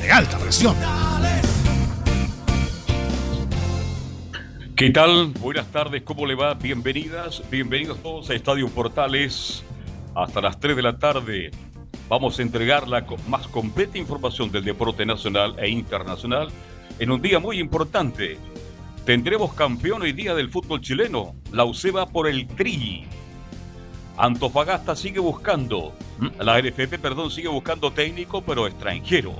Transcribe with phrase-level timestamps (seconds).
[0.00, 0.76] de alta presión.
[4.76, 5.26] ¿Qué tal?
[5.40, 6.54] Buenas tardes, ¿cómo le va?
[6.54, 9.62] Bienvenidas, bienvenidos todos a Estadio Portales.
[10.14, 11.50] Hasta las 3 de la tarde
[12.08, 16.48] vamos a entregar la más completa información del deporte nacional e internacional
[16.98, 18.38] en un día muy importante.
[19.04, 21.34] Tendremos campeón hoy día del fútbol chileno.
[21.52, 23.04] La UCE va por el tri.
[24.16, 25.94] Antofagasta sigue buscando,
[26.38, 29.34] la RFP, perdón, sigue buscando técnico, pero extranjero.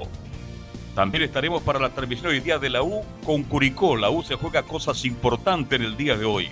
[1.00, 3.96] También estaremos para la transmisión hoy día de la U con Curicó.
[3.96, 6.50] La U se juega cosas importantes en el día de hoy.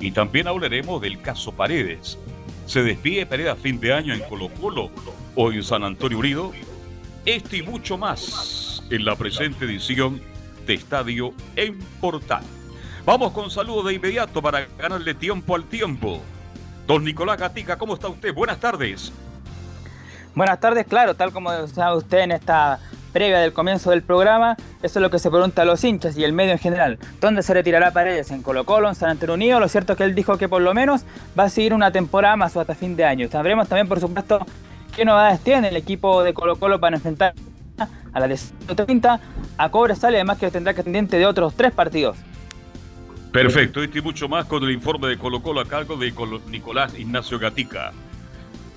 [0.00, 2.18] Y también hablaremos del caso Paredes.
[2.66, 4.90] Se despide Paredes fin de año en Colo Colo
[5.34, 6.52] o en San Antonio Unido.
[7.24, 10.20] Esto y mucho más en la presente edición
[10.66, 12.44] de Estadio en Portal.
[13.06, 16.20] Vamos con saludos de inmediato para ganarle tiempo al tiempo.
[16.86, 18.34] Don Nicolás Gatica, ¿cómo está usted?
[18.34, 19.10] Buenas tardes.
[20.34, 22.78] Buenas tardes, claro, tal como sabe usted en esta
[23.14, 26.24] previa del comienzo del programa, eso es lo que se pregunta a los hinchas y
[26.24, 26.98] el medio en general.
[27.20, 28.32] ¿Dónde se retirará Paredes?
[28.32, 29.60] ¿En Colo Colo, en San Antonio Unido?
[29.60, 31.04] Lo cierto es que él dijo que por lo menos
[31.38, 33.28] va a seguir una temporada más o hasta fin de año.
[33.30, 34.44] Sabremos también, por supuesto,
[34.94, 37.34] qué novedades tiene el equipo de Colo Colo para enfrentar
[38.12, 39.20] a la 30
[39.58, 42.16] a Cobresal y además que tendrá que pendiente de otros tres partidos.
[43.32, 46.12] Perfecto, este y mucho más con el informe de Colo Colo a cargo de
[46.50, 47.92] Nicolás Ignacio Gatica.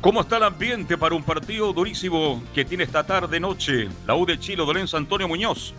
[0.01, 4.27] ¿Cómo está el ambiente para un partido durísimo que tiene esta tarde noche la U
[4.27, 5.73] de Chile, Lorenzo Antonio Muñoz?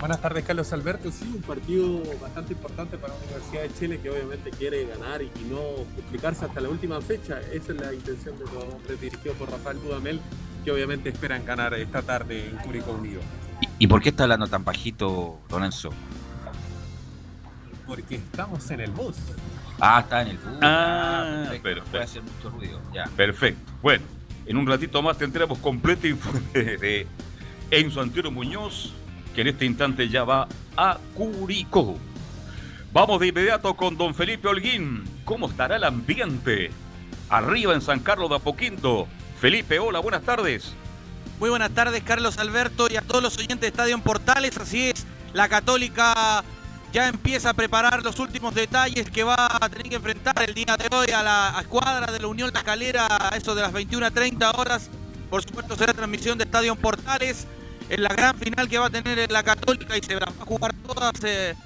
[0.00, 1.12] Buenas tardes, Carlos Alberto.
[1.12, 5.30] Sí, un partido bastante importante para la Universidad de Chile que obviamente quiere ganar y,
[5.48, 5.60] no
[5.94, 7.40] complicarse hasta la última fecha.
[7.52, 10.20] Esa es la intención de los hombres dirigidos por Rafael Dudamel,
[10.64, 13.20] que obviamente esperan ganar esta tarde en Curicó Unido.
[13.78, 15.90] ¿Y, por qué está hablando tan bajito, Lorenzo?
[17.86, 19.16] Porque estamos en el bus.
[19.86, 20.54] Ah, está en el bus.
[20.62, 21.84] Ah, ah perfecto.
[21.90, 22.80] Puede hacer mucho ruido.
[22.94, 23.04] Ya.
[23.16, 23.70] Perfecto.
[23.82, 24.02] Bueno,
[24.46, 27.06] en un ratito más tendremos completo informe de
[27.70, 28.94] Enzo Antonio Muñoz,
[29.34, 31.98] que en este instante ya va a Curicó.
[32.94, 35.04] Vamos de inmediato con don Felipe Holguín.
[35.26, 36.70] ¿Cómo estará el ambiente?
[37.28, 39.06] Arriba en San Carlos de Apoquinto.
[39.38, 40.72] Felipe, hola, buenas tardes.
[41.38, 44.56] Muy buenas tardes, Carlos Alberto, y a todos los oyentes de Estadio Portales.
[44.56, 46.42] Así es, la Católica
[46.94, 50.76] ya empieza a preparar los últimos detalles que va a tener que enfrentar el día
[50.76, 54.56] de hoy a la escuadra de la Unión La Calera, a eso de las 21.30
[54.56, 54.90] horas.
[55.28, 57.48] Por supuesto será transmisión de Estadio Portales
[57.88, 60.72] en la gran final que va a tener la Católica y se va a jugar
[60.86, 61.12] todas.
[61.24, 61.56] Eh,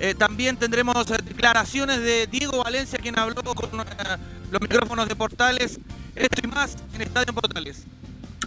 [0.00, 3.84] eh, también tendremos declaraciones de Diego Valencia, quien habló con eh,
[4.50, 5.78] los micrófonos de Portales.
[6.16, 7.86] Esto y más en Estadio Portales.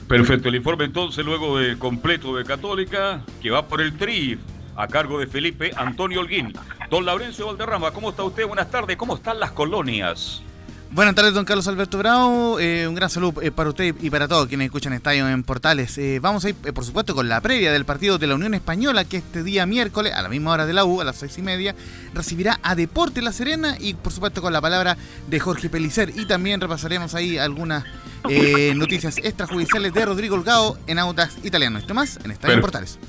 [0.07, 4.39] Perfecto, el informe entonces luego de completo de Católica, que va por el TRI,
[4.75, 6.53] a cargo de Felipe Antonio Holguín.
[6.89, 8.47] Don Laurencio Valderrama, ¿cómo está usted?
[8.47, 10.41] Buenas tardes, ¿cómo están las colonias?
[10.93, 12.59] Buenas tardes, don Carlos Alberto Bravo.
[12.59, 15.97] Eh, un gran saludo eh, para usted y para todos quienes escuchan Estadio en Portales.
[15.97, 19.05] Eh, vamos a ir, por supuesto, con la previa del partido de la Unión Española,
[19.05, 21.41] que este día miércoles, a la misma hora de la U, a las seis y
[21.41, 21.75] media,
[22.13, 24.97] recibirá a Deporte La Serena y, por supuesto, con la palabra
[25.29, 26.11] de Jorge Pelicer.
[26.13, 27.85] Y también repasaremos ahí algunas
[28.75, 31.79] noticias extrajudiciales de Rodrigo Holgado en Autas Italiano.
[31.79, 32.99] Esto más en Estadio en Portales.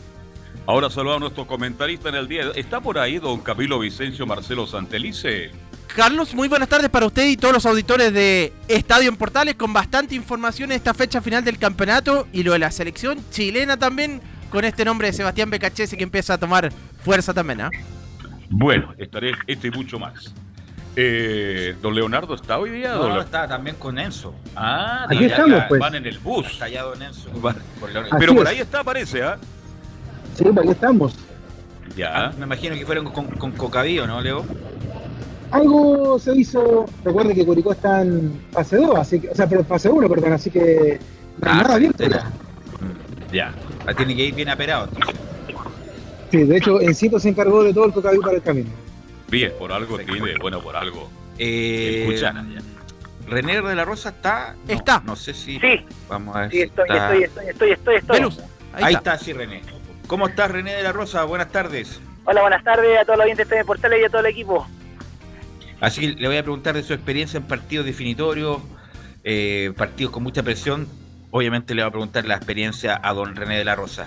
[0.66, 2.50] Ahora saludamos a nuestro comentarista en el día.
[2.54, 5.50] ¿Está por ahí don Camilo Vicencio Marcelo Santelice?
[5.94, 9.72] Carlos, muy buenas tardes para usted y todos los auditores de Estadio en Portales con
[9.72, 14.22] bastante información en esta fecha final del campeonato y lo de la selección chilena también
[14.50, 16.72] con este nombre de Sebastián Becachese que empieza a tomar
[17.02, 17.70] fuerza también, ¿ah?
[18.48, 20.32] Bueno, estaré esto y mucho más.
[20.94, 22.94] Eh, ¿Don Leonardo está hoy día?
[22.94, 24.34] No, don está también con Enzo.
[24.54, 25.80] Ah, Aquí estamos, pues.
[25.80, 26.46] van en el bus.
[26.46, 27.30] Está allá don Enzo.
[28.18, 29.38] Pero por ahí está, parece, ¿ah?
[30.34, 31.14] Sí, pues aquí estamos.
[31.96, 32.26] Ya.
[32.26, 34.44] Ah, me imagino que fueron con, con Cocavío, ¿no, Leo?
[35.50, 39.62] Algo se hizo, recuerde que Curicó está en fase 2, así que, o sea, pero
[39.64, 40.98] fase 1, perdón, así que
[41.42, 42.08] Ah, nada abierto ya.
[42.10, 42.32] ya.
[43.32, 43.54] Ya.
[43.86, 44.88] Ah, Tiene que ir bien aperado.
[44.90, 45.14] entonces.
[46.30, 48.70] Sí, de hecho, Encito se encargó de todo el cocaví para el camino.
[49.28, 51.10] Bien, por algo tiene, bueno, por algo.
[51.38, 52.32] Eh, ya.
[53.28, 54.54] René de la Rosa está.
[54.66, 55.02] no, Está.
[55.04, 55.58] No sé si.
[55.58, 55.80] Sí.
[56.08, 56.50] Vamos a ver.
[56.50, 58.18] Sí, si estoy, está- estoy, estoy, estoy, estoy, estoy.
[58.18, 59.14] Velus, ahí, Ahí está.
[59.14, 59.62] está, sí, René.
[60.12, 61.24] ¿Cómo estás, René de la Rosa?
[61.24, 61.98] Buenas tardes.
[62.26, 64.66] Hola, buenas tardes a todos los oyentes de Portales y a todo el equipo.
[65.80, 68.58] Así que le voy a preguntar de su experiencia en partidos definitorios,
[69.24, 70.86] eh, partidos con mucha presión.
[71.30, 74.06] Obviamente le voy a preguntar la experiencia a don René de la Rosa.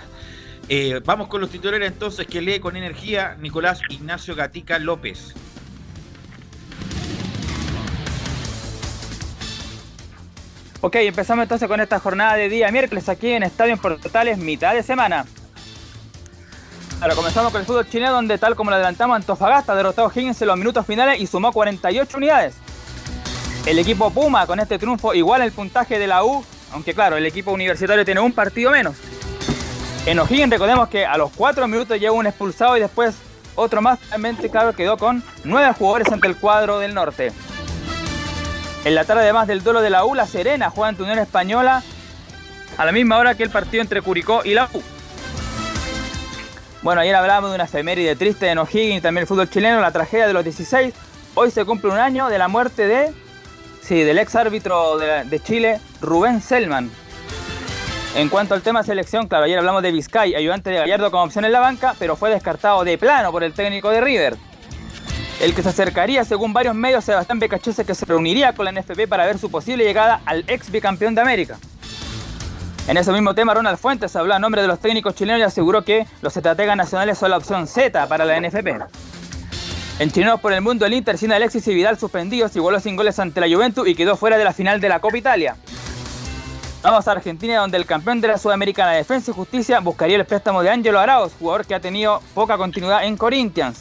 [0.68, 5.34] Eh, vamos con los titulares entonces que lee con energía Nicolás Ignacio Gatica López.
[10.82, 14.72] Ok, empezamos entonces con esta jornada de día miércoles aquí en Estadio en Portales, mitad
[14.72, 15.24] de semana.
[17.00, 20.40] Ahora comenzamos con el fútbol chileno donde tal como lo adelantamos Antofagasta derrotó a Higgins
[20.40, 22.54] en los minutos finales y sumó 48 unidades.
[23.66, 27.26] El equipo Puma con este triunfo iguala el puntaje de la U, aunque claro, el
[27.26, 28.96] equipo universitario tiene un partido menos.
[30.06, 33.14] En O'Higgins recordemos que a los 4 minutos llegó un expulsado y después
[33.56, 37.30] otro más, finalmente claro quedó con 9 jugadores ante el cuadro del norte.
[38.84, 41.82] En la tarde además del duelo de la U, La Serena juega ante Unión Española
[42.78, 44.95] a la misma hora que el partido entre Curicó y la U.
[46.86, 50.28] Bueno, ayer hablábamos de una efeméride triste en O'Higgins también el fútbol chileno, la tragedia
[50.28, 50.94] de los 16.
[51.34, 53.12] Hoy se cumple un año de la muerte de,
[53.82, 56.88] sí, del ex árbitro de, de Chile, Rubén Selman.
[58.14, 61.44] En cuanto al tema selección, claro, ayer hablamos de Vizcay, ayudante de Gallardo como opción
[61.44, 64.36] en la banca, pero fue descartado de plano por el técnico de River.
[65.40, 69.08] El que se acercaría, según varios medios, Sebastián Becachese, que se reuniría con la NFP
[69.08, 71.58] para ver su posible llegada al ex bicampeón de América.
[72.88, 75.82] En ese mismo tema, Ronald Fuentes habló a nombre de los técnicos chilenos y aseguró
[75.82, 78.68] que los estrategas nacionales son la opción Z para la NFP.
[79.98, 83.18] En Chilenos por el Mundo, el Inter, sin Alexis y Vidal suspendidos, igualó sin goles
[83.18, 85.56] ante la Juventus y quedó fuera de la final de la Copa Italia.
[86.82, 90.24] Vamos a Argentina, donde el campeón de la Sudamericana de Defensa y Justicia buscaría el
[90.24, 93.80] préstamo de Ángelo Arauz, jugador que ha tenido poca continuidad en Corinthians.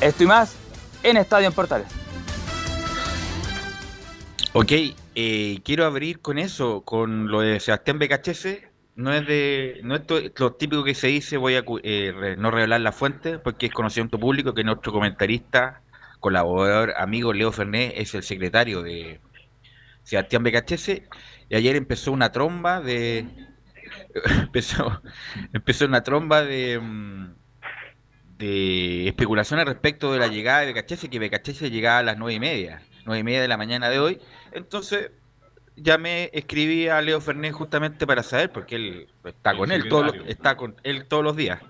[0.00, 0.52] Esto y más
[1.02, 1.88] en Estadio en Portales.
[4.52, 4.70] Ok,
[5.14, 8.70] eh, quiero abrir con eso, con lo de Sebastián Becachese.
[8.96, 10.02] No es de, no es
[10.36, 14.20] lo típico que se dice, voy a eh, no revelar la fuente, porque es conocimiento
[14.20, 15.82] público que nuestro comentarista,
[16.20, 19.20] colaborador, amigo Leo Fernet es el secretario de
[20.04, 21.08] Sebastián Becachese.
[21.48, 23.26] Y ayer empezó una tromba de,
[24.40, 25.02] empezó,
[25.52, 27.34] empezó una tromba de, mm,
[28.38, 32.40] de especulaciones respecto de la llegada de Becachese, que Becachese llegaba a las nueve y
[32.40, 34.20] media, nueve y media de la mañana de hoy.
[34.54, 35.12] Entonces
[35.76, 40.56] llamé, escribí a Leo Fernández justamente para saber, porque él está con él todos está
[40.56, 41.62] con él todos los días.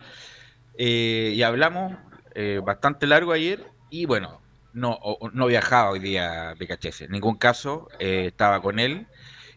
[0.77, 1.99] Eh, y hablamos
[2.35, 4.43] eh, bastante largo ayer y bueno,
[4.73, 4.99] no,
[5.33, 9.09] no viajaba hoy día Becachese, en ningún caso eh, estaba con él.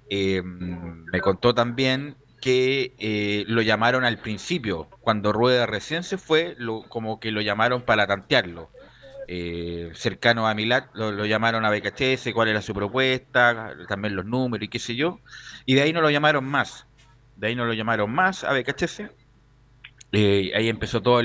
[0.10, 6.56] Eh, me contó también que eh, lo llamaron al principio, cuando Rueda recién se fue,
[6.60, 8.72] lo- como que lo llamaron para tantearlo.
[9.28, 14.26] Eh, cercano a Milat, lo, lo llamaron a BKHS, cuál era su propuesta, también los
[14.26, 15.20] números y qué sé yo,
[15.66, 16.88] y de ahí no lo llamaron más.
[17.36, 19.12] De ahí no lo llamaron más a BKHS.
[20.14, 21.22] Eh, ahí empezó toda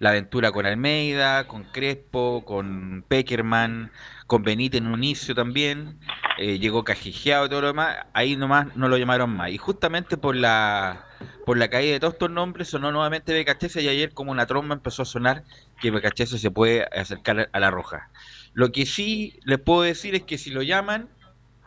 [0.00, 3.92] la aventura con Almeida, con Crespo, con Peckerman,
[4.26, 6.00] con Benítez en un inicio también.
[6.38, 7.98] eh, llegó Cajijeado y todo lo demás.
[8.12, 9.50] Ahí nomás no lo llamaron más.
[9.50, 11.05] Y justamente por la
[11.44, 14.74] por la caída de todos estos nombres sonó nuevamente BKHS y ayer como una tromba
[14.74, 15.44] empezó a sonar
[15.80, 18.10] que BKHS se puede acercar a la roja.
[18.54, 21.08] Lo que sí les puedo decir es que si lo llaman,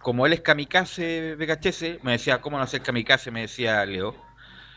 [0.01, 3.31] como él es kamikaze BKHS, me decía, ¿cómo no ser kamikaze?
[3.31, 4.15] Me decía Leo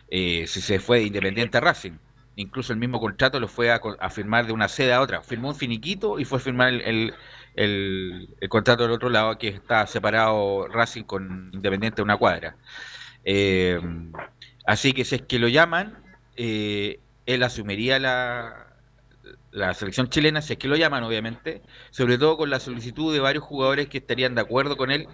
[0.09, 1.93] eh, si se fue de Independiente a Racing.
[2.37, 5.23] Incluso el mismo contrato lo fue a, firmar de una sede a otra.
[5.23, 7.15] Firmó un finiquito y fue a firmar el-
[7.55, 12.57] el contrato del otro lado que está separado Racing con Independiente de una cuadra.
[13.25, 13.81] Eh,
[14.67, 15.99] así que si es que lo llaman,
[16.37, 18.67] eh, él asumiría la,
[19.51, 23.21] la selección chilena, si es que lo llaman obviamente, sobre todo con la solicitud de
[23.21, 25.09] varios jugadores que estarían de acuerdo con él,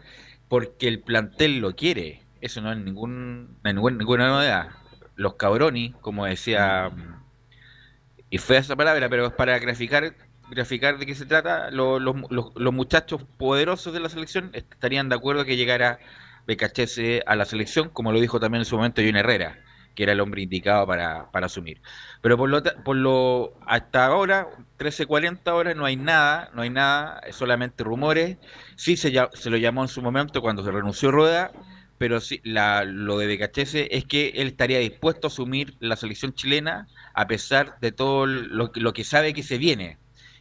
[0.48, 2.22] porque el plantel lo quiere.
[2.40, 4.70] Eso no es ningún, no ninguna novedad.
[5.16, 6.90] Los cabroni, como decía,
[8.30, 10.14] y fue esa palabra, pero es para graficar,
[10.50, 15.08] graficar de qué se trata, lo- los, los- los muchachos poderosos de la selección estarían
[15.08, 15.98] de acuerdo que llegara
[16.48, 19.58] BKHS a la selección, como lo dijo también en su momento John Herrera,
[19.94, 21.82] que era el hombre indicado para, para asumir.
[22.22, 27.20] Pero por lo, por lo hasta ahora, 13.40 horas, no hay nada, no hay nada,
[27.26, 28.38] es solamente rumores.
[28.76, 31.52] Sí se, se lo llamó en su momento cuando se renunció Rueda,
[31.98, 36.32] pero sí, la, lo de Becachese es que él estaría dispuesto a asumir la selección
[36.32, 39.98] chilena a pesar de todo lo, lo que sabe que se viene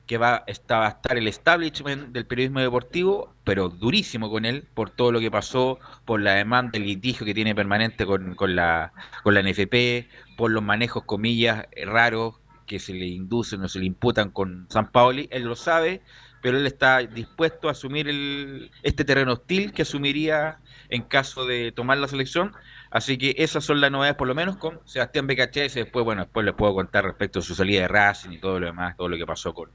[0.08, 4.90] que va, está, a estar el establishment del periodismo deportivo, pero durísimo con él, por
[4.90, 8.94] todo lo que pasó, por la demanda, el litigio que tiene permanente con, con, la,
[9.24, 12.36] con la NFP, por los manejos, comillas, raros
[12.66, 16.02] que se le inducen o se le imputan con San Paoli, él lo sabe,
[16.42, 20.60] pero él está dispuesto a asumir el, este terreno hostil que asumiría
[20.90, 22.54] en caso de tomar la selección,
[22.90, 25.76] Así que esas son las novedades, por lo menos con Sebastián BKHS.
[25.76, 28.68] Después, bueno, después les puedo contar respecto a su salida de Racing y todo lo
[28.68, 29.70] demás, todo lo que pasó con,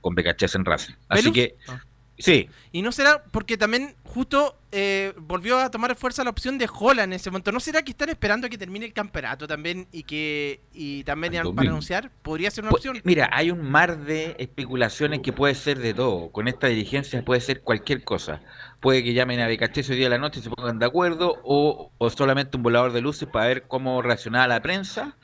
[0.00, 0.94] con en Racing.
[1.08, 1.80] Así que, ah.
[2.18, 2.48] sí.
[2.72, 7.12] Y no será porque también justo eh, volvió a tomar fuerza la opción de Holland
[7.12, 7.52] en ese momento.
[7.52, 11.32] ¿No será que están esperando a que termine el campeonato también y que y también
[11.54, 12.10] para anunciar?
[12.22, 13.00] ¿Podría ser una pues, opción?
[13.04, 16.30] Mira, hay un mar de especulaciones que puede ser de todo.
[16.30, 18.42] Con esta dirigencia puede ser cualquier cosa
[18.80, 21.38] puede que llamen a Becachese hoy día de la noche y se pongan de acuerdo,
[21.44, 25.16] o, solamente un volador de luces para ver cómo reaccionaba la prensa,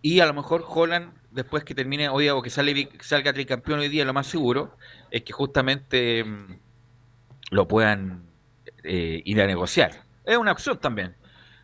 [0.00, 3.88] y a lo mejor Holland, después que termine hoy o que sale, salga tricampeón hoy
[3.88, 4.76] día, lo más seguro
[5.10, 6.58] es que justamente mm,
[7.50, 8.29] lo puedan
[8.84, 9.92] eh, ir a negociar.
[10.24, 11.14] Es una opción también.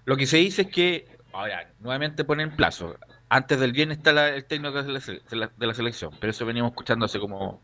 [0.05, 2.97] Lo que se dice es que, ahora, nuevamente ponen plazo.
[3.29, 7.61] Antes del viernes está el técnico de la, selección, pero eso venimos escuchando hace como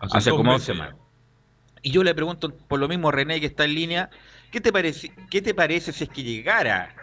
[0.00, 0.96] hace, como dos semanas.
[1.82, 4.10] Y yo le pregunto por lo mismo a René que está en línea,
[4.52, 6.94] ¿qué te parece, qué te parece si es que llegara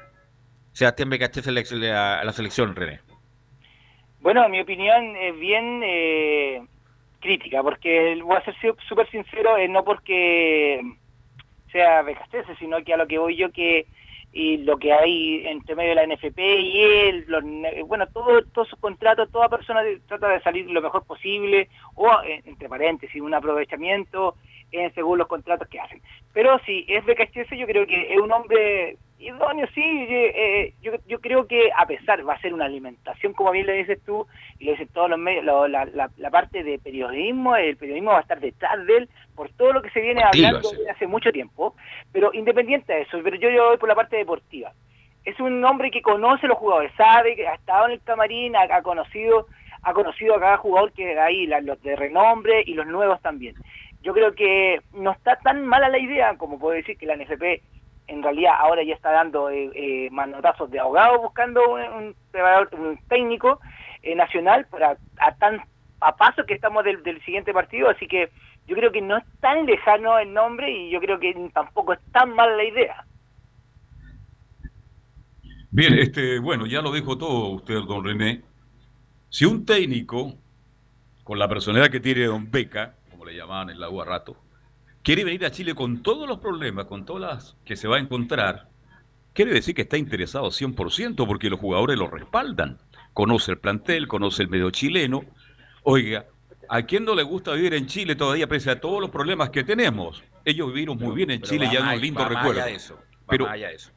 [0.73, 1.49] Sebastián Becachese
[1.91, 2.99] a la selección, René?
[4.19, 6.61] Bueno, mi opinión es bien eh,
[7.19, 8.55] crítica, porque voy a ser
[8.87, 10.81] súper sincero, eh, no porque
[11.75, 13.86] sea Becachese, sino que a lo que voy yo que
[14.32, 17.25] y lo que hay entre medio de la NFP y él,
[17.86, 22.41] bueno, todo, todos sus contratos, toda persona trata de salir lo mejor posible, o eh,
[22.46, 24.36] entre paréntesis, un aprovechamiento
[24.72, 26.01] en según los contratos que hacen.
[26.34, 31.19] Pero si es BKHS, yo creo que es un hombre idóneo, sí, eh, yo, yo
[31.19, 34.27] creo que a pesar, va a ser una alimentación, como bien le dices tú,
[34.60, 38.22] y le dicen todos los medios, la, la, parte de periodismo, el periodismo va a
[38.22, 41.75] estar detrás de él por todo lo que se viene hablando desde hace mucho tiempo,
[42.12, 44.74] pero independiente de eso, pero yo, yo voy por la parte deportiva.
[45.24, 48.81] Es un hombre que conoce los jugadores, sabe que ha estado en el camarín, ha,
[48.81, 49.48] conocido
[49.81, 53.55] ha conocido a cada jugador que hay, los de renombre y los nuevos también
[54.01, 57.63] yo creo que no está tan mala la idea como puedo decir que la NFP
[58.07, 62.15] en realidad ahora ya está dando eh, eh manotazos de abogado buscando un,
[62.74, 63.59] un, técnico
[64.03, 65.62] eh, nacional para a tan
[66.01, 68.29] a paso que estamos del, siguiente partido, así que
[68.67, 72.00] yo creo que no es tan lejano el nombre y yo creo que tampoco es
[72.12, 73.05] tan mala la idea.
[75.71, 78.41] Bien, este, bueno, ya lo dijo todo usted, don René.
[79.29, 80.33] Si un técnico,
[81.24, 82.95] con la personalidad que tiene don Beca,
[83.25, 84.38] le llamaban el agua rato,
[85.05, 88.00] quiere venir a Chile con todos los problemas, con todas las que se va a
[88.00, 88.69] encontrar,
[89.33, 92.79] quiere decir que está interesado 100% porque los jugadores lo respaldan.
[93.13, 95.24] Conoce el plantel, conoce el medio chileno.
[95.83, 96.25] Oiga,
[96.67, 99.63] ¿a quién no le gusta vivir en Chile todavía pese a todos los problemas que
[99.63, 100.24] tenemos?
[100.43, 102.63] Ellos vivieron muy bien en Chile, ya un lindo recuerdo.
[103.29, 103.45] pero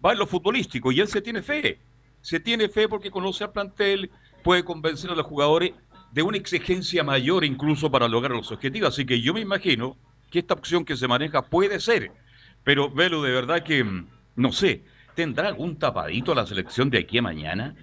[0.05, 1.81] va en lo futbolístico y él se tiene fe.
[2.21, 4.11] Se tiene fe porque conoce al plantel,
[4.45, 5.73] puede convencer a los jugadores
[6.13, 8.91] de una exigencia mayor incluso para lograr los objetivos.
[8.91, 9.97] Así que yo me imagino
[10.31, 12.13] que esta opción que se maneja puede ser.
[12.65, 14.83] Pero, Velo, de verdad que, mm, no sé,
[15.15, 17.75] ¿tendrá algún tapadito a la selección de aquí a mañana?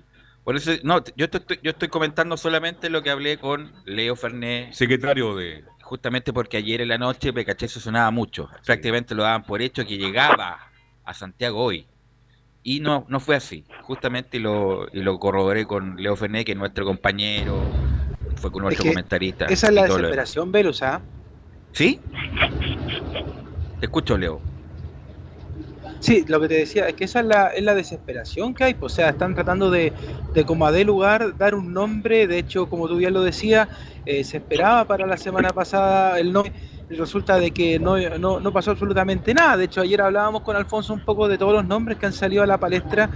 [0.44, 4.70] Por eso, no, yo estoy, yo estoy comentando solamente lo que hablé con Leo Ferné.
[4.74, 5.64] Secretario de...
[5.82, 8.50] Justamente porque ayer en la noche se sonaba mucho.
[8.66, 10.60] Prácticamente lo daban por hecho que llegaba
[11.04, 11.88] a Santiago hoy.
[12.62, 13.66] Y no, no fue así.
[13.84, 17.60] Justamente lo, y lo corroboré con Leo Ferné, que es nuestro compañero,
[18.38, 19.46] fue con nuestro comentarista.
[19.46, 21.02] Esa es la desesperación, Velus, ¿ah?
[21.76, 22.00] ¿Sí?
[23.82, 24.40] Te escucho, Leo.
[26.00, 28.74] Sí, lo que te decía es que esa es la, es la desesperación que hay.
[28.76, 29.92] Pues, o sea, están tratando de,
[30.34, 32.28] de como a de lugar, dar un nombre.
[32.28, 33.68] De hecho, como tú bien lo decías,
[34.06, 36.54] eh, se esperaba para la semana pasada el nombre.
[36.90, 39.58] Resulta de que no, no, no pasó absolutamente nada.
[39.58, 42.42] De hecho, ayer hablábamos con Alfonso un poco de todos los nombres que han salido
[42.42, 43.10] a la palestra.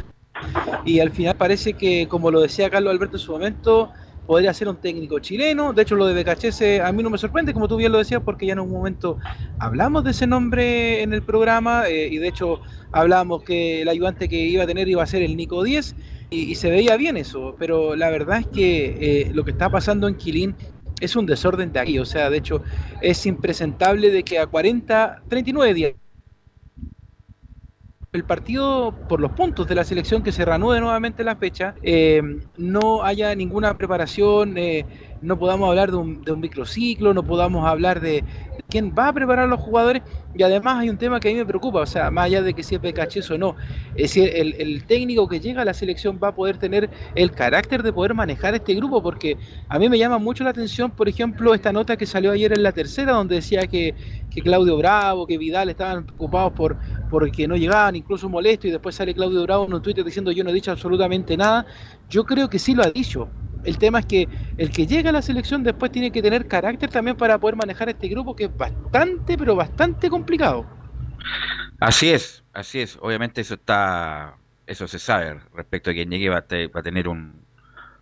[0.84, 3.94] Y al final parece que, como lo decía Carlos Alberto en su momento,
[4.30, 5.74] podría ser un técnico chileno.
[5.74, 8.22] De hecho, lo de Becachese a mí no me sorprende, como tú bien lo decías,
[8.24, 9.18] porque ya en un momento
[9.58, 14.30] hablamos de ese nombre en el programa eh, y de hecho hablamos que el ayudante
[14.30, 15.96] que iba a tener iba a ser el Nico 10
[16.30, 17.56] y, se veía bien eso.
[17.58, 20.56] Pero la verdad es que eh, lo que está pasando en Quilín
[21.02, 21.98] es un desorden de aquí.
[21.98, 22.62] O sea, de hecho,
[23.02, 25.94] es impresentable de que a 40, 39 días
[28.12, 32.22] el partido por los puntos de la selección que se reanude nuevamente la fecha, eh,
[32.58, 34.86] no haya ninguna preparación, eh,
[35.22, 38.24] no podamos hablar de un, de un microciclo, no podamos hablar de,
[38.70, 40.04] quién va a preparar a los jugadores.
[40.36, 42.54] Y además hay un tema que a mí me preocupa, o sea, más allá de
[42.54, 43.56] que si es o no,
[43.96, 47.82] es decir, el, técnico que llega a la selección va a poder tener el carácter
[47.82, 51.54] de poder manejar este grupo, porque a mí me llama mucho la atención, por ejemplo,
[51.56, 53.96] esta nota que salió ayer en la tercera, donde decía que,
[54.30, 56.78] que Claudio Bravo, que Vidal estaban preocupados por
[57.10, 60.44] porque no llegaban, incluso molesto, y después sale Claudio Bravo en un Twitter diciendo yo
[60.44, 61.66] no he dicho absolutamente nada,
[62.08, 63.30] yo creo que sí lo ha dicho,
[63.64, 66.90] el tema es que el que llega a la selección después tiene que tener carácter
[66.90, 70.66] también para poder manejar este grupo que es bastante, pero bastante complicado.
[71.80, 72.98] Así es, así es.
[73.02, 74.38] Obviamente eso está,
[74.68, 77.46] eso se sabe respecto a quien llegue va a, tener un,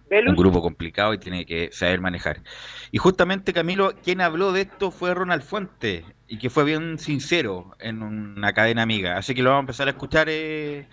[0.10, 2.42] un grupo complicado y tiene que saber manejar.
[2.92, 7.76] Y justamente Camilo, quien habló de esto fue Ronald Fuente y que fue bien sincero
[7.80, 9.18] en una cadena amiga.
[9.18, 10.88] Así que lo vamos a empezar a escuchar, eh,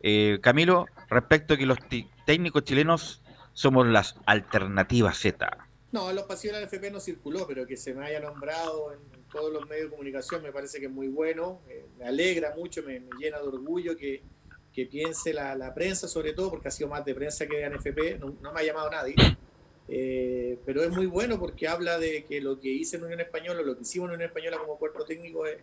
[0.00, 1.78] eh, Camilo, respecto a que los
[2.26, 3.23] técnicos chilenos
[3.54, 5.48] somos las alternativas Z.
[5.92, 8.98] No, los pasillos de la FP no circuló, pero que se me haya nombrado en,
[9.30, 11.60] todos los medios de comunicación me parece que es muy bueno.
[11.68, 14.22] Eh, me alegra mucho, me, llena de orgullo que,
[14.72, 18.20] que piense la, prensa, sobre todo, porque ha sido más de prensa que de NFP,
[18.20, 19.14] no, no me ha llamado nadie.
[19.88, 23.62] Eh, pero es muy bueno porque habla de que lo que hice en Unión Española,
[23.62, 25.58] lo que hicimos en Unión Española como cuerpo técnico es,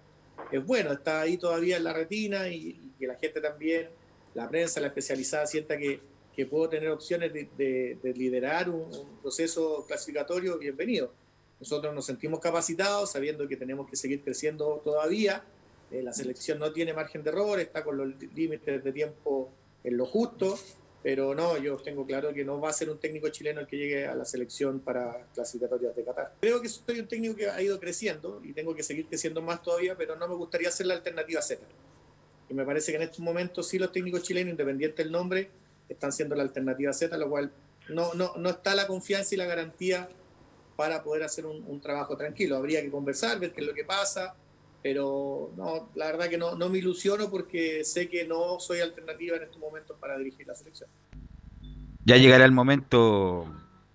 [0.52, 3.90] es bueno, está ahí todavía en la retina y, y, que la gente también,
[4.34, 6.00] la prensa, la especializada, sienta que,
[6.42, 8.90] que puedo tener opciones de, liderar un,
[9.22, 11.14] proceso clasificatorio, bienvenido.
[11.60, 15.44] Nosotros nos sentimos capacitados, sabiendo que tenemos que seguir creciendo todavía.
[15.92, 19.52] Eh, la selección no tiene margen de error, está con los límites de tiempo
[19.84, 20.58] en lo justo,
[21.04, 23.78] pero no, yo tengo claro que no va a ser un técnico chileno el que
[23.78, 26.34] llegue a la selección para clasificatorias de Qatar.
[26.42, 29.62] Creo que soy un técnico que ha ido creciendo y tengo que seguir creciendo más
[29.62, 31.62] todavía, pero no me gustaría ser la alternativa Z.
[32.50, 35.52] Y me parece que en estos momentos sí los técnicos chilenos, independiente del nombre,
[35.94, 37.52] están siendo la alternativa Z, lo cual
[37.90, 40.08] no, no, no está la confianza y la garantía
[40.76, 42.56] para poder hacer un, trabajo tranquilo.
[42.56, 44.36] Habría que conversar, ver qué es lo que pasa,
[44.82, 49.38] pero no, la verdad que no, no me ilusiono porque sé que no soy alternativa
[49.38, 50.90] en estos momentos para dirigir la selección.
[52.04, 53.46] Ya llegará el momento,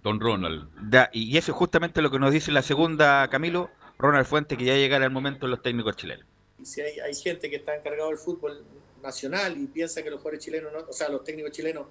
[0.02, 0.68] don Ronald.
[1.12, 4.74] y eso es justamente lo que nos dice la segunda, Camilo, Ronald Fuente, que ya
[4.74, 6.24] llegará el momento en los técnicos chilenos.
[6.60, 8.64] Y si hay, hay gente que está encargado del fútbol
[9.06, 11.86] nacional y piensa que los jugadores chilenos, o sea, los técnicos chilenos,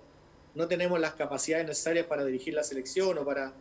[0.54, 3.54] no tenemos las capacidades necesarias para dirigir la selección o para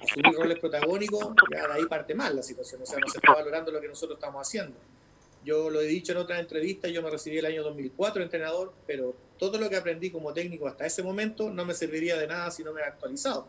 [0.00, 2.82] asumir roles protagónicos, ya de ahí parte mal la situación.
[2.82, 4.76] O sea, no se está valorando lo que nosotros estamos haciendo.
[5.44, 9.14] Yo lo he dicho en otras entrevistas, yo me recibí el año 2004 entrenador, pero
[9.38, 12.62] todo lo que aprendí como técnico hasta ese momento no me serviría de nada si
[12.62, 13.46] no me he actualizado.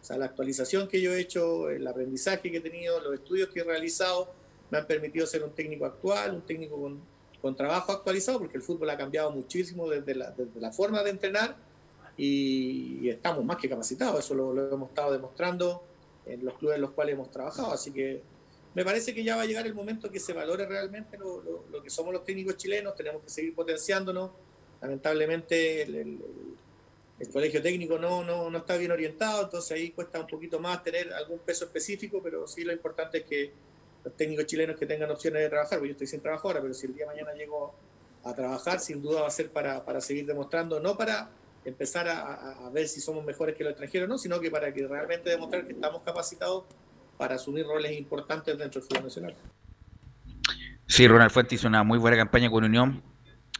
[0.00, 3.48] O sea, la actualización que yo he hecho, el aprendizaje que he tenido, los estudios
[3.50, 4.32] que he realizado,
[4.70, 7.00] me han permitido ser un técnico actual, un técnico con
[7.40, 11.10] con trabajo actualizado, porque el fútbol ha cambiado muchísimo desde la, desde la forma de
[11.10, 11.56] entrenar
[12.16, 15.84] y, estamos más que capacitados, eso lo, hemos estado demostrando
[16.24, 18.22] en los clubes en los cuales hemos trabajado, así que
[18.74, 21.82] me parece que ya va a llegar el momento que se valore realmente lo, lo,
[21.82, 24.30] que somos los técnicos chilenos, tenemos que seguir potenciándonos,
[24.80, 26.20] lamentablemente el,
[27.18, 30.82] el, colegio técnico no, no, no está bien orientado, entonces ahí cuesta un poquito más
[30.82, 33.52] tener algún peso específico, pero sí lo importante es que
[34.06, 36.72] los técnicos chilenos que tengan opciones de trabajar, porque yo estoy sin trabajo ahora, pero
[36.72, 37.74] si el día de mañana llego
[38.22, 41.28] a trabajar, sin duda va a ser para, para seguir demostrando, no para
[41.64, 45.30] empezar a, ver si somos mejores que los extranjeros, no, sino que para que realmente
[45.30, 46.62] demostrar que estamos capacitados
[47.18, 49.34] para asumir roles importantes dentro del fútbol nacional.
[50.86, 53.02] Sí, Ronald Fuentes hizo una muy buena campaña con Unión,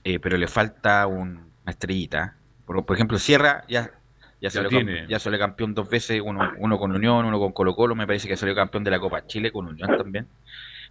[0.04, 2.37] eh, pero le falta una estrellita.
[2.64, 3.95] Por, por ejemplo, Sierra ya
[4.40, 8.29] ya, salió, campeón dos veces, uno, uno con Unión, uno con Colo Colo, me parece
[8.29, 10.29] que salió campeón de la Copa Chile con Unión también.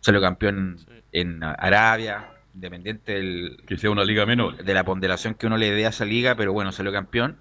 [0.01, 0.77] Salió campeón
[1.11, 4.63] en Arabia, independiente del, que sea una liga menor.
[4.63, 7.37] De la ponderación que uno le dé a esa liga, pero bueno, salió campeón.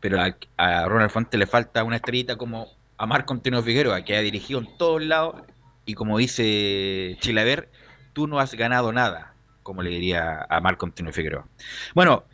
[0.00, 4.20] Pero a, Ronald Fuente le falta una estrellita como a Marco Antonio Figueroa, que ha
[4.20, 5.42] dirigido en todos lados,
[5.84, 7.70] y como dice Chilaver,
[8.12, 11.48] tú no has ganado nada, como le diría a Marco Antonio Figueroa.
[11.94, 12.24] Bueno,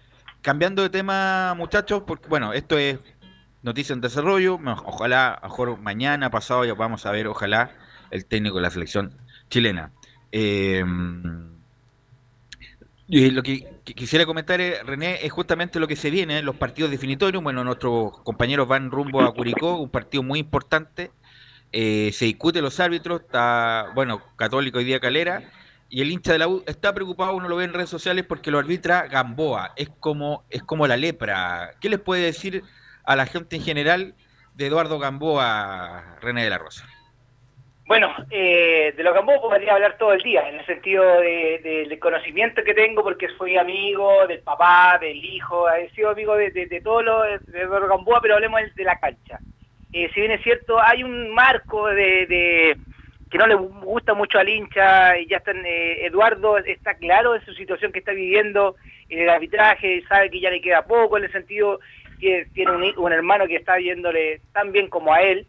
[0.43, 2.99] cambiando de tema, muchachos, porque bueno, esto es
[3.63, 4.59] noticia en desarrollo.
[4.85, 7.73] Ojalá, mejor mañana, pasado, ya vamos a ver, ojalá,
[8.11, 9.17] el técnico de la selección
[9.49, 9.93] chilena.
[10.33, 10.85] Eh,
[13.09, 16.91] y lo que, quisiera comentar, eh, René, es justamente lo que se viene, los partidos
[16.91, 17.43] definitorios.
[17.43, 21.11] Bueno, nuestros compañeros van rumbo a Curicó, un partido muy importante.
[21.73, 25.43] Eh, se discute los árbitros, está, bueno, Católico y día Calera
[25.91, 28.53] y el hincha de la U está preocupado, uno lo ve en redes sociales porque
[28.53, 31.73] lo arbitra Gamboa, es como, es como la lepra.
[31.81, 32.63] ¿Qué les puede decir
[33.05, 34.15] a la gente en general
[34.55, 36.87] de Eduardo Gamboa, René de la Rosa?
[37.87, 42.63] Bueno, eh, de lo que podría hablar todo el día, en el sentido del conocimiento
[42.63, 47.03] que tengo, porque soy amigo del papá, del hijo, he sido amigo de, de, todo
[47.03, 49.41] lo de Gamboa, pero hablemos de la cancha.
[49.93, 52.77] Eh, si bien es cierto, hay un marco de,
[53.31, 57.45] que no le gusta mucho al hincha, y ya está, eh, Eduardo está claro en
[57.45, 58.75] su situación que está viviendo
[59.09, 61.79] en el arbitraje, sabe que ya le queda poco, en el sentido
[62.21, 65.47] que tiene un, hermano que está viéndole tan bien como a él,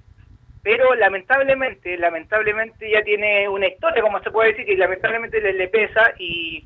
[0.63, 6.13] pero lamentablemente, lamentablemente ya tiene una historia, como se puede decir, que lamentablemente le, pesa
[6.20, 6.65] y,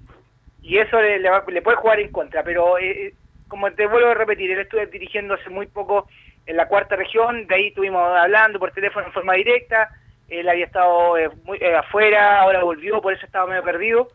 [0.61, 2.43] y eso le, puede jugar en contra.
[2.43, 3.13] Pero eh,
[3.47, 6.07] como te vuelvo a repetir, él estuvo dirigiendo hace muy poco
[6.45, 9.89] en la cuarta región, de ahí estuvimos hablando por teléfono en forma directa,
[10.29, 14.07] él había estado eh, muy, eh, afuera, ahora volvió, por eso estaba medio perdido.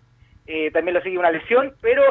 [0.72, 2.02] también lo sigue una lesión, pero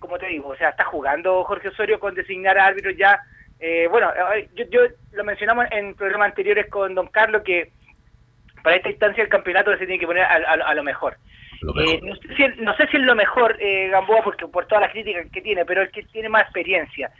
[0.00, 3.20] como te digo, o sea, está jugando Jorge Osorio con designar a árbitros ya
[3.64, 4.10] eh, bueno,
[4.56, 4.80] yo, yo,
[5.12, 7.70] lo mencionamos en programas anteriores con Don Carlos que
[8.64, 11.16] para esta instancia el campeonato se tiene que poner a, lo mejor.
[11.78, 14.82] Eh, no, sé si, no, sé si, es lo mejor eh, Gamboa porque por todas
[14.82, 17.12] las críticas que tiene, pero es que tiene más experiencia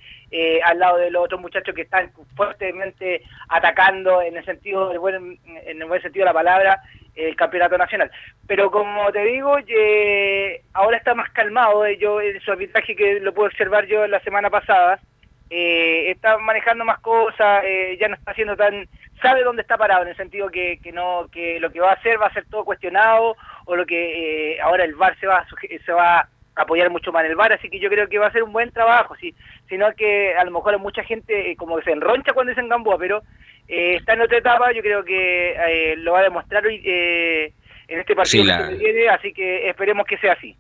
[0.65, 5.39] al lado de los otros muchachos que están fuertemente atacando en el sentido del buen,
[5.45, 6.83] en el buen sentido de la palabra
[7.15, 8.11] el campeonato nacional.
[8.47, 9.57] Pero como te digo,
[10.73, 11.87] ahora está más calmado.
[11.91, 14.99] Yo en su arbitraje que lo pude observar yo la semana pasada
[15.55, 18.89] eh, está manejando más cosas, eh, ya no está haciendo tan,
[19.21, 21.95] sabe dónde está parado, en el sentido que, que no, que lo que va a
[21.95, 25.47] hacer va a ser todo cuestionado, o lo que eh, ahora el VAR se va,
[25.85, 28.27] se va a apoyar mucho más en el VAR, así que yo creo que va
[28.27, 29.35] a ser un buen trabajo, sí,
[29.69, 33.23] sino que a lo mejor mucha gente como que se enroncha cuando dicen Gamboa, pero
[33.67, 38.45] está en otra etapa, yo creo que lo va a demostrar hoy en este partido
[38.69, 40.57] que viene, así que esperemos que sea así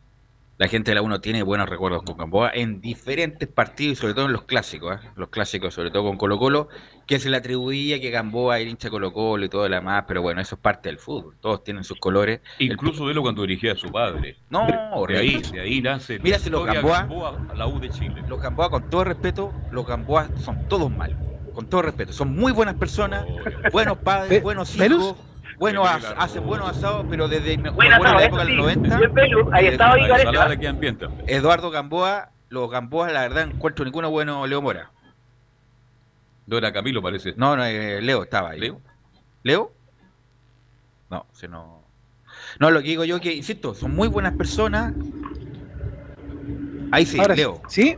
[0.58, 4.14] la gente de la 1 tiene buenos recuerdos con Gamboa en diferentes partidos y sobre
[4.14, 5.08] todo en los clásicos, ¿eh?
[5.16, 6.68] los clásicos, sobre todo con Colo Colo,
[7.06, 10.22] que se le atribuía que Gamboa era hincha Colo Colo y todo lo demás, pero
[10.22, 12.40] bueno, eso es parte del fútbol, todos tienen sus colores.
[12.58, 14.36] Incluso de lo cuando dirigía a su padre.
[14.50, 14.66] No,
[15.08, 18.22] de, ahí, de ahí nace Mira, los Gamboa, la U de Chile.
[18.28, 21.16] Los Gamboa, con todo respeto, los Gamboa son todos malos,
[21.54, 23.26] con todo respeto, son muy buenas personas,
[23.72, 25.16] buenos padres, buenos hijos
[25.62, 29.00] bueno, hace buenos asados, pero desde me la época del 90.
[29.52, 29.96] Ahí estaba
[31.28, 34.90] Eduardo Gamboa, los Gamboa, la verdad, no encuentro ninguno bueno Leo Mora.
[36.48, 37.34] No era Camilo, parece.
[37.36, 38.58] No, no, eh, Leo estaba ahí.
[38.58, 38.80] ¿Leo?
[39.44, 39.72] ¿Leo?
[41.08, 41.84] No, se no.
[42.58, 44.92] No, lo que digo yo que, insisto, son muy buenas personas.
[46.90, 47.62] Ahí sí, Leo.
[47.68, 47.96] ¿Sí?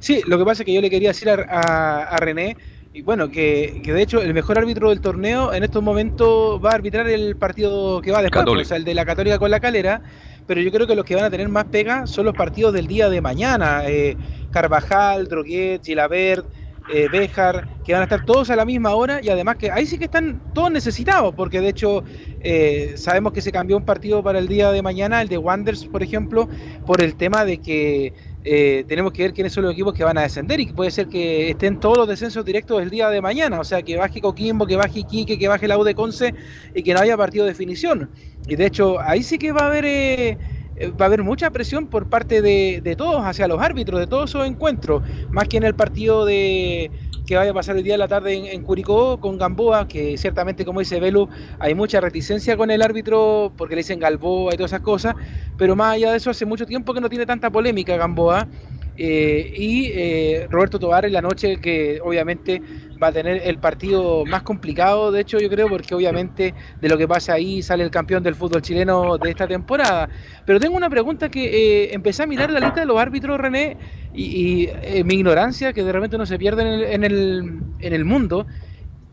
[0.00, 2.56] Sí, lo que pasa es que yo le quería decir a, a René
[2.92, 6.74] y bueno, que, de hecho el mejor árbitro del torneo en estos momentos va a
[6.74, 9.60] arbitrar el partido que va después, pues, o sea, el de la Católica con la
[9.60, 10.02] Calera,
[10.46, 12.88] pero yo creo que los que van a tener más pega son los partidos del
[12.88, 13.84] día de mañana.
[13.86, 14.16] Eh,
[14.50, 16.44] Carvajal, Droguet, Gilabert,
[16.92, 19.86] eh, Béjar, que van a estar todos a la misma hora y además que ahí
[19.86, 22.02] sí que están todos necesitados, porque de hecho
[22.40, 25.86] eh, sabemos que se cambió un partido para el día de mañana, el de Wanders,
[25.86, 26.48] por ejemplo,
[26.86, 30.16] por el tema de que eh, tenemos que ver quiénes son los equipos que van
[30.16, 33.20] a descender y que puede ser que estén todos los descensos directos el día de
[33.20, 36.34] mañana, o sea, que baje Coquimbo, que baje Iquique, que baje la U de Conce
[36.74, 38.10] y que no haya partido de definición.
[38.48, 40.38] Y de hecho, ahí sí que va a haber eh,
[40.88, 44.30] va a haber mucha presión por parte de, de todos hacia los árbitros de todos
[44.30, 46.90] esos encuentros, más que en el partido de
[47.30, 50.64] que vaya a pasar el día de la tarde en, Curicó con Gamboa, que ciertamente,
[50.64, 51.28] como dice Velu,
[51.60, 55.14] hay mucha reticencia con el árbitro porque le dicen Galboa y todas esas cosas,
[55.56, 58.48] pero más allá de eso, hace mucho tiempo que no tiene tanta polémica Gamboa.
[58.96, 62.60] Eh, y eh, Roberto Tobar en la noche que obviamente
[63.02, 66.98] va a tener el partido más complicado, de hecho yo creo, porque obviamente de lo
[66.98, 70.08] que pasa ahí sale el campeón del fútbol chileno de esta temporada.
[70.44, 73.78] Pero tengo una pregunta que eh, empecé a mirar la lista de los árbitros, René,
[74.12, 74.68] y,
[75.04, 76.62] mi ignorancia, que de repente no se pierde
[76.94, 78.46] en el, en el, mundo.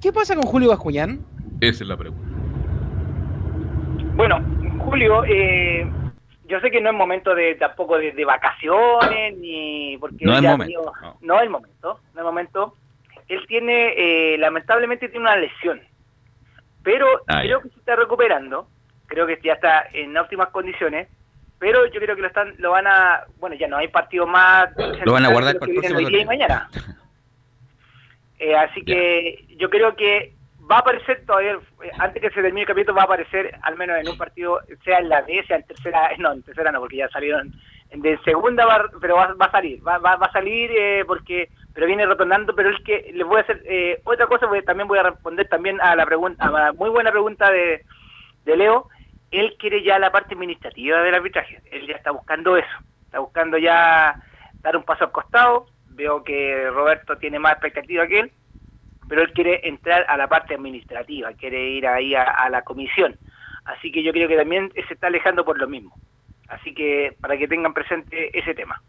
[0.01, 1.21] ¿Qué pasa con Julio Bascuñán?
[1.61, 2.27] Esa es la pregunta.
[4.15, 4.41] Bueno,
[4.79, 5.85] Julio, eh,
[6.47, 10.93] yo sé que no es momento de tampoco de, vacaciones ni porque no es momento
[11.21, 11.41] no.
[11.41, 12.75] es momento no es momento.
[13.27, 15.81] Él tiene eh, lamentablemente tiene una lesión
[16.83, 18.67] pero ah, creo que se está recuperando
[19.07, 21.09] creo que ya está en óptimas condiciones
[21.59, 24.69] pero yo creo que lo están lo van a bueno ya no hay partido más
[25.05, 26.69] lo van a guardar para el próximo día y mañana.
[28.39, 30.36] Eh, así que yo creo que
[30.69, 31.53] va a aparecer todavía,
[31.83, 34.59] eh, antes que se termine el capítulo, va a aparecer al menos en un partido,
[34.83, 37.53] sea en la B, sea en tercera, no, en tercera no, porque ya salieron
[37.89, 38.65] de segunda,
[38.99, 42.83] pero va, a salir, va, va, a salir eh, porque, pero viene retornando, pero es
[42.83, 45.95] que les voy a hacer eh, otra cosa, porque también voy a responder también a
[45.95, 47.85] la pregunta, a la muy buena pregunta de,
[48.43, 48.89] de Leo,
[49.31, 53.57] él quiere ya la parte administrativa del arbitraje, él ya está buscando eso, está buscando
[53.57, 54.21] ya
[54.61, 58.31] dar un paso al costado, veo que Roberto tiene más expectativa que él,
[59.07, 63.17] pero él quiere entrar a la parte administrativa, quiere ir ahí a, la comisión.
[63.65, 65.93] Así que yo creo que también se está alejando por lo mismo.
[66.47, 68.81] Así que para que tengan presente ese tema.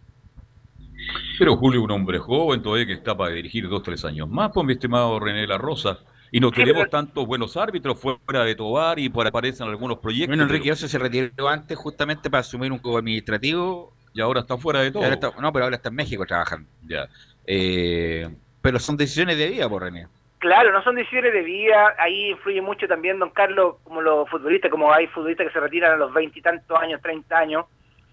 [1.38, 4.66] Pero Julio, un hombre joven todavía que está para dirigir dos, tres años más, pues
[4.66, 5.98] mi estimado René La Rosa.
[6.30, 10.28] Y no tenemos tantos buenos árbitros fuera de Tobar y por aparecen algunos proyectos.
[10.28, 13.94] Bueno, Enrique Ose se retiró antes justamente para asumir un cubo administrativo.
[14.12, 15.04] Y ahora está fuera de todo.
[15.40, 16.68] no, pero ahora está en México trabajando.
[16.86, 17.08] Ya.
[17.46, 18.28] Eh,
[18.68, 20.08] pero son decisiones de vida, por René.
[20.36, 24.70] Claro, no son decisiones de vida, ahí influye mucho también, don Carlos, como los futbolistas,
[24.70, 27.64] como hay futbolistas que se retiran a los veintitantos años, treinta años,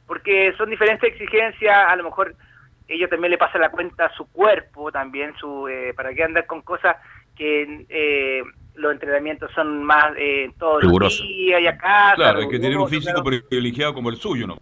[0.08, 2.36] porque son diferentes exigencias, a lo mejor
[2.88, 6.46] ellos también le pasan la cuenta a su cuerpo también, su eh, para qué andar
[6.46, 6.96] con cosas
[7.36, 8.42] que eh,
[8.76, 12.14] los entrenamientos son más eh, todos los días y acá.
[12.16, 14.58] Claro, hay que tener un físico privilegiado como el suyo, ¿no?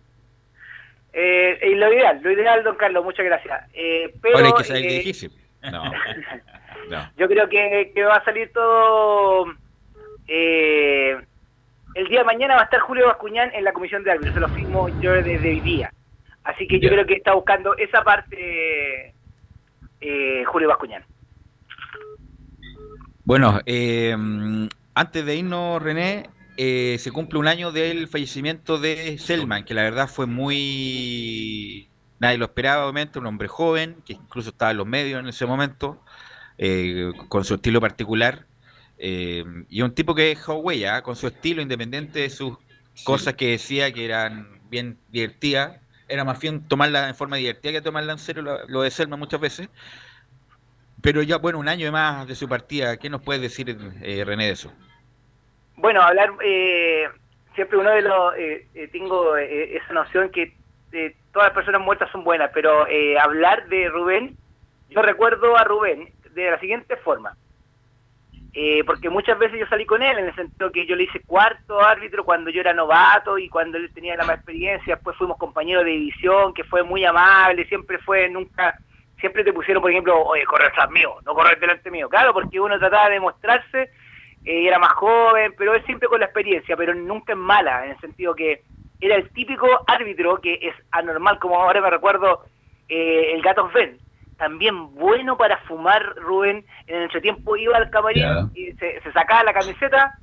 [1.13, 3.69] Eh, lo ideal, lo ideal, don Carlos, muchas gracias.
[3.75, 5.13] Eh, pero, Ahora hay que
[5.71, 5.83] No.
[7.17, 9.45] Yo creo que, va a salir todo...
[10.27, 11.17] Eh,
[11.95, 14.39] el día de mañana va a estar Julio Bascuñán en la comisión de árbitros, se
[14.39, 15.93] lo firmo yo desde hoy día.
[16.43, 19.13] Así que yo creo que está buscando esa parte
[20.01, 21.03] eh, Julio Bascuñán.
[23.25, 24.15] Bueno, eh,
[24.95, 30.07] antes de irnos, René, se cumple un año del fallecimiento de Selman, que la verdad
[30.07, 31.89] fue muy...
[32.19, 35.45] Nadie lo esperaba, obviamente, un hombre joven, que incluso estaba en los medios en ese
[35.45, 36.01] momento,
[36.57, 38.45] eh, con su estilo particular.
[38.97, 42.57] Eh, y un tipo que dejó huella, con su estilo independiente de sus
[43.03, 45.81] cosas que decía que eran bien divertidas.
[46.07, 49.41] Era más bien tomarla en forma divertida que tomarla en serio, lo, de Selma muchas
[49.41, 49.69] veces.
[51.01, 54.45] Pero ya, bueno, un año más de su partida, ¿qué nos puedes decir, eh, René,
[54.45, 54.71] de eso?
[55.75, 56.29] Bueno, hablar,
[57.55, 58.33] siempre uno de los,
[58.91, 60.55] tengo esa noción que
[61.33, 62.85] todas las personas muertas son buenas, pero
[63.21, 64.37] hablar de Rubén,
[64.89, 67.35] yo recuerdo a Rubén de la siguiente forma.
[68.55, 71.21] Eh, porque muchas veces yo salí con él en el sentido que yo le hice
[71.21, 75.39] cuarto árbitro cuando yo era novato y cuando él tenía la más experiencia, después fuimos
[75.39, 78.77] compañeros de división, que fue muy amable, siempre fue, nunca,
[79.19, 82.59] siempre te pusieron, por ejemplo, oye, correr tras mío, no correr delante mío, claro, porque
[82.59, 83.89] uno trataba de mostrarse,
[84.45, 87.93] eh, era más joven, pero él siempre con la experiencia, pero nunca es mala, en
[87.93, 88.61] el sentido que
[89.01, 92.45] era el típico árbitro que es anormal, como ahora me recuerdo
[92.89, 93.99] eh, el Gato Ven,
[94.37, 96.65] también bueno para fumar, Rubén.
[96.87, 100.17] En el entretiempo iba al camarín y se, sacaba la camiseta,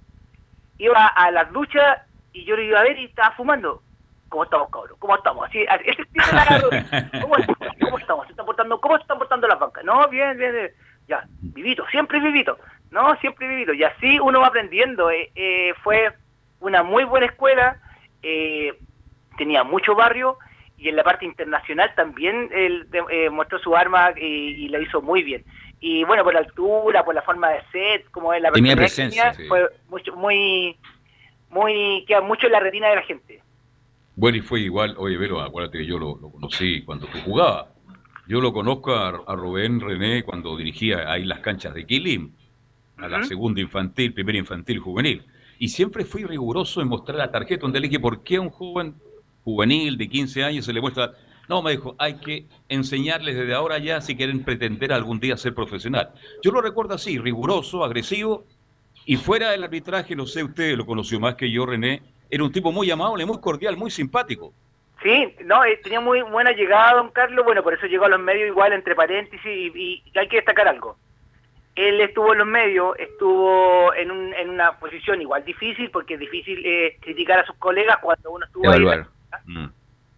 [0.79, 1.99] iba a las duchas
[2.33, 3.83] y yo le iba a ver y estaba fumando.
[4.29, 4.97] ¿Cómo estamos, cabrón?
[4.99, 5.49] ¿Cómo estamos?
[5.49, 6.25] Así, ese tipo
[6.71, 7.35] de ¿Cómo,
[7.81, 8.27] ¿Cómo estamos?
[8.27, 9.85] ¿Se están portando, ¿Cómo se están portando las bancas?
[9.85, 10.71] No, bien, bien, bien.
[11.09, 12.57] Ya, vivito, siempre vivito.
[12.91, 13.73] No, siempre vivito.
[13.73, 15.11] Y así uno va aprendiendo.
[15.11, 16.13] Eh, eh, fue
[16.61, 17.79] una muy buena escuela,
[18.23, 18.75] eh,
[19.37, 20.39] tenía mucho barrio
[20.77, 25.23] y en la parte internacional también él eh, mostró su arma y, la hizo muy
[25.23, 25.45] bien.
[25.79, 29.69] Y bueno, por la altura, por la forma de set, como es la presencia, fue
[29.89, 30.77] mucho, muy,
[31.51, 33.43] muy, queda mucho en la retina de la gente.
[34.17, 37.69] Bueno, y fue igual, oye, Vero, acuérdate que yo lo, conocí cuando tú jugabas.
[38.27, 42.33] Yo lo conozco a, Rubén René cuando dirigía ahí las canchas de Kilim,
[42.97, 45.25] a la segunda infantil, primera infantil, juvenil.
[45.61, 48.95] Y siempre fui riguroso en mostrar la tarjeta donde le dije por qué un joven
[49.45, 51.13] juvenil de 15 años se le muestra,
[51.51, 55.55] no, me dijo, hay que enseñarles desde ahora ya si quieren pretender algún día ser
[55.55, 56.13] profesional.
[56.43, 58.47] Yo lo recuerdo así, riguroso, agresivo,
[59.05, 62.53] y fuera del arbitraje, no sé, usted lo conoció más que yo, René, era un
[62.53, 64.55] tipo muy amable, muy cordial, muy simpático.
[65.03, 68.21] Sí, no, eh, tenía muy buena llegada, don Carlos, bueno, por eso llegó a los
[68.21, 70.97] medios igual, entre paréntesis, y, hay que destacar algo.
[71.81, 76.61] Él estuvo en los medios, estuvo en, en una posición igual difícil, porque es difícil
[76.65, 78.85] eh, criticar a sus colegas cuando uno estuvo ahí
[79.45, 79.67] Mm.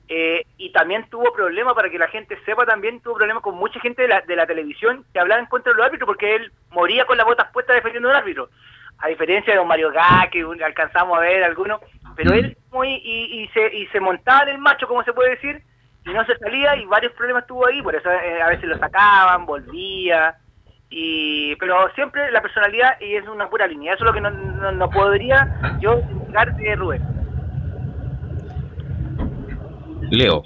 [0.08, 3.78] Eh, y también tuvo problemas, para que la gente sepa, también tuvo problemas con mucha
[3.78, 6.52] gente de la, de la televisión que hablaba en contra de los árbitros porque él
[6.70, 8.48] moría con las botas puestas defendiendo al árbitro.
[8.98, 11.80] A diferencia de don Mario Gá, que alcanzamos a ver algunos,
[12.16, 12.34] pero mm.
[12.34, 15.62] él muy y, se, y se montaba en el macho, como se puede decir,
[16.04, 18.78] y no se salía y varios problemas tuvo ahí, por eso eh, a veces lo
[18.78, 20.34] sacaban, volvía,
[20.94, 24.30] y pero siempre la personalidad y es una pura línea, eso es lo que no,
[24.72, 27.02] no, podría yo indicar de Rubén.
[30.10, 30.42] Leo.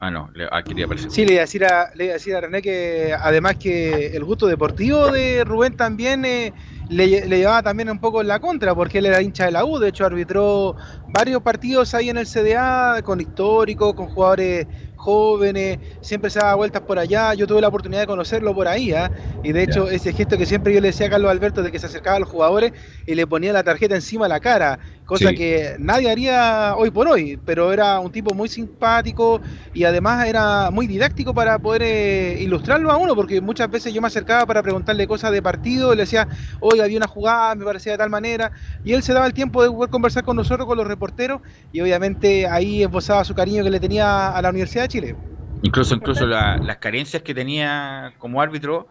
[0.00, 1.10] Ah, no, Leo, ah, quería aparecer.
[1.10, 4.08] Sí, le iba, a decir a, le iba a decir a René que además que
[4.08, 6.52] el gusto deportivo de Rubén también eh,
[6.90, 9.78] le, llevaba también un poco en la contra, porque él era hincha de la U,
[9.78, 10.76] de hecho arbitró
[11.08, 14.66] varios partidos ahí en el CDA, con históricos, con jugadores
[14.98, 17.32] jóvenes, siempre se daba vueltas por allá.
[17.32, 19.10] Yo tuve la oportunidad de conocerlo por ahí, ¿ah?
[19.42, 21.78] y de hecho, ese gesto que siempre yo le decía a Carlos Alberto de que
[21.78, 22.72] se acercaba a los jugadores
[23.06, 27.08] y le ponía la tarjeta encima de la cara, cosa que nadie haría hoy por
[27.08, 29.40] hoy, pero era un tipo muy simpático
[29.72, 34.02] y además era muy didáctico para poder eh, ilustrarlo a uno, porque muchas veces yo
[34.02, 36.28] me acercaba para preguntarle cosas de partido, le decía,
[36.60, 38.52] hoy había una jugada, me parecía de tal manera,
[38.84, 41.40] y él se daba el tiempo de poder conversar con nosotros, con los reporteros,
[41.72, 45.16] y obviamente ahí esbozaba su cariño que le tenía a la Universidad de Chile.
[45.62, 48.88] Incluso, incluso las carencias que tenía como árbitro,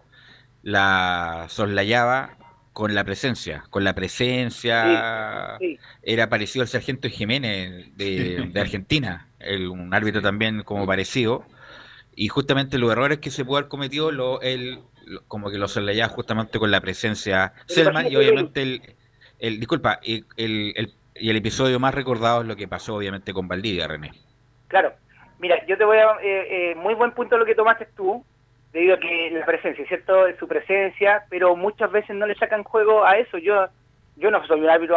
[0.64, 2.32] la soslayaba
[2.78, 5.58] con la presencia, con la presencia
[6.04, 9.30] era parecido al sargento Jiménez de, Argentina,
[9.72, 11.44] un árbitro también como parecido,
[12.16, 14.82] y justamente los errores que se pudo haber cometido, lo, él
[15.28, 18.82] como que lo soslayaba justamente con la presencia Selman y obviamente el,
[19.40, 23.48] el disculpa, el, el, y el episodio más recordado es lo que pasó obviamente con
[23.48, 24.12] Valdivia, René.
[24.68, 24.94] Claro,
[25.40, 28.24] mira, yo te voy a, eh, eh, muy buen punto lo que tomaste tú,
[28.78, 30.14] debido a que la presencia, ¿cierto?
[30.38, 33.40] Su presencia, pero muchas veces no le sacan juego a eso.
[33.40, 33.66] Yo
[34.18, 34.96] yo no soy un árbitro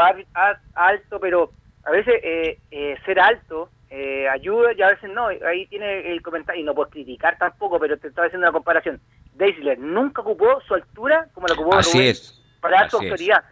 [0.74, 1.50] alto, pero
[1.84, 5.28] a veces eh, eh, ser alto eh, ayuda y a veces no.
[5.28, 9.00] Ahí tiene el comentario, y no puedo criticar tampoco, pero te estaba haciendo una comparación.
[9.32, 12.38] Deisler nunca ocupó su altura como la ocupó Así es.
[12.60, 13.42] para dar su autoridad.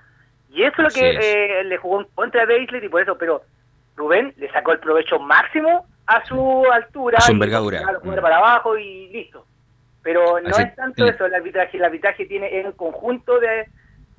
[0.51, 3.43] Y eso es lo que le jugó en contra de Deisler y por eso, pero
[3.97, 7.17] Rubén le sacó el provecho máximo a su altura.
[7.17, 7.81] A su envergadura.
[8.03, 8.15] Mm.
[8.21, 9.48] para abajo y listo.
[10.03, 11.77] Pero no es tanto eso el arbitraje.
[11.77, 13.69] El arbitraje tiene un conjunto de,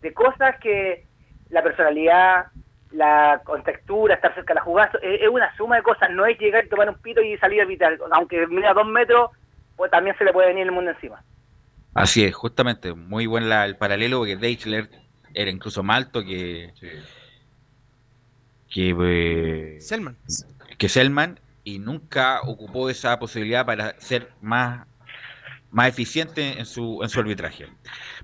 [0.01, 1.05] de cosas que
[1.49, 2.47] la personalidad,
[2.91, 6.09] la contextura, estar cerca de la jugada, es, una suma de cosas.
[6.11, 7.97] No es llegar y tomar un pito y salir a arbitrar.
[8.11, 9.31] Aunque mira dos metros,
[9.75, 11.23] pues también se le puede venir el mundo encima.
[11.93, 12.93] Así es, justamente.
[12.93, 14.89] Muy buen el paralelo porque Deichler
[15.33, 16.73] era incluso más alto que.
[18.69, 20.15] Que, eh, Selman.
[20.77, 24.85] que Selman y nunca ocupó esa posibilidad para ser más
[25.71, 27.67] más eficiente en su, en su arbitraje.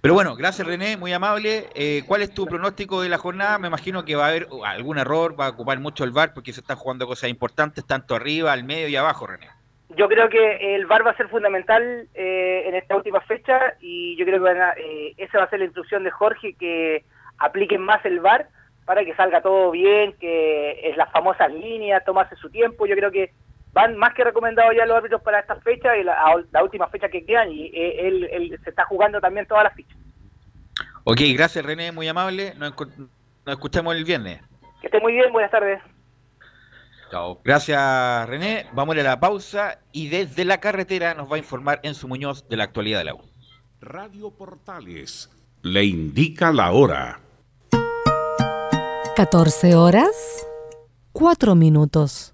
[0.01, 1.67] Pero bueno, gracias René, muy amable.
[1.75, 3.57] Eh, ¿Cuál es tu pronóstico de la jornada?
[3.59, 6.53] Me imagino que va a haber algún error, va a ocupar mucho el VAR porque
[6.53, 9.47] se están jugando cosas importantes tanto arriba, al medio y abajo, René.
[9.89, 14.17] Yo creo que el VAR va a ser fundamental eh, en esta última fecha y
[14.17, 17.05] yo creo que eh, esa va a ser la instrucción de Jorge, que
[17.37, 18.49] apliquen más el VAR
[18.85, 22.85] para que salga todo bien, que es las famosas líneas, tomarse su tiempo.
[22.85, 23.31] Yo creo que
[23.75, 26.15] van más que recomendados ya los árbitros para esta fecha y la,
[26.63, 29.97] última fecha que quedan y eh, él, se está jugando también todas las fichas.
[31.03, 32.53] Ok, gracias René, muy amable.
[32.55, 32.73] Nos,
[33.45, 34.39] escuchamos el viernes.
[34.79, 35.81] Que esté muy bien, buenas tardes.
[37.11, 37.41] Chao.
[37.43, 38.65] Gracias René.
[38.71, 42.47] Vamos a la pausa y desde la carretera nos va a informar en su Muñoz
[42.47, 43.21] de la actualidad de la U.
[43.81, 45.29] Radio Portales
[45.63, 47.19] le indica la hora.
[49.17, 50.47] 14 horas,
[51.11, 52.33] 4 minutos.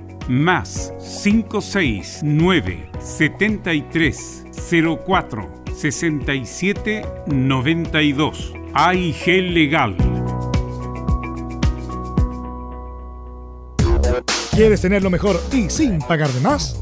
[0.31, 4.45] más 569 73
[5.05, 9.97] 04 67 92 AIG Legal.
[14.51, 16.81] ¿Quieres tener lo mejor y sin pagar de más?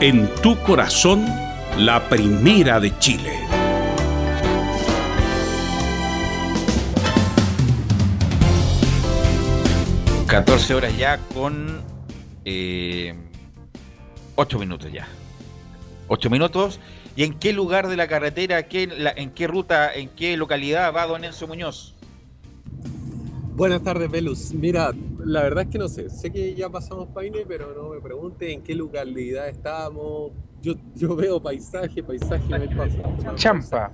[0.00, 1.24] en tu corazón,
[1.78, 3.32] la primera de Chile.
[10.28, 11.80] ...14 horas ya con...
[12.44, 13.14] Eh,
[14.34, 15.06] 8 minutos ya.
[16.08, 16.80] 8 minutos.
[17.14, 20.92] ¿Y en qué lugar de la carretera, qué, la- en qué ruta, en qué localidad
[20.94, 21.94] va don Enzo Muñoz?
[23.54, 24.52] Buenas tardes, Velus.
[24.52, 24.92] Mira,
[25.26, 26.08] la verdad es que no sé.
[26.08, 30.32] Sé que ya pasamos Paine, pero no me pregunte en qué localidad estamos.
[30.62, 33.34] Yo, yo veo paisaje, paisaje me pasa.
[33.34, 33.92] Champa.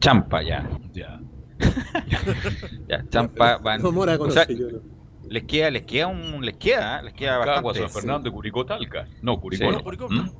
[0.00, 0.68] Champa, ya.
[0.92, 1.20] Ya.
[2.88, 3.82] ya, Champa van.
[3.82, 4.82] No, Mora o sea, conoce, yo no.
[5.28, 7.04] les queda, les queda un, les queda, ¿eh?
[7.04, 7.78] les queda bastante.
[7.78, 9.06] San Fernando, Curicó, Talca.
[9.22, 9.64] No, Curicó.
[9.64, 9.70] Sí.
[9.70, 9.82] no.
[9.84, 10.08] Curicó.
[10.08, 10.30] ¿Mm?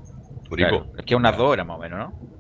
[0.51, 2.35] Claro, les queda unas dos horas más o menos, ¿no?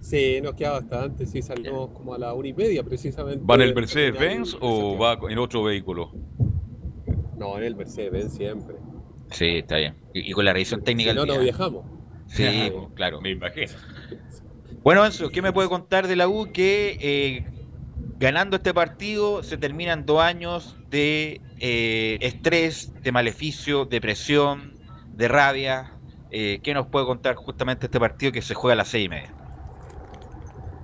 [0.00, 1.26] Sí, nos queda bastante.
[1.26, 3.44] Sí, salimos como a la una y media precisamente.
[3.44, 6.12] ¿Va en el Mercedes-Benz o va en otro vehículo?
[7.38, 8.76] No, en el Mercedes-Benz siempre.
[9.30, 9.96] Sí, está bien.
[10.14, 11.84] Y, y con la revisión técnica Si no, no viajamos.
[12.26, 13.20] Sí, pues, claro.
[13.20, 13.72] Me imagino.
[14.82, 16.50] Bueno, Enzo, ¿qué me puede contar de la U?
[16.52, 17.46] Que eh,
[18.18, 24.74] ganando este partido se terminan dos años de eh, estrés, de maleficio, de presión,
[25.12, 25.94] de rabia.
[26.30, 29.08] Eh, ¿Qué nos puede contar justamente este partido que se juega a las seis y
[29.08, 29.37] media?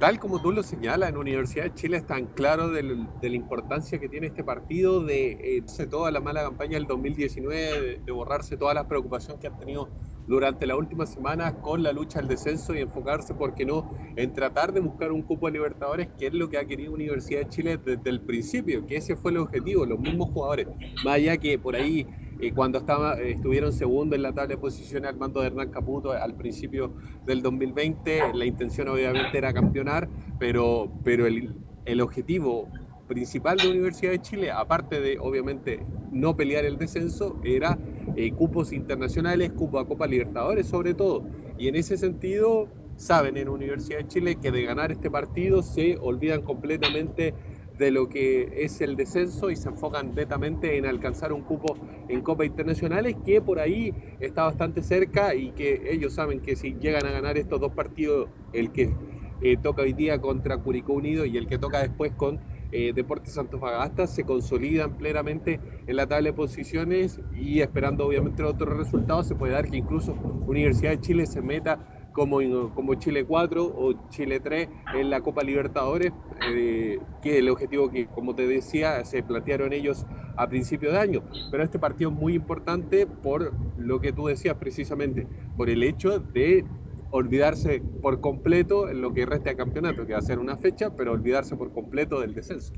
[0.01, 3.37] Tal como tú lo señalas, en Universidad de Chile es tan claro del- de la
[3.37, 8.13] importancia que tiene este partido de eh, toda la mala campaña del 2019, de, de
[8.13, 9.89] borrarse todas las preocupaciones que han tenido
[10.27, 14.33] durante la última semana con la lucha al descenso y enfocarse, ¿por qué no?, en
[14.33, 17.49] tratar de buscar un cupo a Libertadores, que es lo que ha querido Universidad de
[17.49, 20.67] Chile desde el principio, que ese fue el objetivo, los mismos jugadores.
[21.05, 22.07] Más allá que por ahí,
[22.41, 25.71] eh, cuando estaba, eh, estuvieron segundo en la tabla de posiciones al mando de Hernán
[25.71, 26.93] Caputo al principio
[27.27, 30.09] del 2020, la intención obviamente era campeonar,
[30.39, 31.55] pero, pero el,
[31.85, 32.69] el objetivo
[33.07, 37.79] principal de Universidad de Chile, aparte de obviamente no pelear el descenso, era
[38.17, 41.25] eh, cupos internacionales, cupo a Copa Libertadores sobre todo.
[41.59, 45.99] Y en ese sentido, saben en Universidad de Chile que de ganar este partido se
[45.99, 47.35] olvidan completamente
[47.79, 51.77] de lo que es el descenso y se enfocan netamente en alcanzar un cupo
[52.09, 56.75] en Copa Internacionales que por ahí está bastante cerca y que ellos saben que si
[56.75, 58.95] llegan a ganar estos dos partidos, el que
[59.43, 62.41] eh, toca hoy día contra Curicó Unido y el que toca después con
[62.73, 68.77] eh, Deportes Antofagasta se consolidan plenamente en la tabla de posiciones y esperando obviamente otros
[68.77, 70.13] resultados se puede dar que incluso
[70.47, 72.39] Universidad de Chile se meta como,
[72.75, 76.13] como Chile 4 o Chile 3 en la Copa Libertadores,
[76.49, 80.07] eh, que el objetivo que, como te decía, se plantearon ellos
[80.37, 81.25] a principio de año.
[81.51, 86.21] Pero este partido es muy importante por lo que tú decías precisamente, por el hecho
[86.21, 86.65] de
[87.11, 90.97] olvidarse por completo en lo que resta de campeonato, que va a ser una fecha,
[90.97, 92.73] pero olvidarse por completo del descenso.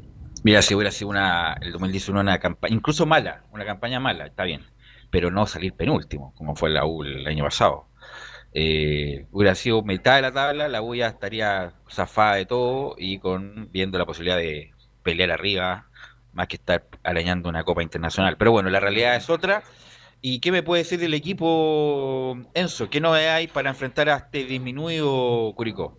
[0.45, 4.45] Mira, si hubiera sido una, el 2019 una campaña, incluso mala, una campaña mala, está
[4.45, 4.63] bien,
[5.11, 7.86] pero no salir penúltimo, como fue la U el año pasado.
[8.59, 13.69] Eh, hubiera sido mitad de la tabla, la ya estaría zafada de todo y con
[13.71, 15.91] viendo la posibilidad de pelear arriba,
[16.33, 18.39] más que estar arañando una Copa Internacional.
[18.39, 19.63] Pero bueno, la realidad es otra.
[20.23, 22.89] ¿Y qué me puede decir del equipo, Enzo?
[22.89, 25.99] ¿Qué novedad hay para enfrentar a este disminuido Curicó?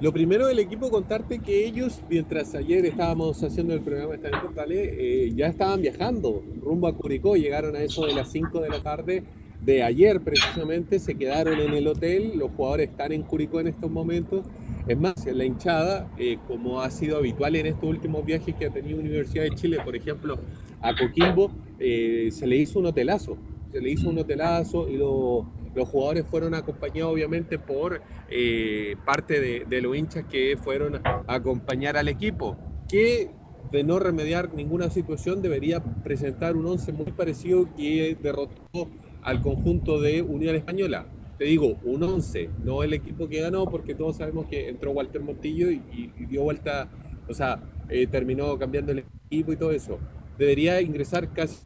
[0.00, 4.94] Lo primero del equipo, contarte que ellos, mientras ayer estábamos haciendo el programa Estadio Portales,
[4.98, 8.80] eh, ya estaban viajando rumbo a Curicó, llegaron a eso de las 5 de la
[8.82, 9.22] tarde
[9.64, 13.90] de ayer precisamente, se quedaron en el hotel, los jugadores están en Curicó en estos
[13.90, 14.44] momentos.
[14.86, 18.70] Es más, la hinchada, eh, como ha sido habitual en estos últimos viajes que ha
[18.70, 20.38] tenido Universidad de Chile, por ejemplo,
[20.82, 23.38] a Coquimbo, eh, se le hizo un hotelazo,
[23.72, 28.00] se le hizo un hotelazo y lo- los jugadores fueron acompañados obviamente por
[28.30, 32.56] eh, parte de, de los hinchas que fueron a acompañar al equipo,
[32.88, 33.30] que
[33.72, 38.88] de no remediar ninguna situación debería presentar un once muy parecido que derrotó
[39.24, 41.06] al conjunto de Unión Española.
[41.38, 45.20] Te digo, un 11, no el equipo que ganó, porque todos sabemos que entró Walter
[45.20, 45.82] Montillo y,
[46.16, 46.88] y dio vuelta,
[47.28, 49.98] o sea, eh, terminó cambiando el equipo y todo eso.
[50.38, 51.58] Debería ingresar casi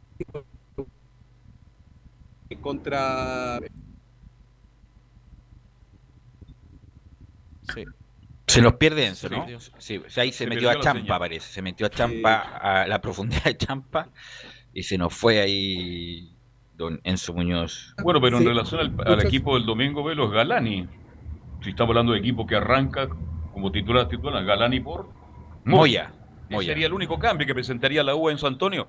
[2.61, 3.59] contra
[7.73, 7.85] Sí.
[8.47, 9.45] Se nos pierde Enzo, ¿no?
[9.77, 11.53] Sí, ahí se, metió a Champa, parece.
[11.53, 14.09] Se metió a Champa, a la profundidad de Champa,
[14.73, 16.35] y se nos fue ahí
[16.79, 17.93] don Enzo Muñoz.
[18.01, 20.87] Bueno, pero en relación al, equipo del domingo, Velos Galani.
[21.61, 23.09] Si estamos hablando de equipo que arranca
[23.53, 25.09] como titular titular, Galani por
[25.65, 26.13] Moya.
[26.49, 26.69] Moya.
[26.69, 28.87] Sería el único cambio que presentaría la U en San Antonio.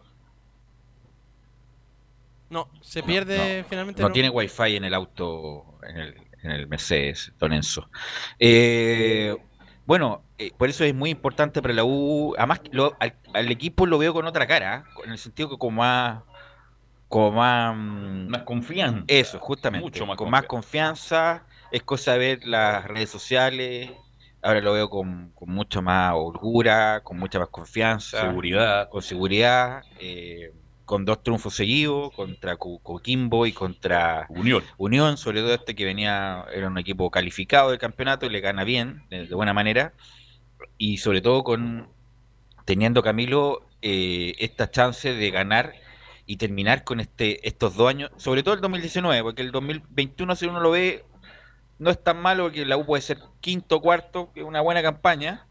[2.49, 4.03] No, se pierde finalmente.
[4.03, 7.91] No, tiene wifi en el auto, en el, en el Mercedes, Don Enzo.
[8.39, 9.37] Eh,
[9.85, 12.35] bueno, eh, por eso es muy importante para la U.
[12.39, 12.61] Además,
[13.33, 16.23] al, equipo lo veo con otra cara, en el sentido que como más.
[17.11, 19.05] Como más, mm, más confianza.
[19.09, 19.85] Eso, justamente.
[19.85, 21.45] Mucho más con más confianza.
[21.73, 23.91] Es cosa de ver las redes sociales.
[24.41, 28.21] Ahora lo veo con, con mucha más holgura, con mucha más confianza.
[28.21, 28.89] Seguridad.
[28.89, 29.83] Con seguridad.
[29.99, 30.53] Eh,
[30.85, 34.63] con dos triunfos seguidos contra Coquimbo y contra Unión.
[34.77, 38.63] Unión, sobre todo este que venía, era un equipo calificado del campeonato y le gana
[38.63, 39.95] bien, de, buena manera,
[40.79, 41.91] y sobre todo con
[42.65, 45.75] teniendo Camilo eh, esta chance de ganar
[46.27, 50.47] y terminar con este estos dos años, sobre todo el 2019, porque el 2021 si
[50.47, 51.05] uno lo ve
[51.79, 54.83] no es tan malo porque la U puede ser quinto cuarto, que es una buena
[54.83, 55.47] campaña,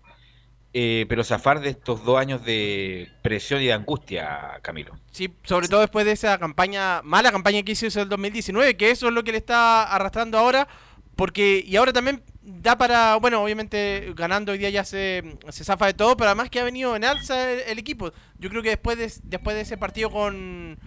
[0.72, 4.96] eh, pero zafar de estos dos años de presión y de angustia, Camilo.
[5.12, 9.08] Sí, sobre todo después de esa campaña, mala campaña que hizo el 2019, que eso
[9.08, 10.68] es lo que le está arrastrando ahora,
[11.20, 15.88] porque, y ahora también da para, bueno, obviamente ganando hoy día ya se, se zafa
[15.88, 18.14] de todo, pero además que ha venido en alza el, equipo.
[18.38, 20.80] Yo creo que después de, después de ese partido con...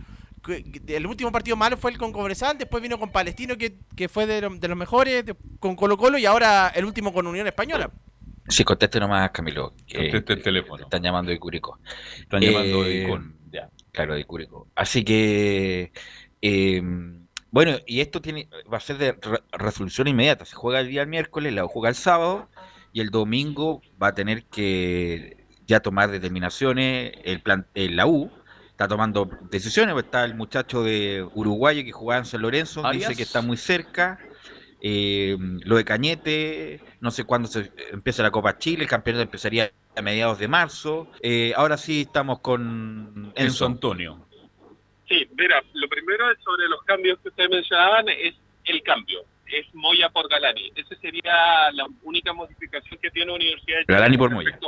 [0.86, 4.24] El último partido malo fue el con Cobresal, después vino con Palestino, que, que fue
[4.24, 5.22] de, de los mejores,
[5.60, 7.90] con Colo Colo, y ahora el último con Unión Española.
[8.48, 9.74] Sí, conteste nomás, Camilo.
[9.94, 10.84] Conteste el teléfono.
[10.84, 11.78] Están llamando de Curico.
[12.18, 13.20] Están llamando de eh,
[13.52, 13.68] Ya.
[13.92, 14.68] Claro, de Curico.
[14.76, 15.92] Así que,
[16.40, 17.21] em,
[17.52, 19.16] bueno, y esto tiene va a ser de
[19.52, 20.46] resolución inmediata.
[20.46, 22.48] Se juega el día miércoles, la juega el sábado,
[22.94, 27.12] y el domingo va a tener que ya tomar determinaciones.
[27.24, 28.30] El plan, la U
[28.70, 33.22] está tomando decisiones, está el muchacho de Uruguay que jugaba en San Lorenzo, dice que
[33.22, 34.18] está muy cerca.
[34.80, 39.70] Eh, lo de Cañete, no sé cuándo se empieza la Copa Chile, el campeonato empezaría
[39.94, 41.06] a mediados de marzo.
[41.20, 44.26] Eh, ahora sí estamos con Enzo Antonio.
[45.12, 48.34] Sí, mira, lo primero es sobre los cambios que ustedes mencionaban, es
[48.64, 50.72] el cambio, es Moya por Galani.
[50.74, 54.58] Esa sería la única modificación que tiene Universidad de Chile Galani por Moya.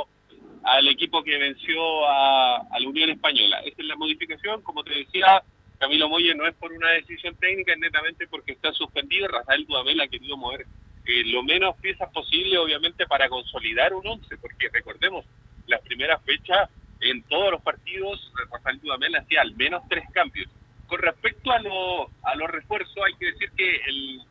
[0.63, 3.59] Al equipo que venció a, a la Unión Española.
[3.61, 5.41] Esa es la modificación, como te decía,
[5.79, 9.27] Camilo Moya no es por una decisión técnica, es netamente porque está suspendido.
[9.27, 10.67] Rafael Dudamel ha querido mover
[11.07, 15.25] eh, lo menos piezas posible, obviamente, para consolidar un once, porque recordemos,
[15.65, 16.69] la primera fecha
[17.01, 20.49] en todos los partidos, Rafael Dudamel hacía al menos tres cambios.
[20.87, 24.21] Con respecto a, lo, a los refuerzos, hay que decir que el,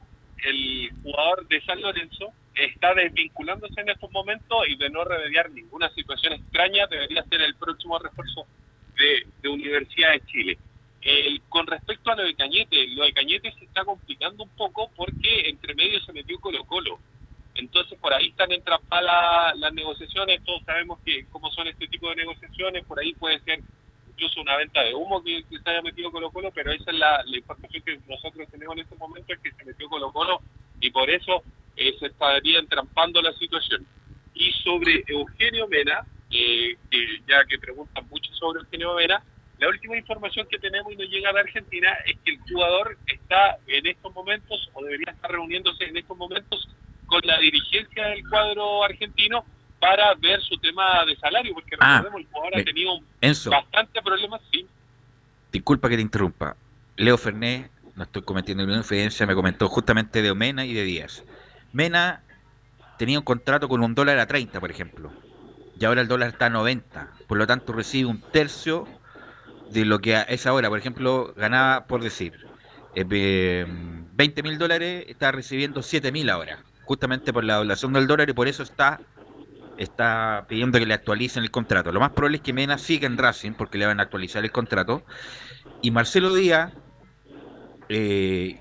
[0.44, 5.90] el jugador de San Lorenzo está desvinculándose en estos momentos y de no remediar ninguna
[5.90, 8.46] situación extraña, debería ser el próximo refuerzo
[8.96, 10.58] de, Universidad de Chile
[11.48, 15.48] con respecto a lo de Cañete, lo de Cañete se está complicando un poco porque
[15.48, 16.98] entre medio se metió Colo Colo.
[17.54, 22.16] Entonces por ahí están entrapadas las negociaciones, todos sabemos que cómo son este tipo de
[22.16, 23.60] negociaciones, por ahí puede ser
[24.08, 27.24] incluso una venta de humo que, se haya metido Colo Colo, pero esa es la,
[27.26, 30.40] información que nosotros tenemos en este momento, es que se metió Colo Colo
[30.80, 31.42] y por eso
[31.76, 33.86] eh, se estaría entrampando la situación.
[34.34, 36.76] Y sobre Eugenio Mena, eh,
[37.28, 39.22] ya que preguntan mucho sobre Eugenio Mena,
[39.58, 43.58] la última información que tenemos y nos llega de Argentina es que el jugador está
[43.68, 46.68] en estos momentos o debería estar reuniéndose en estos momentos
[47.06, 49.44] con la dirigencia del cuadro argentino
[49.78, 54.00] para ver su tema de salario, porque ah, recordemos, el jugador ha tenido Enzo, bastante
[54.02, 54.66] problemas, sí.
[55.52, 56.56] Disculpa que te interrumpa.
[56.96, 61.24] Leo Ferné, no estoy cometiendo ninguna infidencia, me comentó justamente de Omena y de Díaz.
[61.72, 62.22] Mena
[62.98, 65.12] tenía un contrato con un dólar a 30, por ejemplo,
[65.78, 68.86] y ahora el dólar está a 90, por lo tanto recibe un tercio
[69.70, 72.46] de lo que a esa hora, por ejemplo, ganaba, por decir,
[72.94, 78.28] eh, 20 mil dólares, está recibiendo 7 mil ahora, justamente por la doblación del dólar
[78.30, 79.00] y por eso está
[79.76, 81.90] está pidiendo que le actualicen el contrato.
[81.92, 84.52] Lo más probable es que Mena siga en Racing porque le van a actualizar el
[84.52, 85.02] contrato.
[85.82, 86.72] Y Marcelo Díaz
[87.88, 88.60] eh,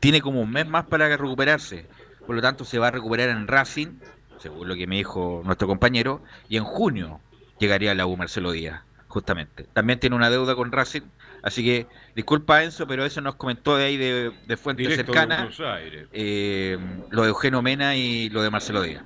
[0.00, 1.86] tiene como un mes más para recuperarse.
[2.26, 3.98] Por lo tanto, se va a recuperar en Racing,
[4.38, 7.20] según lo que me dijo nuestro compañero, y en junio
[7.58, 9.64] llegaría a la U Marcelo Díaz justamente.
[9.72, 11.02] También tiene una deuda con Racing,
[11.46, 15.56] Así que, disculpa Enzo, pero eso nos comentó de ahí de, de fuentes Directo cercanas.
[16.12, 16.76] Eh,
[17.10, 19.04] lo de Eugenio Mena y lo de Marcelo Díaz.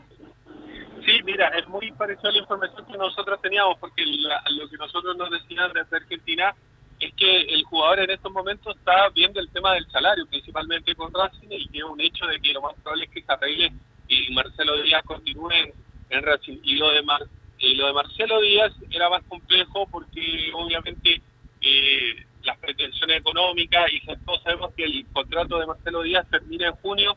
[1.05, 4.79] Sí, mira, es muy parecida a la información que nosotros teníamos, porque la- lo que
[4.79, 6.55] nosotros nos decían desde Argentina
[6.99, 11.13] es que el jugador en estos momentos está viendo el tema del salario, principalmente con
[11.13, 13.71] Racing, y que es un hecho de que lo más probable es que se arregle
[14.09, 15.73] y Marcelo Díaz continúe en,
[16.09, 16.57] en Racing.
[16.63, 17.27] Y lo de Mar-
[17.59, 21.21] y lo de Marcelo Díaz era más complejo porque obviamente
[21.63, 26.75] eh, las pretensiones económicas y todos sabemos que el contrato de Marcelo Díaz termina en
[26.77, 27.17] junio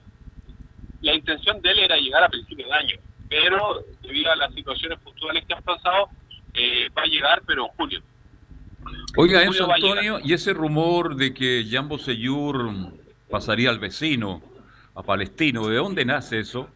[1.03, 2.95] la intención de él era llegar a principios de año,
[3.30, 6.09] pero debido a las situaciones puntuales que han pasado,
[6.53, 8.01] eh, va a llegar, pero en julio.
[9.17, 9.71] Oiga, En llegar.
[9.71, 12.71] Antonio, y ese rumor de que Jambo Seyur
[13.30, 14.41] pasaría al vecino,
[14.95, 16.69] a Palestino, ¿de dónde nace eso?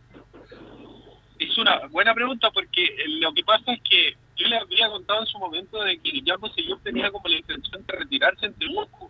[1.57, 5.21] Es una buena pregunta porque eh, lo que pasa es que yo le había contado
[5.21, 9.09] en su momento de que Jambo Seyur tenía como la intención de retirarse en Temuco.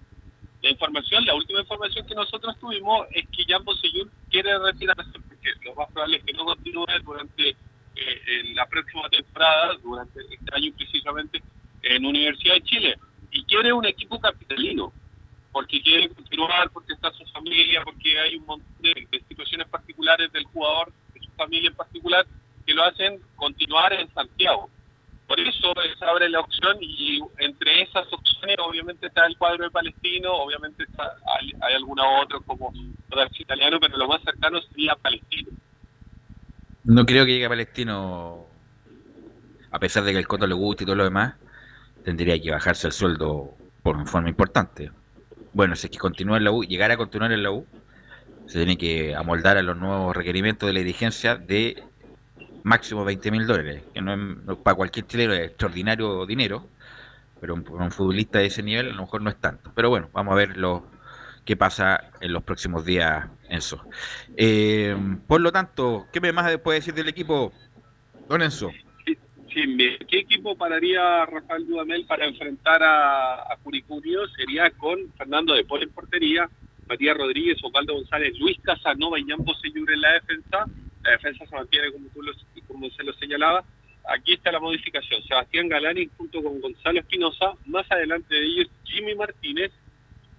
[0.61, 5.49] La información, la última información que nosotros tuvimos es que Jambo Seyur quiere retirarse porque
[5.65, 10.71] lo más probable es que no continúe durante eh, la próxima temporada, durante este año
[10.77, 11.43] precisamente,
[11.83, 12.95] en Universidad de Chile.
[13.31, 14.93] Y quiere un equipo capitalino,
[15.51, 20.31] porque quiere continuar, porque está su familia, porque hay un montón de, de situaciones particulares
[20.31, 20.93] del jugador,
[21.37, 22.25] familia en particular,
[22.65, 24.69] que lo hacen continuar en Santiago.
[25.27, 29.71] Por eso se abre la opción y entre esas opciones obviamente está el cuadro de
[29.71, 32.73] Palestino, obviamente está, hay, hay alguna otra como
[33.11, 35.49] Audax Italiano, pero lo más cercano sería Palestino.
[36.85, 38.45] No creo que llegue a Palestino,
[39.71, 41.35] a pesar de que el Coto le guste y todo lo demás,
[42.05, 44.91] tendría que bajarse el sueldo por forma importante.
[45.51, 47.65] Bueno, si es que continúa en la U, llegar a continuar en la U,
[48.47, 51.83] se tiene que amoldar a los nuevos requerimientos de la dirigencia de
[52.63, 56.67] máximo 20 mil dólares, que no es, para cualquier chileno es extraordinario dinero,
[57.39, 59.71] pero un, un futbolista de ese nivel a lo mejor no es tanto.
[59.75, 60.85] Pero bueno, vamos a ver lo
[61.47, 63.81] qué pasa en los próximos días, Enzo.
[64.35, 64.95] Eh,
[65.27, 67.53] por lo tanto, ¿qué más puede decir del equipo,
[68.27, 68.69] don Enzo?
[69.47, 73.57] ¿Qué equipo pararía Rafael Dudamel para enfrentar a, a?
[74.35, 76.49] Sería con Fernando de Paul en portería,
[76.87, 80.65] Matías Rodríguez, Osvaldo González, Luis Casanova y Jambo Seyur en la defensa.
[81.03, 82.33] La defensa se mantiene como, tú lo-
[82.67, 83.63] como se lo señalaba.
[84.09, 85.21] Aquí está la modificación.
[85.23, 87.53] Sebastián Galani junto con Gonzalo Espinosa.
[87.65, 89.71] Más adelante de ellos, Jimmy Martínez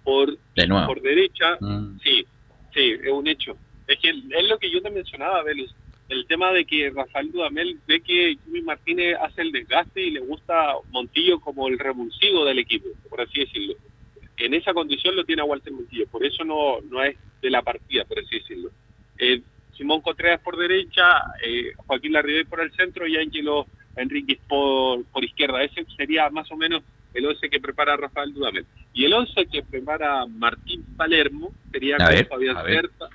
[0.03, 0.87] por, De nuevo.
[0.87, 1.57] por derecha.
[1.61, 1.99] Mm.
[2.03, 2.25] Sí,
[2.73, 3.57] sí, es un hecho.
[3.87, 5.73] Es que es lo que yo te mencionaba, Velus.
[6.07, 10.19] El tema de que Rafael Dudamel ve que Jimmy Martínez hace el desgaste y le
[10.21, 13.75] gusta Montillo como el revulsivo del equipo, por así decirlo.
[14.39, 17.61] En esa condición lo tiene a Walter Montillo, por eso no, no es de la
[17.61, 18.71] partida, por así decirlo.
[19.17, 19.41] Eh,
[19.75, 21.03] Simón Contreras por derecha,
[21.45, 25.63] eh, Joaquín Larribey por el centro y Ángelo Enríquez por, por izquierda.
[25.63, 26.83] Ese sería más o menos
[27.13, 28.65] el 11 que prepara Rafael Dudamel.
[28.93, 32.57] Y el 11 que prepara Martín Palermo sería A con ver, Fabián.
[32.65, 33.09] Cerda,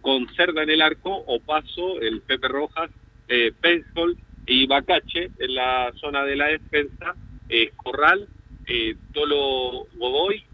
[0.00, 2.90] con Cerda en el arco, Opaso, el Pepe Rojas,
[3.28, 7.14] eh, Pensol y Bacache en la zona de la defensa,
[7.48, 8.28] eh, Corral,
[8.66, 10.44] eh, Tolo Godoy,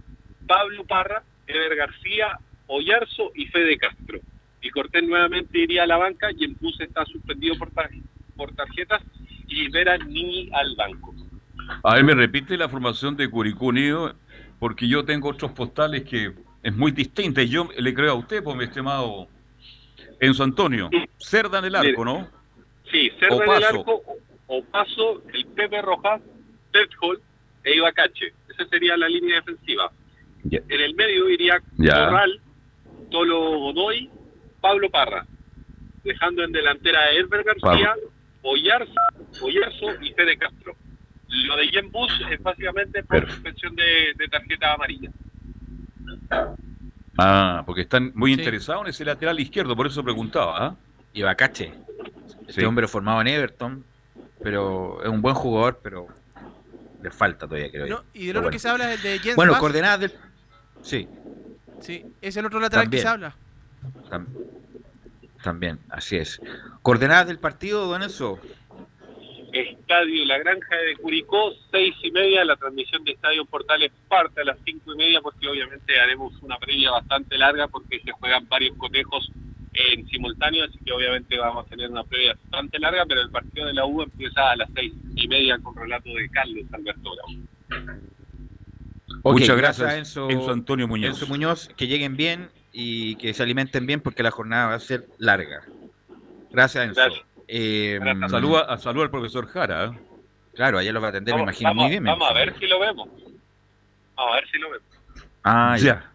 [0.46, 4.20] Pablo Parra, Ever García, Oyarzo y Fede Castro.
[4.62, 7.90] Y Cortés nuevamente iría a la banca y en Puse está suspendido por, tar-
[8.36, 9.02] por tarjetas
[9.46, 11.14] y Vera ni al banco.
[11.82, 14.14] A ver, me repite la formación de Curicunio,
[14.58, 16.32] porque yo tengo otros postales que
[16.62, 17.42] es muy distinta.
[17.42, 19.28] y Yo le creo a usted, pues, mi estimado
[20.20, 20.90] Enzo Antonio.
[21.18, 22.28] Cerda en el arco, ¿no?
[22.90, 24.02] Sí, Cerda en el arco,
[24.48, 26.20] Opaso, el Pepe Rojas,
[26.72, 27.20] Tethol
[27.64, 28.32] e Ibacache.
[28.48, 29.90] Esa sería la línea defensiva.
[30.50, 32.06] En el medio iría Ya.
[32.06, 32.40] Corral,
[33.10, 34.10] Tolo Godoy,
[34.60, 35.26] Pablo Parra,
[36.04, 37.94] dejando en delantera a Elber García,
[38.42, 38.92] Oyarzo,
[39.42, 40.74] Oyarzo y Fede Castro.
[41.28, 45.10] Lo de Jen Bus es básicamente por suspensión de, de tarjeta amarilla.
[47.18, 50.66] Ah, porque están muy interesados en ese lateral izquierdo, por eso preguntaba.
[50.66, 50.76] ¿ah?
[51.12, 51.72] Y Bacache.
[52.46, 52.64] Este Sí.
[52.64, 53.84] hombre formado en Everton,
[54.42, 56.06] pero es un buen jugador, pero
[57.02, 57.96] le falta todavía, creo yo.
[57.98, 59.60] No, y Pero otro que se habla es de Jens Bueno, Bass.
[59.60, 60.12] coordenadas del...
[60.86, 61.08] Sí,
[61.80, 62.98] Sí, es el otro lateral También.
[63.00, 63.34] que se habla.
[64.08, 64.26] tam-
[65.42, 66.40] también, así es.
[66.82, 68.38] Coordenadas del partido, don Enzo.
[69.52, 72.44] Estadio La Granja de Curicó, seis y media.
[72.44, 76.56] La transmisión de Estadio Portales parte a las cinco y media porque obviamente haremos una
[76.58, 79.28] previa bastante larga porque se juegan varios cotejos
[79.74, 83.66] en simultáneo, así que obviamente vamos a tener una previa bastante larga, pero el partido
[83.66, 87.28] de la U empieza a las seis y media con relato de Carlos Alberto Bravo.
[89.28, 91.10] Ok, Muchas gracias, Enzo, Enzo Antonio Muñoz.
[91.10, 94.80] Enzo Muñoz, que lleguen bien y que se alimenten bien porque la jornada va a
[94.80, 95.62] ser larga.
[96.50, 97.00] Gracias, Enzo.
[97.48, 97.98] Eh,
[98.28, 99.86] Saluda, a- saluda al profesor Jara.
[99.86, 99.98] ¿eh?
[100.54, 102.02] Claro, allá lo va a atender, me Vamos, imagino vamos- muy bien.
[102.04, 103.08] me vamos a ver si lo vemos.
[104.16, 104.86] Vamos a ver si lo vemos.
[105.42, 106.10] Ah, ya.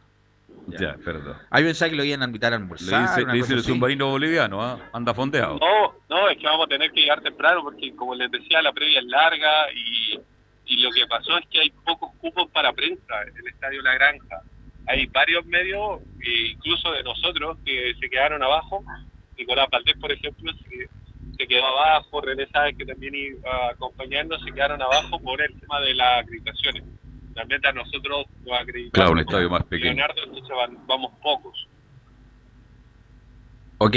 [0.67, 1.35] Ya, perdón.
[1.49, 3.01] Hay pensaba que lo iban a invitar a Le almorzar.
[3.01, 4.79] dice, una le dice el submarino boliviano, ¿ah?
[4.93, 5.57] anda fondeado.
[5.59, 8.71] No, no, es que vamos a tener que llegar temprano porque, como les decía, la
[8.71, 10.19] previa es larga y,
[10.73, 13.93] y lo que pasó es que hay pocos cupos para prensa en el Estadio La
[13.95, 14.41] Granja.
[14.87, 18.83] Hay varios medios, e incluso de nosotros, que se quedaron abajo.
[19.37, 20.87] Nicolás Valdés, por ejemplo, se,
[21.37, 22.21] se quedó abajo.
[22.21, 26.23] René Sáenz, que también iba a acompañarnos, se quedaron abajo por el tema de las
[26.23, 26.83] acreditaciones.
[27.35, 28.91] Realmente a nosotros nos acreditamos.
[28.93, 29.93] Claro, un estadio más pequeño.
[29.93, 31.67] Leonardo, entonces van- vamos pocos.
[33.77, 33.95] Ok.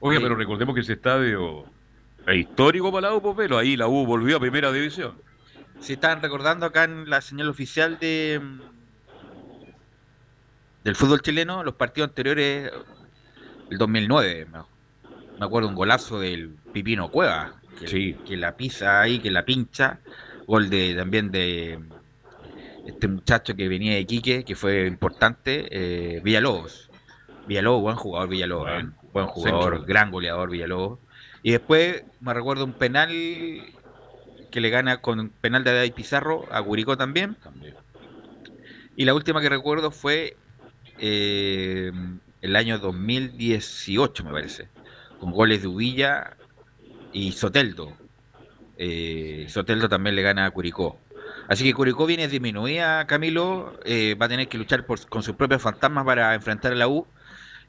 [0.00, 1.64] Oye, pero recordemos que ese estadio
[2.26, 5.14] es histórico para la U, pues, pero ahí la U volvió a primera división.
[5.82, 8.60] Se estaban recordando acá en la señal oficial de mm,
[10.84, 12.70] del fútbol chileno los partidos anteriores,
[13.68, 14.46] el 2009.
[15.38, 19.98] Me, acuerdo un golazo del Pipino Cueva, que, que la pisa ahí, que la pincha.
[20.46, 21.80] Gol de también de
[22.86, 26.90] este muchacho que venía de Quique, que fue importante, eh, Villalobos.
[27.48, 31.00] Villalobos, buen jugador Villalobos, buen jugador, gran goleador Villalobos.
[31.42, 33.10] Y después me recuerdo un penal
[34.52, 37.36] que le gana con penal de David Pizarro a Curicó también.
[38.96, 40.36] Y la última que recuerdo fue
[40.98, 41.90] eh,
[42.40, 44.68] el año 2018, me parece,
[45.18, 46.36] con goles de Uvilla
[47.12, 47.98] y Soteldo.
[48.76, 50.98] Eh, Soteldo también le gana a Curicó.
[51.48, 55.36] Así que Curicó viene disminuida, Camilo, eh, va a tener que luchar por- con sus
[55.36, 57.11] propios fantasmas para enfrentar a la U,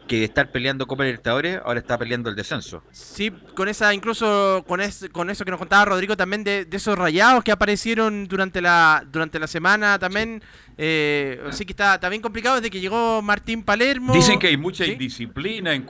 [0.07, 2.83] que de estar peleando Copa Libertadores, ahora está peleando el descenso.
[2.91, 6.77] Sí, con esa, incluso con, es- con eso que nos contaba Rodrigo también de, de
[6.77, 10.43] esos rayados que aparecieron durante la durante la semana también.
[10.77, 14.13] eh, así que está, está bien complicado desde que llegó Martín Palermo.
[14.13, 14.91] Dicen que hay mucha ¿Sí?
[14.91, 15.89] indisciplina en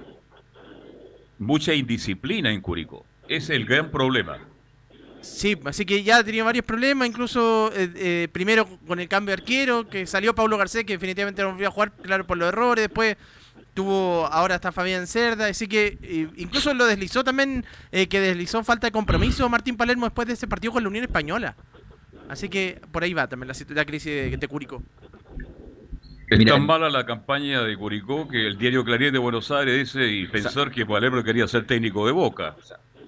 [1.39, 3.05] mucha indisciplina en Curicó.
[3.27, 4.37] Ese es el gran problema.
[5.21, 9.33] Sí, así que ya ha tenido varios problemas, incluso eh, eh, primero con el cambio
[9.35, 12.49] de arquero, que salió Pablo Garcés, que definitivamente no volvió a jugar, claro, por los
[12.49, 13.15] errores, después
[13.73, 18.63] tuvo, ahora está Fabián Cerda, así que eh, incluso lo deslizó también, eh, que deslizó
[18.63, 21.55] falta de compromiso Martín Palermo después de ese partido con la Unión Española.
[22.29, 24.81] Así que por ahí va también la, la crisis de, de Curicó.
[26.29, 30.07] Es tan mala la campaña de Curicó que el diario Clarín de Buenos Aires dice
[30.07, 32.55] y pensar que Palermo quería ser técnico de Boca.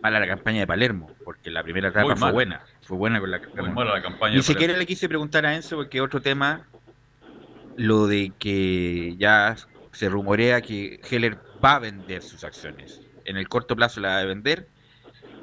[0.04, 2.62] Mala la campaña de Palermo, porque la primera etapa Muy fue buena.
[2.82, 5.78] Fue buena con la Muy mala la campaña Ni siquiera le quise preguntar a Enzo,
[5.78, 6.68] porque otro tema,
[7.78, 9.56] lo de que ya
[9.96, 13.02] se rumorea que Heller va a vender sus acciones.
[13.24, 14.68] En el corto plazo la va a vender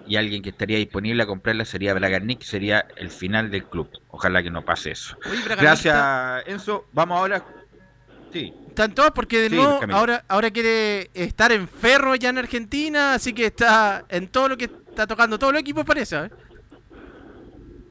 [0.07, 3.89] y alguien que estaría disponible a comprarla sería Bragarnik, que sería el final del club.
[4.09, 5.17] Ojalá que no pase eso.
[5.25, 6.87] Oye, Bragarnik Gracias, Enzo.
[6.93, 7.45] Vamos ahora.
[8.33, 8.53] Sí.
[8.69, 13.15] Están todos porque de Sí, nuevo ahora, ahora quiere estar en ferro ya en Argentina,
[13.15, 16.17] así que está en todo lo que está tocando todos los equipos parece.
[16.17, 16.31] ¿eh?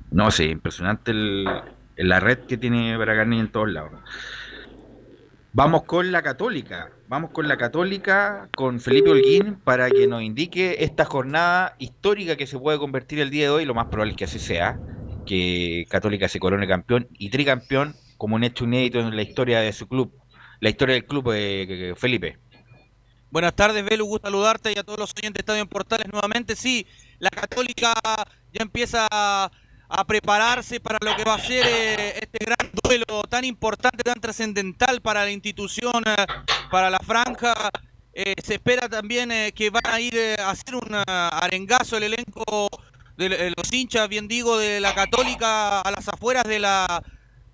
[0.09, 1.45] No, sí, impresionante el,
[1.95, 3.91] la red que tiene Bragarni en todos lados.
[5.53, 6.91] Vamos con la Católica.
[7.09, 12.47] Vamos con la Católica, con Felipe Holguín, para que nos indique esta jornada histórica que
[12.47, 13.65] se puede convertir el día de hoy.
[13.65, 14.79] Lo más probable es que así sea,
[15.25, 19.73] que Católica se corone campeón y tricampeón como un hecho inédito en la historia de
[19.73, 20.13] su club,
[20.61, 22.37] la historia del club, eh, Felipe.
[23.29, 26.55] Buenas tardes, Belu, gusto saludarte y a todos los oyentes de Estadio en Portales nuevamente.
[26.55, 26.87] Sí,
[27.19, 27.93] la Católica
[28.53, 29.05] ya empieza
[29.91, 34.19] a, prepararse para lo que va a ser eh, este gran duelo tan importante, tan
[34.19, 36.25] trascendental para la institución, eh,
[36.69, 37.53] para la franja.
[38.13, 42.69] Eh, se espera también que van a ir a hacer un arengazo el elenco
[43.17, 47.03] de los hinchas, bien digo, de la Católica a las afueras de la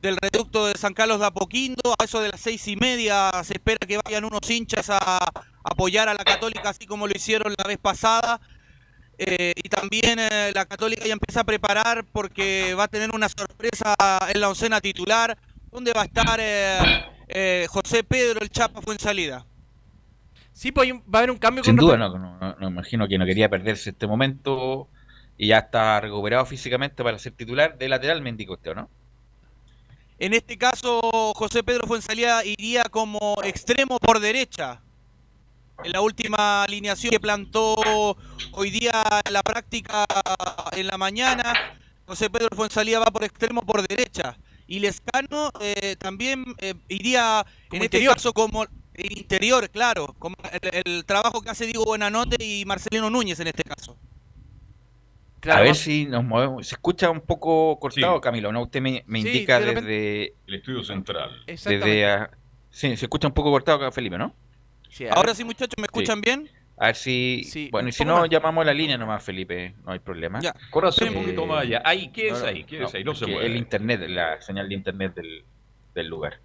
[0.01, 1.93] del reducto de San Carlos de Apoquindo.
[1.99, 4.99] A eso de las seis y media se espera que vayan unos hinchas a
[5.63, 8.39] apoyar a la Católica, así como lo hicieron la vez pasada.
[9.17, 13.27] Eh, y también eh, la Católica ya empieza a preparar porque va a tener una
[13.29, 13.95] sorpresa
[14.31, 15.37] en la oncena titular,
[15.71, 19.45] donde va a estar eh, eh, José Pedro, el Chapa fue en salida.
[20.53, 23.17] Sí, pues va a haber un cambio Sin con duda, no, no, no, imagino que
[23.17, 24.87] no quería perderse este momento
[25.37, 28.89] y ya está recuperado físicamente para ser titular de lateral, me indicó usted, ¿o ¿no?
[30.19, 30.99] En este caso,
[31.35, 34.81] José Pedro Fuensalía iría como extremo por derecha.
[35.83, 37.75] En la última alineación que plantó
[38.51, 40.05] hoy día en la práctica
[40.75, 41.53] en la mañana,
[42.05, 44.37] José Pedro Fuensalía va por extremo por derecha.
[44.67, 48.15] Y Lescano eh, también eh, iría en este interior.
[48.15, 48.65] caso como
[48.97, 53.63] interior, claro, como el, el trabajo que hace Diego Buenanote y Marcelino Núñez en este
[53.63, 53.95] caso.
[55.49, 56.67] a ver si nos movemos.
[56.67, 58.21] Se escucha un poco cortado, Sí.
[58.21, 58.63] Camilo, ¿no?
[58.63, 60.35] Usted me, me Sí, indica de repente- desde...
[60.47, 61.29] El estudio central.
[61.45, 62.29] desde ah,
[62.69, 64.33] sí, se escucha un poco cortado acá, Felipe, ¿no?
[65.11, 66.49] Ahora sí, muchachos, ¿me escuchan bien?
[66.79, 67.69] A ver si...
[67.71, 68.29] bueno, y si no, más.
[68.29, 70.39] llamamos a la línea nomás, Felipe, no hay problema.
[70.39, 70.53] Ya.
[70.71, 71.81] Un poquito más allá.
[71.83, 73.47] Ahí, quédese no, ahí, quédese ahí, no se porque mueve.
[73.47, 75.43] El internet, la señal de internet del,
[75.95, 76.39] del lugar.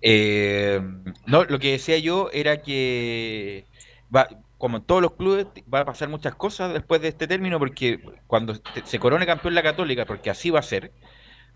[0.00, 0.80] Eh,
[1.26, 3.66] no, lo que decía yo era que
[4.14, 7.58] va, como en todos los clubes, va a pasar muchas cosas después de este término,
[7.58, 8.54] porque cuando
[8.84, 10.92] se corone campeón la Católica, porque así va a ser,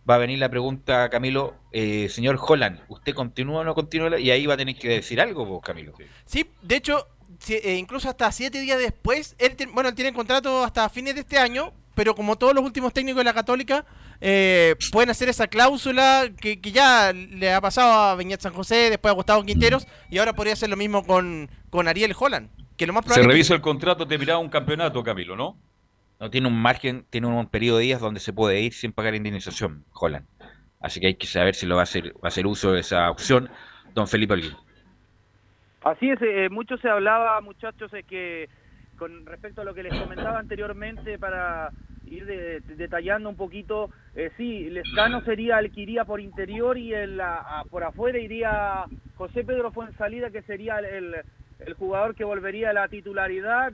[0.09, 4.18] va a venir la pregunta, Camilo, eh, señor Holland, ¿usted continúa o no continúa?
[4.18, 5.92] Y ahí va a tener que decir algo, vos, Camilo.
[6.24, 7.07] Sí, de hecho,
[7.48, 11.38] eh, incluso hasta siete días después, él, bueno, él tiene contrato hasta fines de este
[11.38, 13.84] año, pero como todos los últimos técnicos de la Católica,
[14.20, 19.11] eh, pueden hacer esa cláusula que, ya le ha pasado a Beñat San José, después
[19.11, 22.48] a Gustavo Quinteros, y ahora podría hacer lo mismo con, con Ariel Holland.
[22.76, 25.59] Que lo más Se revisa el contrato, te miraba un campeonato, Camilo, ¿no?
[26.22, 29.16] No tiene un margen, tiene un periodo de días donde se puede ir sin pagar
[29.16, 30.24] indemnización, Holland.
[30.80, 32.78] Así que hay que saber si lo va a hacer, va a hacer uso de
[32.78, 33.50] esa opción,
[33.92, 34.52] don Felipe Olguín.
[35.82, 38.48] Así es, eh, mucho se hablaba, muchachos, de que
[38.96, 41.70] con respecto a lo que les comentaba anteriormente para
[42.06, 47.20] ir detallando un poquito, eh, sí, Lescano sería el que iría por interior y el,
[47.68, 48.84] por afuera iría
[49.16, 51.16] José Pedro Fuensalida, que sería el,
[51.58, 53.72] el jugador que volvería a la titularidad.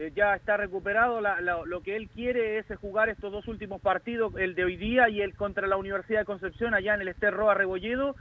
[0.00, 1.20] Eh, ya está recuperado,
[1.66, 5.20] lo que él quiere es jugar estos dos últimos partidos, el de hoy día y
[5.20, 8.14] el contra la Universidad de Concepción allá en el Esterro Rebolledo,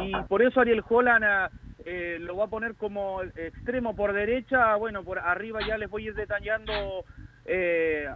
[0.00, 1.50] y por eso Ariel Holland ah,
[1.84, 6.04] eh, lo va a poner como extremo por derecha, bueno, por arriba ya les voy
[6.04, 7.04] a ir detallando
[7.44, 8.08] eh,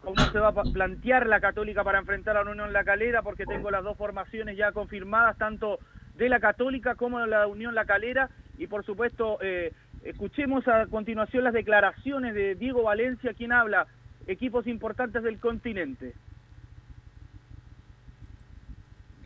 [0.00, 3.46] cómo se va a plantear la Católica para enfrentar a la Unión La Calera, porque
[3.46, 5.80] tengo las dos formaciones ya confirmadas, tanto
[6.14, 9.72] de la Católica como de la Unión La Calera, y por supuesto, eh,
[10.04, 13.86] escuchemos a continuación las declaraciones de Diego Valencia, quien habla,
[14.26, 16.14] equipos importantes del continente.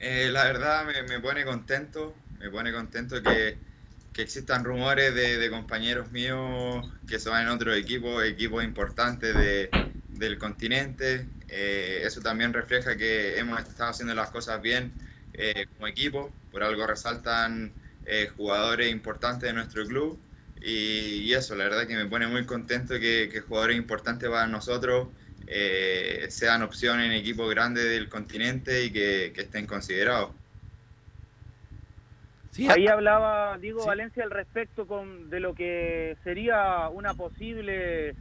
[0.00, 3.58] la verdad me, pone contento, me pone contento que,
[4.12, 9.70] que existan rumores de, compañeros míos que se van en otro equipo, equipos importantes de,
[10.08, 11.26] del continente.
[11.48, 14.92] Eh, eso también refleja que hemos estado haciendo las cosas bien
[15.34, 16.32] eh, como equipo.
[16.52, 17.72] Por algo resaltan
[18.06, 20.18] eh, jugadores importantes de nuestro club.
[20.60, 25.08] Y, eso, la verdad que me pone muy contento que, jugadores importantes para nosotros
[26.28, 30.30] sean opción en equipos grandes del continente y que estén considerados.
[32.68, 38.16] Ahí hablaba Diego Valencia al respecto con, de lo que sería una posible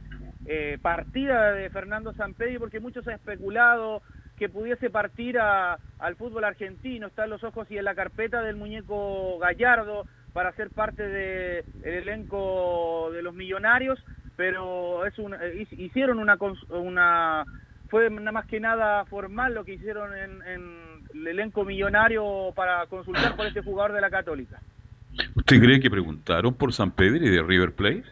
[0.46, 4.00] eh, partida de Fernando Sampedri, porque muchos han especulado
[4.36, 8.54] que pudiese partir al fútbol argentino, está en los ojos y en la carpeta del
[8.54, 13.98] muñeco Gallardo para ser parte del elenco de los millonarios,
[14.36, 16.36] pero es un, eh, hicieron una,
[16.70, 17.44] una
[17.88, 20.68] fue nada más que nada formal lo que hicieron en,
[21.14, 24.60] el elenco millonario para consultar por este jugador de la Católica.
[25.34, 28.04] ¿Usted cree que preguntaron por San Pedro y de River Plate?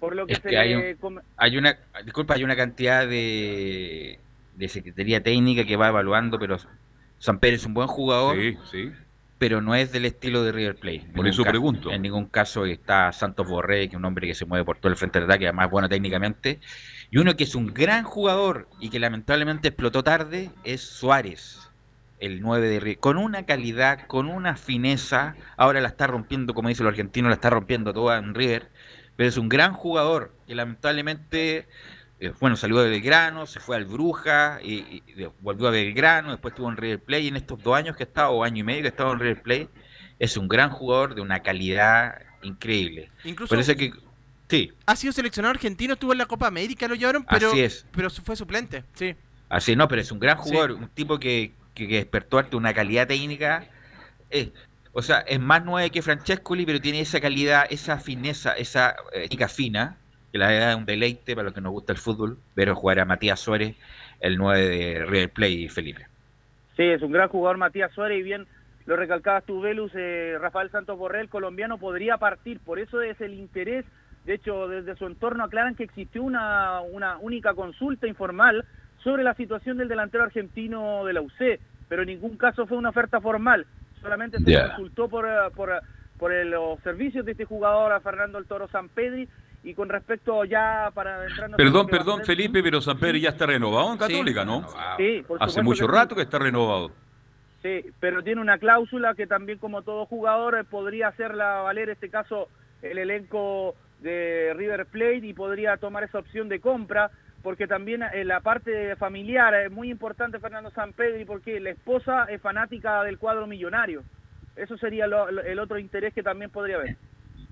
[0.00, 4.18] Por lo que, se hay, una disculpa hay una cantidad de,
[4.56, 6.58] de secretaría técnica que va evaluando pero
[7.18, 8.92] San Pedro es un buen jugador sí, sí.
[9.38, 11.90] Pero no es del estilo de River Plate por eso pregunto.
[11.90, 14.90] en ningún caso está Santos Borré que es un hombre que se mueve por todo
[14.90, 16.60] el frente de ataque además bueno técnicamente.
[17.10, 21.70] Y uno que es un gran jugador y que lamentablemente explotó tarde es Suárez,
[22.18, 26.68] el 9 de River, con una calidad, con una fineza, ahora la está rompiendo, como
[26.68, 28.70] dice el argentino, la está rompiendo toda en River,
[29.16, 31.68] pero es un gran jugador que lamentablemente,
[32.20, 35.02] eh, bueno, salió de Belgrano, se fue al Bruja, y,
[35.40, 38.06] volvió a Belgrano, después estuvo en River Plate, y en estos dos años que ha
[38.06, 39.68] estado, o año y medio que ha estado en River Plate,
[40.18, 43.10] es un gran jugador de una calidad increíble.
[43.24, 43.92] Incluso, Parece que
[44.48, 44.72] Sí.
[44.86, 47.86] Ha sido seleccionado argentino, estuvo en la Copa América, lo llevaron, pero, Así es.
[47.90, 49.16] pero fue suplente, sí.
[49.48, 53.06] Así no, pero es un gran jugador, un tipo que, que, despertó arte una calidad
[53.06, 53.66] técnica.
[54.30, 54.52] Eh,
[54.92, 59.22] o sea, es más nueve que Francescoli, pero tiene esa calidad, esa fineza, esa eh,
[59.22, 59.98] técnica fina,
[60.32, 63.00] que la verdad es un deleite para los que nos gusta el fútbol, ver jugar
[63.00, 63.76] a Matías Suárez,
[64.20, 66.06] el 9 de River Play, Felipe.
[66.76, 68.46] Sí, es un gran jugador Matías Suárez y bien
[68.86, 73.34] lo recalcabas tú, Velus, eh, Rafael Santos Borrell, colombiano, podría partir, por eso es el
[73.34, 73.84] interés
[74.26, 78.64] de hecho, desde su entorno aclaran que existió una, una única consulta informal
[79.02, 82.88] sobre la situación del delantero argentino de la UC, pero en ningún caso fue una
[82.88, 83.66] oferta formal.
[84.02, 85.70] Solamente se consultó por, eh, por,
[86.18, 89.28] por los servicios de este jugador a Fernando el Toro Sampedri
[89.66, 93.90] y con respecto ya para entrar Perdón, perdón, Felipe, pero San Pedro ya está renovado
[93.92, 94.64] en Católica, ¿no?
[94.96, 96.92] Sí, Hace mucho rato que está renovado.
[97.62, 102.48] Sí, pero tiene una cláusula que también como todo jugador podría hacerla valer este caso
[102.80, 107.10] el elenco de River Plate y podría tomar esa opción de compra,
[107.42, 112.26] porque también en eh, la parte familiar es muy importante Fernando Sampedri, porque la esposa
[112.30, 114.04] es fanática del cuadro millonario.
[114.54, 116.96] Eso sería el otro interés que también podría haber.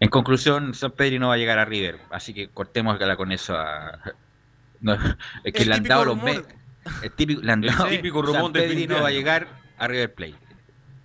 [0.00, 3.56] En conclusión, Sampedri no va a llegar a River, así que cortemos con eso.
[5.44, 6.46] es que le han dado los meses.
[7.02, 9.46] El típico, le han dado, típico rumor de no va a llegar
[9.78, 10.34] a River Plate.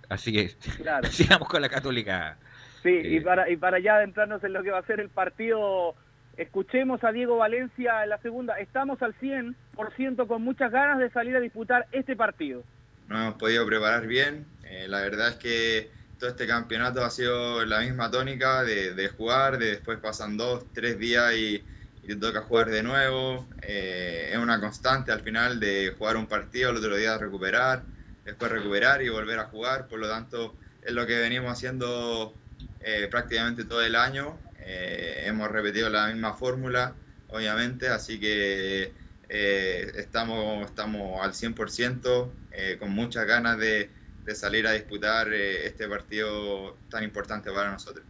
[0.08, 1.08] Así que Claro.
[1.10, 2.36] sigamos con la Católica.
[2.82, 3.20] Sí, y Eh.
[3.22, 5.94] para, y para ya adentrarnos en lo que va a ser el partido,
[6.36, 8.58] escuchemos a Diego Valencia en la segunda.
[8.58, 12.62] Estamos al 100% con muchas ganas de salir a disputar este partido.
[13.08, 14.46] nos hemos podido preparar bien.
[14.64, 19.58] Eh, la verdad es que todo este campeonato ha sido la misma tónica de, jugar,
[19.58, 21.64] de después pasan dos, tres días y,
[22.02, 23.48] y te toca jugar de nuevo.
[23.62, 27.82] Eh, es una constante al final de jugar un partido, el otro día recuperar,
[28.22, 29.88] después recuperar y volver a jugar.
[29.88, 32.34] Por lo tanto, es lo que venimos haciendo
[32.80, 34.36] eh, prácticamente todo el año.
[34.58, 36.92] Eh, hemos repetido la misma fórmula,
[37.28, 38.92] obviamente, así que
[39.30, 43.88] eh, estamos, estamos al 100%, eh, con muchas ganas de,
[44.30, 48.04] de salir a disputar eh, este partido tan importante para nosotros.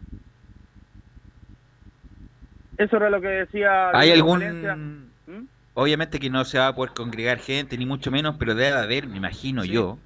[2.77, 5.11] Eso era lo que decía ¿Hay algún-.
[5.27, 5.45] ¿Mm?
[5.73, 9.07] Obviamente que no se va a poder congregar gente, ni mucho menos, pero debe haber,
[9.07, 9.99] me imagino yo.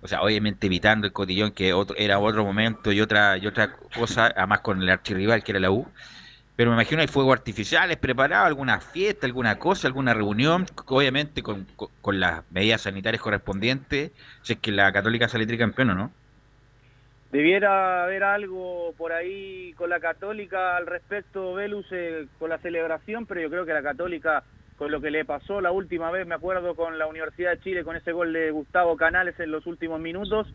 [0.00, 3.72] O sea, obviamente evitando el cotillón, que otro, era otro momento y otra, y otra
[3.72, 5.88] cosa, además con el archirrival que era la U.
[6.58, 11.68] Pero me imagino hay fuegos artificiales preparados, alguna fiesta, alguna cosa, alguna reunión, obviamente con,
[11.76, 14.10] con, las medidas sanitarias correspondientes,
[14.42, 16.10] si es que la Católica sale tricampeón o no.
[17.30, 23.26] Debiera haber algo por ahí con la Católica al respecto, Velus, eh, con la celebración,
[23.26, 24.42] pero yo creo que la Católica,
[24.78, 27.84] con lo que le pasó la última vez, me acuerdo con la Universidad de Chile,
[27.84, 30.48] con ese gol de Gustavo Canales en los últimos minutos,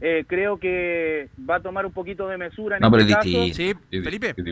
[0.00, 3.14] eh, creo que va a tomar un poquito de mesura en No, pero es este
[3.32, 3.44] caso.
[3.44, 3.80] distinto.
[3.90, 4.02] Es-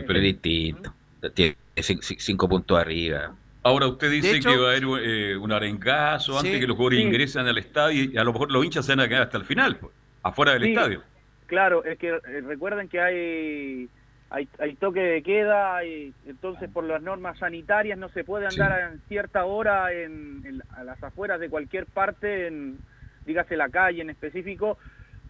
[0.05, 0.93] Pero es distinto.
[1.33, 3.35] Tiene cin- cin- cinco puntos arriba.
[3.63, 6.77] Ahora usted dice hecho- que va a haber eh, un arengazo antes Sí, que los
[6.77, 7.05] jugadores sí.
[7.05, 9.43] ingresen al estadio y a lo mejor los hinchas se van a quedar hasta el
[9.45, 9.91] final, pues,
[10.23, 10.69] afuera del Sí.
[10.69, 11.03] estadio.
[11.47, 13.89] Claro, es que eh, recuerden que hay,
[14.29, 18.91] hay hay toque de queda y entonces por las normas sanitarias no se puede andar
[18.93, 22.77] en cierta hora en, en- a las afueras de cualquier parte, en,
[23.25, 24.77] dígase la calle en específico,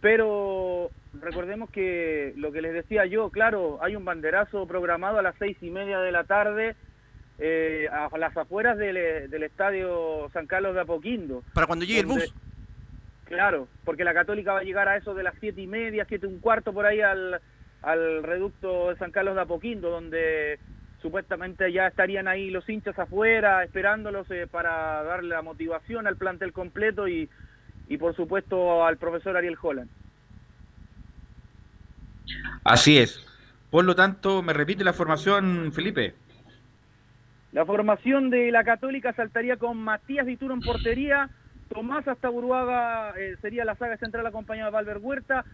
[0.00, 5.34] pero recordemos que lo que les decía yo, claro, hay un banderazo programado a las
[5.38, 6.76] seis y media de la tarde
[7.38, 11.42] eh, a las afueras del, del estadio San Carlos de Apoquindo.
[11.54, 12.34] Para cuando llegue el bus.
[13.24, 16.26] Claro, porque la Católica va a llegar a eso de las siete y media, siete
[16.26, 17.40] un cuarto por ahí al,
[17.82, 20.58] al reducto de San Carlos de Apoquindo, donde
[21.00, 26.52] supuestamente ya estarían ahí los hinchas afuera esperándolos eh, para darle la motivación al plantel
[26.52, 27.28] completo y,
[27.90, 29.90] y por supuesto al profesor Ariel Holland.
[32.64, 33.26] Así es.
[33.70, 36.14] Por lo tanto, me repite la formación, Felipe.
[37.52, 41.28] La formación de la Católica saltaría con Matías Dituro en portería,
[41.68, 45.44] Tomás hasta Uruaga eh, sería la saga central acompañado de Valver Huerta,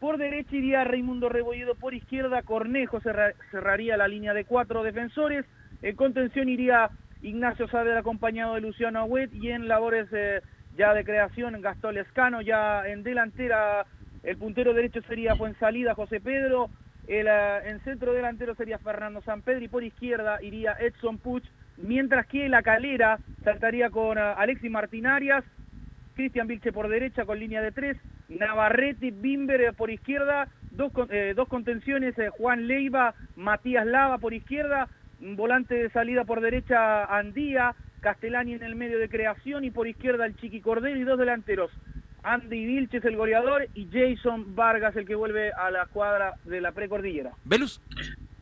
[0.00, 5.44] por derecha iría Raimundo Rebolledo, por izquierda Cornejo cerra- cerraría la línea de cuatro defensores,
[5.82, 6.90] en contención iría
[7.22, 10.40] Ignacio Saavedra acompañado de Luciano Agüet y en labores eh,
[10.76, 13.86] ya de creación Gastón Lescano, ya en delantera
[14.22, 16.68] el puntero derecho sería Fuensalida José Pedro,
[17.06, 21.44] el, eh, en centro delantero sería Fernando Sampedro y por izquierda iría Edson Puch,
[21.76, 25.44] mientras que la calera saltaría con eh, Alexis Martinarias,
[26.14, 27.96] Cristian Vilche por derecha con línea de tres,
[28.28, 30.92] Navarrete, Bimber eh, por izquierda, dos,
[31.36, 34.88] dos contenciones, Juan Leiva, Matías Lava por izquierda,
[35.20, 40.26] volante de salida por derecha Andía, Castellani en el medio de creación y por izquierda
[40.26, 41.70] el Chiqui Cordero y dos delanteros,
[42.22, 46.72] Andy Vilches el goleador y Jason Vargas el que vuelve a la cuadra de la
[46.72, 47.32] precordillera.
[47.44, 47.80] Velus,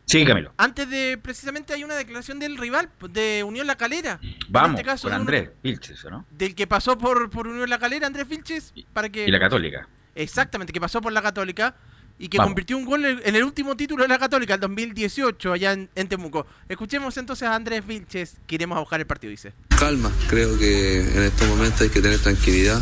[0.07, 0.52] Sí, Camilo.
[0.59, 4.20] antes de precisamente hay una declaración del rival de Unión La Calera.
[4.48, 6.26] Vamos, en este caso, con de uno- Andrés Vilches, ¿o ¿no?
[6.30, 9.88] del que pasó por, por Unión La Calera, Andrés Vilches, para que Y la Católica.
[10.14, 11.74] Exactamente, que pasó por la Católica
[12.19, 12.51] y que Vamos.
[12.51, 16.09] convirtió un gol en el último título de la Católica, el 2018, allá en, en
[16.09, 16.47] Temuco.
[16.69, 19.53] Escuchemos entonces a Andrés Vilches, que iremos a buscar el partido, dice.
[19.79, 22.81] Calma, creo que en estos momentos hay que tener tranquilidad.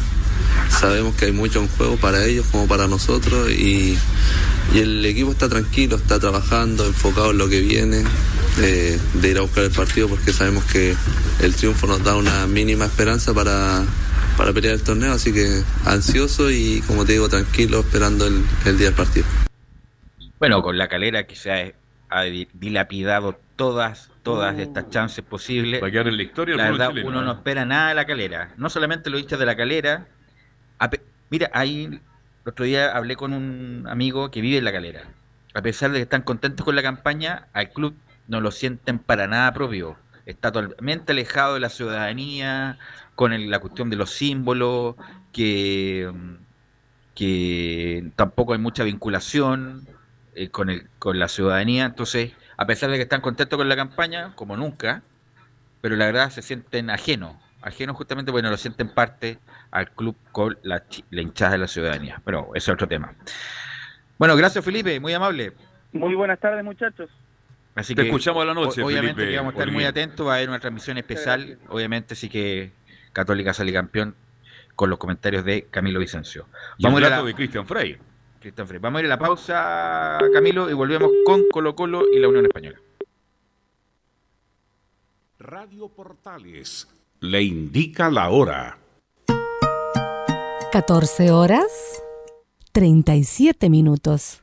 [0.70, 3.96] Sabemos que hay mucho en juego para ellos como para nosotros y,
[4.74, 8.04] y el equipo está tranquilo, está trabajando, enfocado en lo que viene,
[8.58, 10.94] eh, de ir a buscar el partido porque sabemos que
[11.40, 13.84] el triunfo nos da una mínima esperanza para,
[14.36, 18.78] para pelear el torneo, así que ansioso y como te digo, tranquilo esperando el, el
[18.78, 19.26] día del partido.
[20.38, 21.72] Bueno, con la calera que se ha,
[22.08, 25.82] ha di- dilapidado todas, todas estas chances posibles.
[25.82, 27.24] Va a quedar en la historia La verdad, chileno, uno ¿eh?
[27.24, 28.52] no espera nada de la calera.
[28.56, 30.06] No solamente los hinchas de la calera.
[31.30, 32.00] Mira, ahí el
[32.44, 35.04] otro día hablé con un amigo que vive en la calera.
[35.54, 37.94] A pesar de que están contentos con la campaña, al club
[38.26, 39.96] no lo sienten para nada propio.
[40.26, 42.78] Está totalmente alejado de la ciudadanía,
[43.14, 44.96] con la cuestión de los símbolos,
[45.32, 46.12] que,
[47.14, 49.86] que tampoco hay mucha vinculación
[50.34, 51.84] eh, con, con la ciudadanía.
[51.84, 55.02] Entonces, a pesar de que están contentos con la campaña, como nunca,
[55.80, 59.38] pero la verdad se sienten ajenos ajeno justamente bueno lo sienten parte
[59.70, 62.20] al club con la, la hinchada de la ciudadanía.
[62.24, 63.14] Pero ese es otro tema.
[64.18, 65.52] Bueno, gracias Felipe, muy amable.
[65.92, 67.08] Muy buenas tardes, muchachos.
[67.74, 69.84] Así Te que, escuchamos a la noche, o- Obviamente Felipe que vamos a estar muy
[69.84, 72.72] atentos, va a haber una transmisión especial, obviamente sí que
[73.12, 74.14] Católica sale campeón
[74.76, 76.46] con los comentarios de Camilo Vicencio.
[76.78, 77.96] Y el a la- de Cristian Frey.
[78.40, 78.78] Cristian Frey.
[78.80, 82.44] Vamos a ir a la pausa, Camilo, y volvemos con Colo Colo y la Unión
[82.46, 82.78] Española.
[85.38, 86.88] Radio Portales
[87.20, 88.78] le indica la hora.
[90.72, 92.02] 14 horas
[92.72, 94.42] 37 minutos.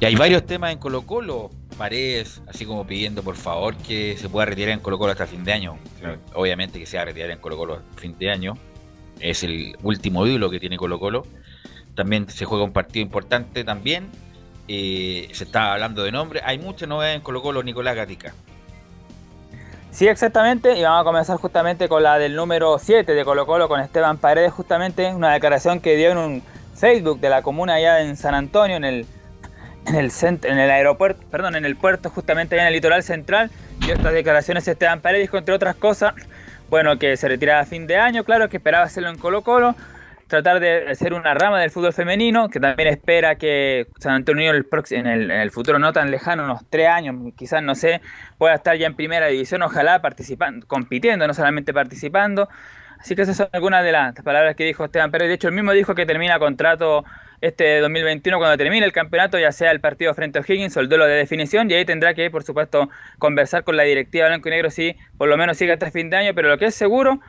[0.00, 1.50] Y hay varios temas en Colo Colo.
[1.76, 5.44] Paredes, así como pidiendo por favor que se pueda retirar en Colo Colo hasta fin
[5.44, 5.76] de año.
[6.34, 8.54] Obviamente que se va a retirar en Colo Colo hasta fin de año.
[9.18, 11.26] Es el último ídolo que tiene Colo Colo.
[11.96, 14.08] También se juega un partido importante también.
[14.68, 16.42] Eh, se está hablando de nombre.
[16.44, 18.34] Hay muchas novedades en Colo Colo, Nicolás Gatica.
[19.90, 23.68] Sí, exactamente, y vamos a comenzar justamente con la del número 7 de Colo Colo
[23.68, 26.42] con Esteban Paredes, justamente una declaración que dio en un
[26.74, 29.06] Facebook de la comuna allá en San Antonio, en el,
[29.88, 33.50] en el, cent- en el aeropuerto, perdón, en el puerto justamente en el litoral central,
[33.80, 36.14] dio estas declaraciones Esteban Paredes, dijo entre otras cosas,
[36.68, 39.74] bueno, que se retiraba a fin de año, claro, que esperaba hacerlo en Colo Colo,
[40.26, 45.30] tratar de ser una rama del fútbol femenino, que también espera que San Antonio en
[45.30, 48.02] el futuro no tan lejano, unos tres años, quizás no sé,
[48.36, 52.48] pueda estar ya en primera división, ojalá participando, compitiendo, no solamente participando.
[53.00, 55.28] Así que esas son algunas de las palabras que dijo Esteban Pérez.
[55.28, 57.04] De hecho, él mismo dijo que termina contrato
[57.40, 60.88] este 2021 cuando termine el campeonato, ya sea el partido frente a Higgins o el
[60.88, 62.88] duelo de definición, y ahí tendrá que, por supuesto,
[63.18, 66.16] conversar con la directiva blanco y negro si por lo menos sigue hasta fin de
[66.16, 67.20] año, pero lo que es seguro,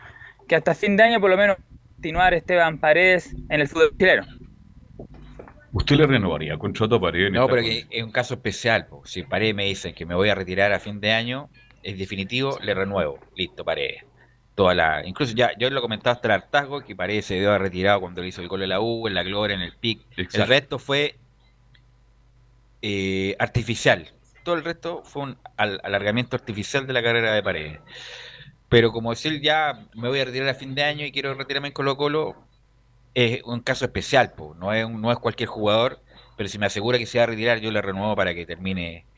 [0.47, 1.57] que hasta fin de año por lo menos
[1.95, 4.25] continuar Esteban Paredes en el fútbol chileno.
[5.71, 7.31] ¿Usted le renovaría contrato a Paredes?
[7.31, 8.87] No, pero que es un caso especial.
[8.87, 9.05] po.
[9.05, 11.49] Si Paredes me dicen que me voy a retirar a fin de año,
[11.83, 13.19] es definitivo, le renuevo.
[13.35, 14.03] Listo, Paredes.
[14.59, 15.05] Toda la.
[15.07, 18.41] Incluso ya, yo lo comentaba hasta el hartazgo, que parece haber retirado cuando le hizo
[18.41, 20.05] el gol de la U, en la Gloria, en el PIC.
[20.33, 21.19] El resto fue
[22.81, 24.09] eh, artificial.
[24.43, 27.81] Todo el resto fue un al- alargamiento artificial de la carrera de Paredes.
[28.69, 31.69] Pero como decir ya me voy a retirar a fin de año y quiero retirarme
[31.69, 32.37] en Colo Colo,
[33.15, 34.55] es un caso especial, po.
[34.55, 36.03] No, es, un- no es cualquier jugador,
[36.37, 39.08] pero si me asegura que se va a retirar, yo le renuevo para que termine.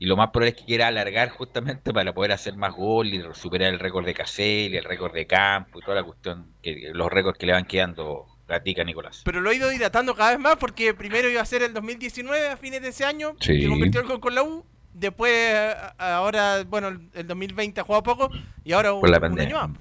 [0.00, 3.22] Y lo más probable es que quiera alargar justamente para poder hacer más gol y
[3.34, 7.12] superar el récord de Caselli, el récord de Campo y toda la cuestión, que los
[7.12, 9.20] récords que le van quedando Gatica Nicolás.
[9.26, 12.48] Pero lo he ido dilatando cada vez más porque primero iba a ser el 2019
[12.48, 13.60] a fines de ese año, Sí.
[13.60, 14.64] que convirtió el gol con la U.
[14.94, 15.54] Después,
[15.98, 18.30] ahora, bueno, el- el 2020 ha jugado poco
[18.64, 19.78] y ahora un, la un año más.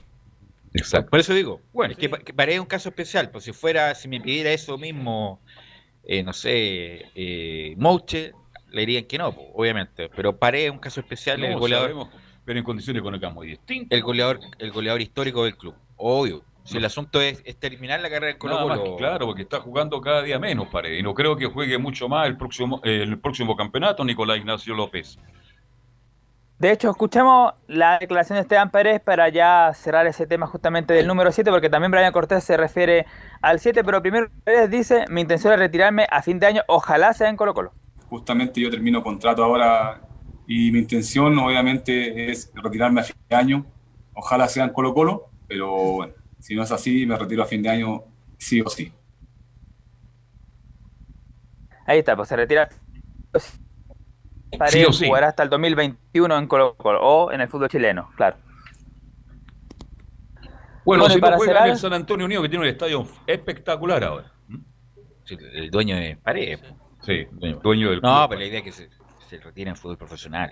[0.74, 1.10] Exacto.
[1.12, 3.96] Por eso digo, bueno, es que, que Paredes es un caso especial, pues si fuera,
[3.96, 5.40] si me pidiera eso mismo,
[6.04, 8.34] eh, no sé, eh, Mouche,
[8.72, 12.10] le dirían que no, obviamente, pero Paredes es un caso especial, el No, goleador, sabemos,
[12.46, 13.96] pero en condiciones económicas muy distintas.
[13.96, 16.44] el goleador, el goleador histórico del club, obvio.
[16.64, 20.00] Si el asunto es, es terminar la carrera del Colo Colo, claro, porque está jugando
[20.02, 21.00] cada día menos, Paredes.
[21.00, 25.18] Y no creo que juegue mucho más el próximo, el próximo campeonato, Nicolás Ignacio López.
[26.60, 31.08] De hecho, escuchamos la declaración de Esteban Pérez para ya cerrar ese tema justamente del
[31.08, 33.06] número 7, porque también Brian Cortés se refiere
[33.41, 37.14] al 7, pero primero Pérez dice, mi intención es retirarme a fin de año, ojalá
[37.14, 37.72] sea en Colo Colo.
[38.10, 40.02] Justamente yo termino contrato ahora
[40.48, 43.65] y mi intención obviamente es retirarme a fin de año.
[44.14, 47.61] Ojalá sea en Colo Colo, pero bueno, si no es así, me retiro a fin
[47.61, 48.03] de año
[48.38, 48.91] sí o sí.
[51.86, 52.69] Ahí está, pues se retira.
[54.69, 55.06] Sí o sí.
[55.07, 58.38] jugará hasta el 2021 en Colo Colo o en el fútbol chileno, claro.
[60.86, 62.69] Bueno, Bueno, si no para juega en cerrar- el San Antonio Unido, que tiene un
[62.72, 64.31] estadio espectacular ahora.
[65.26, 66.60] Sí, el dueño de Paredes.
[66.60, 66.73] pues.
[67.01, 67.27] Sí,
[67.63, 68.30] dueño del No, club.
[68.30, 68.89] pero la idea es que se,
[69.30, 70.51] se retire en fútbol profesional.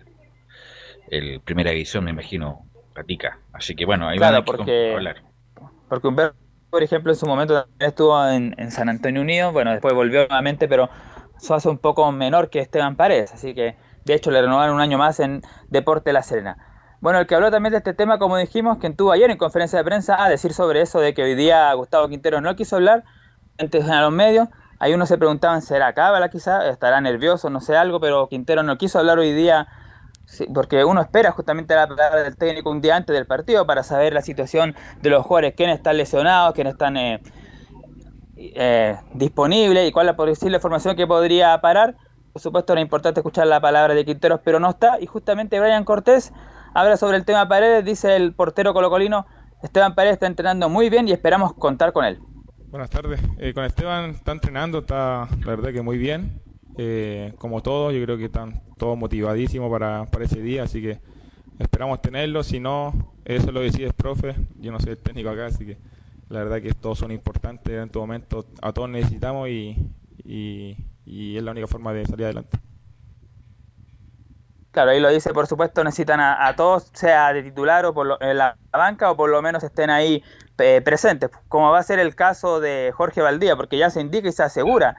[1.10, 3.40] El primera división, me imagino, Gatica.
[3.54, 5.24] Así que bueno, ahí Claro, van a porque- hablar.
[5.90, 6.36] Porque Humberto,
[6.70, 10.28] por ejemplo, en su momento también estuvo en, en San Antonio Unido, bueno, después volvió
[10.28, 10.90] nuevamente, pero
[11.38, 14.82] eso hace un poco menor que Esteban Paredes, así que de hecho le renovaron un
[14.82, 16.58] año más en Deporte La Serena.
[17.00, 19.78] Bueno, el que habló también de este tema, como dijimos, que estuvo ayer en conferencia
[19.80, 23.04] de prensa a decir sobre eso, de que hoy día Gustavo Quintero no quiso hablar
[23.60, 24.50] antes a los medios.
[24.80, 26.68] Ahí uno se preguntaban, ¿será cábala quizá?
[26.70, 27.50] ¿Estará nervioso?
[27.50, 29.68] No sé algo, pero Quintero no quiso hablar hoy día
[30.54, 34.14] porque uno espera justamente la palabra del técnico un día antes del partido para saber
[34.14, 37.22] la situación de los jugadores, quiénes están lesionados, quiénes están eh,
[38.36, 41.96] eh, disponibles y cuál es la posible formación que podría parar.
[42.34, 45.00] Por supuesto, era importante escuchar la palabra de Quinteros, pero no está.
[45.00, 46.34] Y justamente Brian Cortés
[46.74, 49.26] habla sobre el tema Paredes, dice el portero colocolino,
[49.64, 52.20] Esteban Paredes está entrenando muy bien y esperamos contar con él.
[52.68, 53.20] Buenas tardes.
[53.38, 56.42] Eh, con Esteban está entrenando, está la verdad que muy bien.
[56.78, 61.00] Eh, como todos, yo creo que están todos motivadísimos para, para ese día, así que
[61.60, 62.44] esperamos tenerlo.
[62.44, 64.36] Si no, eso lo decides, profe.
[64.60, 65.78] Yo no soy el técnico acá, así que
[66.30, 68.46] la verdad que todos son importantes en este momento.
[68.62, 69.78] A todos necesitamos y,
[70.24, 72.58] y, y es la única forma de salir adelante.
[74.72, 78.06] Claro, ahí lo dice, por supuesto, necesitan a, a todos, sea de titular o por
[78.06, 80.24] lo- en la banca, o por lo menos estén ahí
[80.60, 84.28] eh, presentes, como va a ser el caso de Jorge Valdía, porque ya se indica
[84.28, 84.96] y se asegura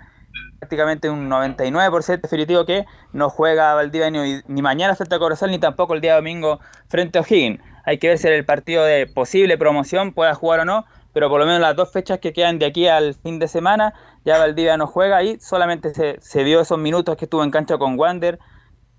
[0.58, 5.58] prácticamente un 99% definitivo que no juega Valdivia ni, ni mañana frente a Corozal, ni
[5.58, 7.60] tampoco el día domingo frente a O'Higgins.
[7.84, 11.40] Hay que ver si el partido de posible promoción pueda jugar o no, pero por
[11.40, 13.94] lo menos las dos fechas que quedan de aquí al fin de semana,
[14.24, 17.78] ya Valdivia no juega y solamente se, se vio esos minutos que estuvo en cancha
[17.78, 18.38] con Wander,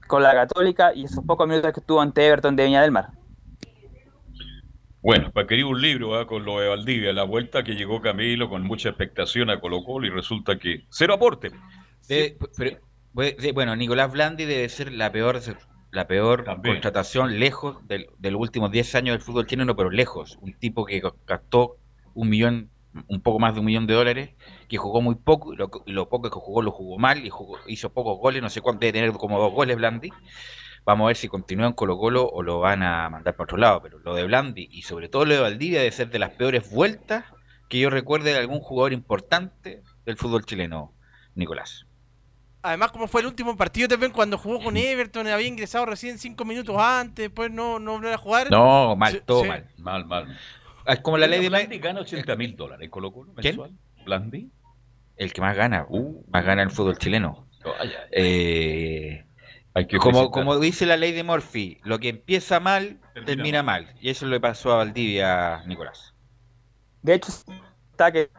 [0.07, 3.19] con la Católica y esos pocos minutos que estuvo ante Everton de Viña del Mar.
[5.01, 6.27] Bueno, para querer un libro ¿ah?
[6.27, 10.07] con lo de Valdivia, la vuelta que llegó Camilo con mucha expectación a Colo Colo
[10.07, 11.51] y resulta que cero aporte.
[12.07, 12.77] De- pero,
[13.38, 15.39] de- bueno, Nicolás Blandi debe ser la peor
[15.91, 16.43] la peor
[16.73, 20.38] contratación lejos del- de los últimos 10 años del fútbol chileno, pero lejos.
[20.41, 21.77] Un tipo que gastó
[22.13, 22.69] un millón,
[23.07, 24.30] un poco más de un millón de dólares,
[24.67, 27.57] que jugó muy poco, y lo, lo poco que jugó lo jugó mal, y jugó-
[27.67, 30.11] hizo pocos goles, no sé cuánto, debe tener como dos goles Blandi.
[30.85, 33.57] Vamos a ver si continúa en Colo Colo o lo van a mandar para otro
[33.57, 36.31] lado, pero lo de Blandi y sobre todo lo de Valdivia debe ser de las
[36.31, 37.26] peores vueltas
[37.69, 40.93] que yo recuerde de algún jugador importante del fútbol chileno,
[41.35, 41.85] Nicolás.
[42.61, 46.43] Además, como fue el último partido también cuando jugó con Everton, había ingresado recién cinco
[46.43, 48.51] minutos antes, después no, no volvió a jugar.
[48.51, 49.47] No, mal, Sí, todo sí.
[49.47, 49.69] mal.
[49.77, 50.38] Mal, mal.
[50.85, 53.56] Es como la ley de Blandi gana 80 mil dólares en Colo Colo ¿Quién?
[53.57, 53.72] mensual.
[54.03, 54.49] Blandi.
[55.15, 57.47] El que más gana, uh, más gana el fútbol chileno.
[58.11, 59.23] Eh,
[59.88, 63.96] que como, como dice la ley de Murphy, lo que empieza mal, Termina termina, mal.
[64.00, 66.16] Y eso le pasó a Valdivia, Nicolás.
[67.02, 67.32] De hecho,
[67.91, 68.32] está que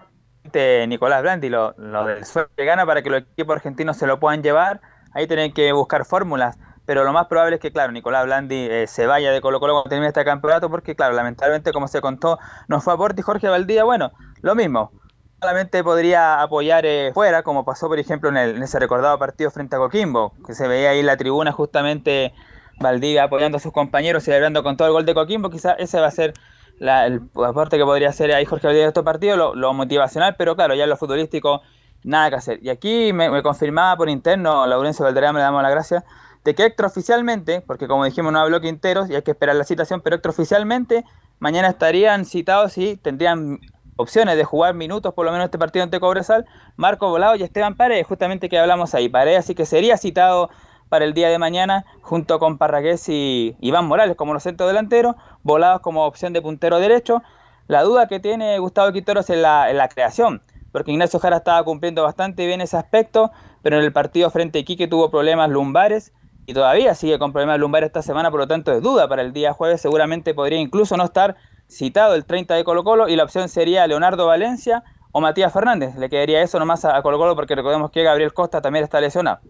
[0.44, 4.06] este Nicolás Blandi lo, lo del sueldo que gana para que los equipos argentinos se
[4.06, 4.80] lo puedan llevar.
[5.12, 6.58] Ahí tienen que buscar fórmulas.
[6.86, 9.74] pero lo más probable es que, claro, Nicolás Blandi eh, se vaya de Colo Colo
[9.74, 12.38] cuando termine este campeonato, porque, claro, lamentablemente, como se contó,
[12.68, 14.12] no fue aporte y Jorge Valdía, bueno,
[14.42, 14.92] lo mismo,
[15.40, 19.78] solamente podría apoyar eh, fuera, como pasó, por ejemplo, en, ese recordado partido frente a
[19.78, 22.34] Coquimbo, que se veía ahí en la tribuna justamente
[22.78, 26.08] Valdivia apoyando a sus compañeros, celebrando con todo el gol de Coquimbo, quizás ese va
[26.08, 26.34] a ser
[26.78, 30.74] el aporte que podría hacer ahí Jorge Valdivia de estos partidos, lo, motivacional, pero claro,
[30.74, 31.62] ya en lo futbolístico,
[32.04, 32.58] nada que hacer.
[32.62, 36.04] Y aquí me, me confirmaba por interno, Laurencio Valderrama, le damos la gracia,
[36.44, 40.00] de que extraoficialmente, porque como dijimos no habló Quinteros y hay que esperar la citación,
[40.00, 41.04] pero extraoficialmente
[41.38, 43.60] mañana estarían citados y tendrían
[44.00, 46.46] opciones de jugar minutos por lo menos este partido ante Cobresal,
[46.76, 49.08] Marco Volado y Esteban Paredes, justamente que hablamos ahí.
[49.08, 50.50] Paredes así que sería citado
[50.88, 55.16] para el día de mañana junto con Parragués y Iván Morales como los centros delanteros,
[55.42, 57.22] Volados como opción de puntero derecho.
[57.68, 62.02] La duda que tiene Gustavo Quinteros es la, la creación, porque Ignacio Jara estaba cumpliendo
[62.02, 63.30] bastante bien ese aspecto,
[63.62, 66.12] pero en el partido frente a Iquique tuvo problemas lumbares
[66.46, 69.32] y todavía sigue con problemas lumbares esta semana, por lo tanto es duda para el
[69.32, 71.36] día jueves, seguramente podría incluso no estar
[71.70, 74.82] citado el 30 de Colo Colo y la opción sería Leonardo Valencia
[75.12, 78.32] o Matías Fernández, le quedaría eso nomás a, a Colo Colo porque recordemos que Gabriel
[78.32, 79.40] Costa también está lesionado.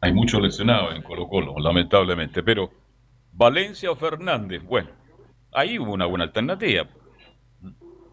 [0.00, 2.70] Hay muchos lesionados en Colo Colo, lamentablemente, pero
[3.32, 4.90] Valencia o Fernández, bueno,
[5.52, 6.86] ahí hubo una buena alternativa.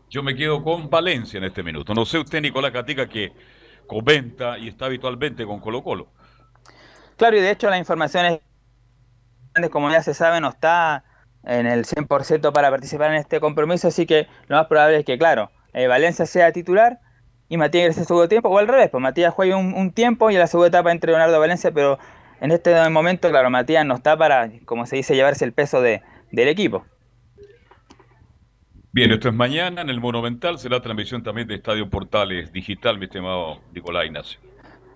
[0.09, 1.93] Yo me quedo con Valencia en este minuto.
[1.93, 3.34] No sé usted, Nicolás Catica, que
[3.88, 6.07] comenta y está habitualmente con Colo Colo.
[7.17, 11.03] Claro, y de hecho la información es, como ya se sabe, no está
[11.45, 15.17] en el 100% para participar en este compromiso, así que lo más probable es que,
[15.17, 16.99] claro, eh, Valencia sea titular
[17.49, 20.31] y Matías ingrese en segundo tiempo, o al revés, pues Matías juegue un, un tiempo
[20.31, 21.99] y en la segunda etapa entre Leonardo Valencia, pero
[22.41, 26.01] en este momento, claro, Matías no está para, como se dice, llevarse el peso de,
[26.31, 26.85] del equipo.
[28.91, 33.05] Bien, esto es mañana en el Monumental, será transmisión también de Estadio Portales Digital, mi
[33.05, 34.39] estimado Nicolás Ignacio.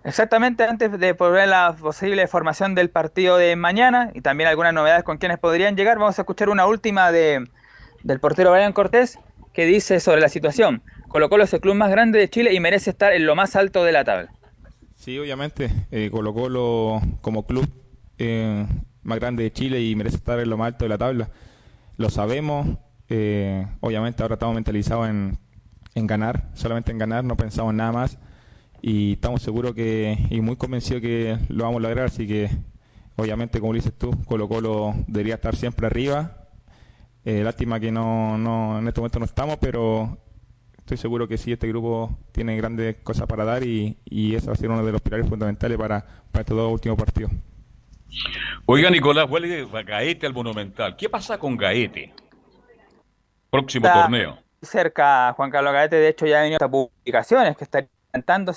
[0.03, 5.03] Exactamente, antes de poner la posible formación del partido de mañana y también algunas novedades
[5.03, 7.47] con quienes podrían llegar, vamos a escuchar una última de,
[8.03, 9.19] del portero Brian Cortés
[9.53, 10.83] que dice sobre la situación.
[11.07, 13.55] Colo Colo es el club más grande de Chile y merece estar en lo más
[13.55, 14.31] alto de la tabla.
[14.95, 17.67] Sí, obviamente, eh, Colo como club
[18.17, 18.65] eh,
[19.03, 21.29] más grande de Chile y merece estar en lo más alto de la tabla.
[21.97, 22.67] Lo sabemos,
[23.09, 25.37] eh, obviamente ahora estamos mentalizados en,
[25.95, 28.19] en ganar, solamente en ganar, no pensamos en nada más
[28.81, 32.49] y estamos seguros que y muy convencidos que lo vamos a lograr, así que
[33.15, 36.47] obviamente como dices tú, Colo Colo debería estar siempre arriba.
[37.25, 40.17] Eh, lástima que no, no en este momento no estamos, pero
[40.77, 44.53] estoy seguro que sí, este grupo tiene grandes cosas para dar y, y ese va
[44.53, 47.31] a ser uno de los pilares fundamentales para, para estos dos últimos partidos.
[48.65, 50.95] Oiga, Nicolás, vuelve Gaete al Monumental.
[50.95, 52.13] ¿Qué pasa con Gaete?
[53.49, 54.37] Próximo Está torneo.
[54.61, 57.85] Cerca Juan Carlos Gaete, de hecho ya ha venido hasta publicaciones que está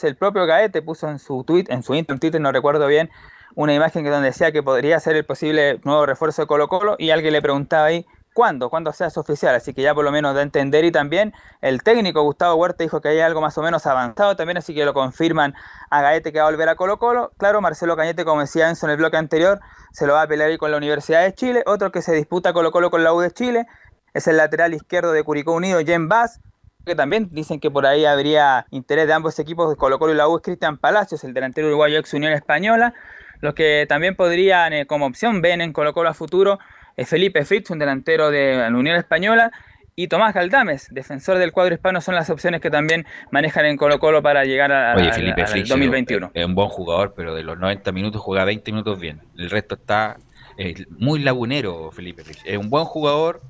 [0.03, 3.11] el propio Gaete, puso en su tweet, en su Twitter, no recuerdo bien,
[3.55, 6.97] una imagen que donde decía que podría ser el posible nuevo refuerzo de Colo Colo
[6.99, 10.12] y alguien le preguntaba ahí cuándo, cuándo sea eso oficial, así que ya por lo
[10.12, 13.62] menos a entender y también el técnico Gustavo Huerta dijo que hay algo más o
[13.62, 15.55] menos avanzado también, así que lo confirman
[15.91, 18.87] a Gaete que va a volver a Colo Colo, claro, Marcelo Cañete, como decía Enzo
[18.87, 19.61] en el bloque anterior,
[19.93, 22.53] se lo va a pelear ahí con la Universidad de Chile, otro que se disputa
[22.53, 23.66] Colo Colo con la U de Chile,
[24.15, 26.41] es el lateral izquierdo de Curicó Unido, Jen Bass,
[26.86, 30.16] que también dicen que por ahí habría interés de ambos equipos, de Colo Colo y
[30.16, 32.94] la U, es Cristian Palacios, el delantero uruguayo ex Unión Española.
[33.40, 36.59] Los que también podrían, eh, como opción, ven en Colo Colo a futuro,
[36.97, 39.51] es Felipe Fritz, un delantero de la Unión Española,
[39.97, 43.98] y Tomás Galdames, defensor del cuadro hispano, son las opciones que también manejan en Colo
[43.98, 46.31] Colo para llegar a, Oye, a- Felipe al Fritz 2021.
[46.32, 49.20] es un buen jugador, pero de los 90 minutos juega 20 minutos bien.
[49.36, 50.16] El resto está
[50.57, 52.40] eh, muy lagunero, Felipe Fritz.
[52.44, 53.40] Es un buen jugador,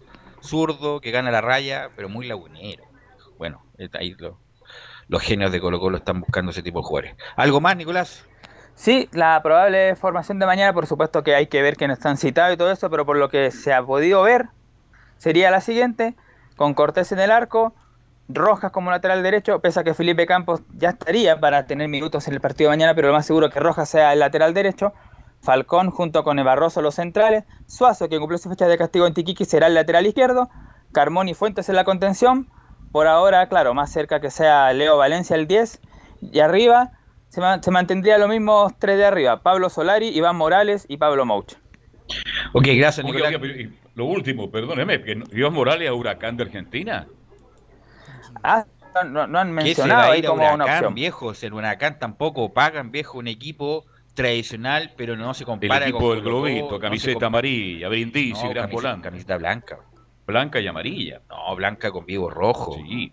[0.40, 2.84] zurdo, que gana la raya, pero muy lagunero.
[3.40, 3.62] Bueno,
[3.98, 4.36] ahí lo-
[5.08, 7.14] los genios de Colo Colo están buscando ese tipo de jugadores.
[7.36, 8.26] ¿Algo más, Nicolás?
[8.74, 12.52] Sí, la probable formación de mañana, por supuesto que hay que ver quiénes están citados
[12.52, 14.48] y todo eso, pero por lo que se ha podido ver,
[15.16, 16.16] sería la siguiente,
[16.56, 17.74] con Cortés en el arco,
[18.28, 22.34] Rojas como lateral derecho, pese a que Felipe Campos ya estaría para tener minutos en
[22.34, 24.92] el partido de mañana, pero lo más seguro es que Rojas sea el lateral derecho,
[25.40, 29.46] Falcón junto con Evarroso los centrales, Suazo que cumplió su fecha de castigo en Tiquiqui
[29.46, 30.50] será el lateral izquierdo,
[30.92, 32.50] Carmón y Fuentes en la contención,
[32.92, 35.80] por ahora, claro, más cerca que sea Leo Valencia el 10,
[36.32, 36.92] y arriba
[37.28, 41.24] se, ma- se mantendría los mismos tres de arriba, Pablo Solari, Iván Morales y Pablo
[41.24, 41.54] Mouch.
[42.52, 43.34] Ok, gracias, Nicolás.
[43.40, 47.06] oiga, lo último, perdóneme, que Iván Morales a Huracán de Argentina.
[48.42, 48.64] Ah,
[49.06, 50.94] no, no- han ¿Qué se va mencionado ahí como una Huracán, opción.
[50.94, 51.42] viejos?
[51.44, 53.84] En Huracán tampoco pagan, viejo, un equipo
[54.14, 58.50] tradicional, pero no se El compara equipo con del Globito, no camiseta amarilla, brindisi, No,
[58.50, 59.08] gran camiseta- volante.
[59.08, 59.78] Camiseta blanca.
[60.30, 61.20] Blanca y amarilla.
[61.28, 62.74] No, blanca con vivo rojo.
[62.74, 63.12] Sí.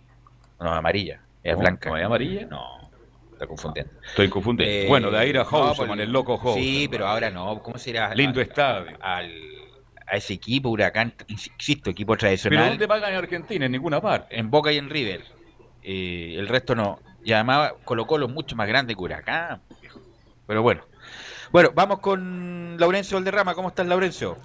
[0.60, 1.20] No, amarilla.
[1.42, 1.90] Es No, blanca.
[1.90, 2.46] ¿no es amarilla?
[2.46, 2.90] No.
[3.32, 3.92] está confundiendo.
[4.06, 4.68] Estoy confundido.
[4.70, 6.64] Eh, bueno, de ir a no, Houseman, pues, el loco Houseman.
[6.64, 7.62] Sí, pero ahora no.
[7.62, 8.14] ¿Cómo será?
[8.14, 8.96] Lindo estadio.
[9.00, 9.32] Al,
[10.06, 12.70] a ese equipo, Huracán, insisto, equipo Pero tradicional.
[12.70, 13.66] ¿dónde pagan en Argentina?
[13.66, 14.38] En ninguna parte.
[14.38, 15.22] En Boca y en River.
[15.82, 16.98] Eh, el resto no.
[17.24, 19.60] Y además Colo Colo es mucho más grande que Huracán.
[20.46, 20.82] Pero bueno.
[21.50, 23.54] Bueno, vamos con Laurencio Valderrama.
[23.54, 24.36] ¿Cómo estás, Laurencio?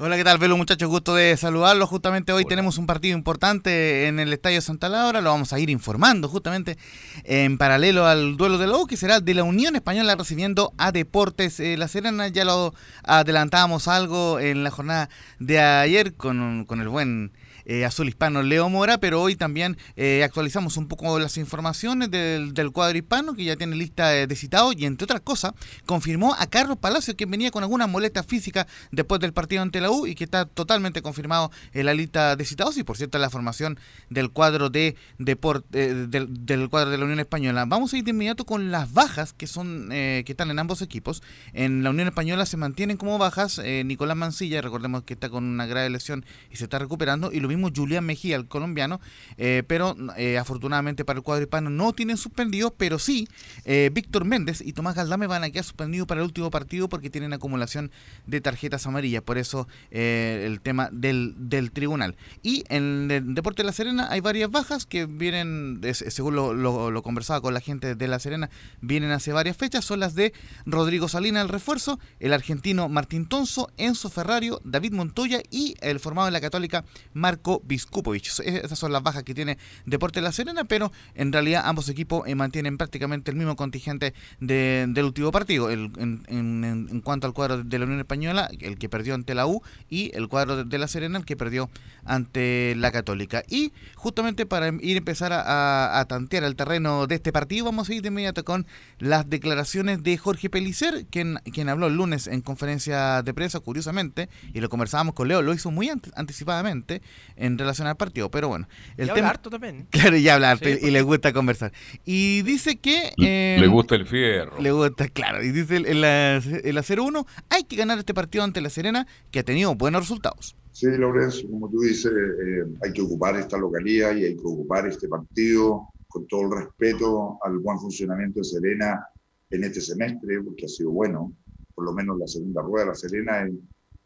[0.00, 0.88] Hola, ¿qué tal, Velo, muchachos?
[0.88, 1.88] Gusto de saludarlos.
[1.88, 5.20] Justamente hoy tenemos un partido importante en el Estadio Santa Laura.
[5.20, 6.78] Lo vamos a ir informando justamente
[7.24, 10.92] en paralelo al duelo de la U, que será de la Unión Española recibiendo a
[10.92, 12.28] Deportes eh, La Serena.
[12.28, 15.08] Ya lo adelantábamos algo en la jornada
[15.40, 17.32] de ayer con, con el buen
[17.68, 22.54] eh, azul hispano Leo Mora, pero hoy también eh, actualizamos un poco las informaciones del,
[22.54, 25.52] del cuadro hispano, que ya tiene lista de, de citados, y entre otras cosas,
[25.84, 29.90] confirmó a Carlos Palacio, que venía con alguna molestia física después del partido ante la
[29.90, 33.28] U, y que está totalmente confirmado en la lista de citados, y por cierto, la
[33.28, 33.78] formación
[34.08, 37.66] del cuadro de eh, del, del cuadro de la Unión Española.
[37.66, 40.80] Vamos a ir de inmediato con las bajas que son eh, que están en ambos
[40.80, 41.22] equipos.
[41.52, 45.66] En la Unión Española se mantienen como bajas Nicolás Mancilla, recordemos que está con una
[45.66, 49.00] grave lesión y se está recuperando, y lo mismo Julián Mejía, el colombiano,
[49.36, 53.28] eh, pero eh, afortunadamente para el cuadro hispano no tienen suspendidos, pero sí
[53.64, 57.10] eh, Víctor Méndez y Tomás Galdame van a quedar suspendidos para el último partido porque
[57.10, 57.90] tienen acumulación
[58.26, 62.16] de tarjetas amarillas, por eso el tema del, del tribunal.
[62.42, 66.90] Y en el Deporte de La Serena hay varias bajas que vienen, según lo, lo-
[66.90, 70.32] lo conversaba con la gente de La Serena, vienen hace varias fechas, son las de
[70.66, 76.28] Rodrigo Salina, el refuerzo, el argentino Martín Tonso, Enzo Ferrario, David Montoya y el formado
[76.28, 78.40] en la Católica Marco Viscupovich.
[78.40, 82.34] Esas son las bajas que tiene Deporte La Serena, pero en realidad ambos equipos eh,
[82.34, 85.70] mantienen prácticamente el mismo contingente de- del último partido.
[85.70, 89.62] El- en, cuanto al cuadro de la Unión Española, el que perdió ante la U,
[89.88, 91.70] y el cuadro de, La Serena, el que perdió
[92.04, 93.42] ante la Católica.
[93.48, 97.94] Y justamente para ir a empezar a, tantear el terreno de este partido, vamos a
[97.94, 98.66] ir de inmediato con
[98.98, 101.38] las declaraciones de Jorge Pelicer, quien,
[101.68, 105.70] habló el lunes en conferencia de prensa, curiosamente, y lo conversábamos con Leo, lo hizo
[105.70, 107.02] muy anticipadamente
[107.38, 108.68] en relación al partido, pero bueno.
[108.96, 109.86] Y habla harto también.
[109.90, 111.72] Claro, ya habla harto Sí, y porque- le gusta conversar.
[112.04, 113.12] Y dice que...
[113.22, 114.60] eh, Le gusta el fierro.
[114.60, 115.42] le gusta, claro.
[115.42, 119.38] Y dice el, el, el 0-1, hay que ganar este partido ante la Serena, que
[119.40, 120.56] ha tenido buenos resultados.
[120.72, 124.86] Sí, Lorenzo, como tú dices, eh, hay que ocupar esta localidad y hay que ocupar
[124.86, 129.04] este partido con todo el respeto al buen funcionamiento de Serena
[129.50, 131.32] en este semestre, porque ha sido bueno,
[131.74, 133.52] por lo menos la segunda rueda de la Serena es,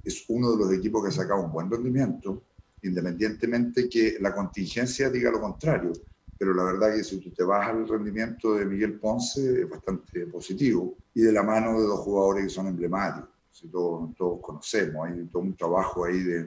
[0.05, 2.43] es uno de los equipos que ha sacado un buen rendimiento,
[2.83, 5.93] independientemente que la contingencia diga lo contrario.
[6.37, 10.27] Pero la verdad que si tú te vas al rendimiento de Miguel Ponce es bastante
[10.27, 13.31] positivo y de la mano de dos jugadores que son emblemáticos.
[13.71, 16.47] Todos, todos conocemos, hay todo un trabajo ahí de,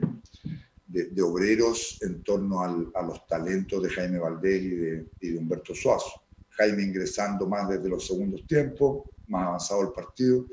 [0.86, 5.28] de, de obreros en torno al- a los talentos de Jaime Valdés y de, y
[5.30, 6.10] de Humberto Suazo.
[6.50, 10.46] Jaime ingresando más desde los segundos tiempos, más avanzado el partido.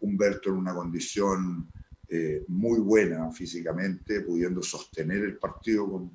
[0.00, 1.70] Humberto en una condición
[2.10, 6.10] eh, muy buena físicamente, pudiendo sostener el partido con,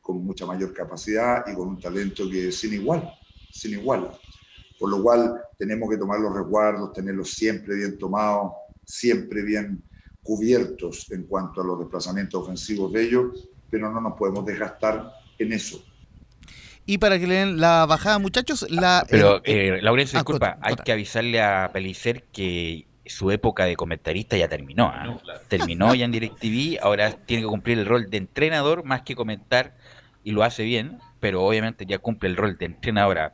[0.00, 3.08] con mucha mayor capacidad y con un talento que es sin igual,
[3.52, 4.10] sin igual.
[4.78, 8.52] Por lo cual tenemos que tomar los resguardos, tenerlos siempre bien tomados,
[8.84, 9.82] siempre bien
[10.22, 15.52] cubiertos en cuanto a los desplazamientos ofensivos de ellos, pero no nos podemos desgastar en
[15.52, 15.82] eso.
[16.84, 19.06] Y para que le den la bajada, muchachos, la...
[19.10, 23.64] Pero, el- eh, Laurencio, ah, disculpa, contra- hay que avisarle a Pelicer que su época
[23.64, 24.86] de comentarista ya terminó.
[24.86, 25.18] ¿ah?
[25.48, 29.74] Terminó ya en DirecTV, ahora tiene que cumplir el rol de entrenador más que comentar,
[30.24, 33.30] y lo hace bien, pero obviamente ya cumple el rol de entrenador a.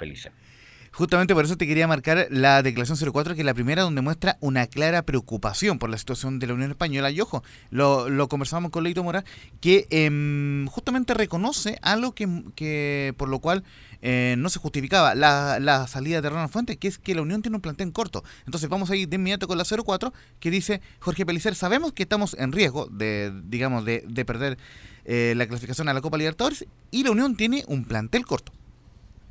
[0.94, 4.36] Justamente por eso te quería marcar la declaración 04, que es la primera donde muestra
[4.40, 7.10] una clara preocupación por la situación de la Unión Española.
[7.10, 9.24] Y ojo, lo, lo conversamos con Leito Mora,
[9.60, 13.64] que em, justamente reconoce algo que, que por lo cual
[14.02, 17.40] eh, no se justificaba la, la salida de Ronald Fuentes, que es que la Unión
[17.40, 18.23] tiene un plantel corto.
[18.44, 22.02] Entonces vamos a ir de inmediato con la 04, que dice Jorge Pelicer, sabemos que
[22.02, 24.59] estamos en riesgo de, digamos, de, de perder
[25.05, 28.52] eh, la clasificación a la Copa Libertadores y la Unión tiene un plantel corto.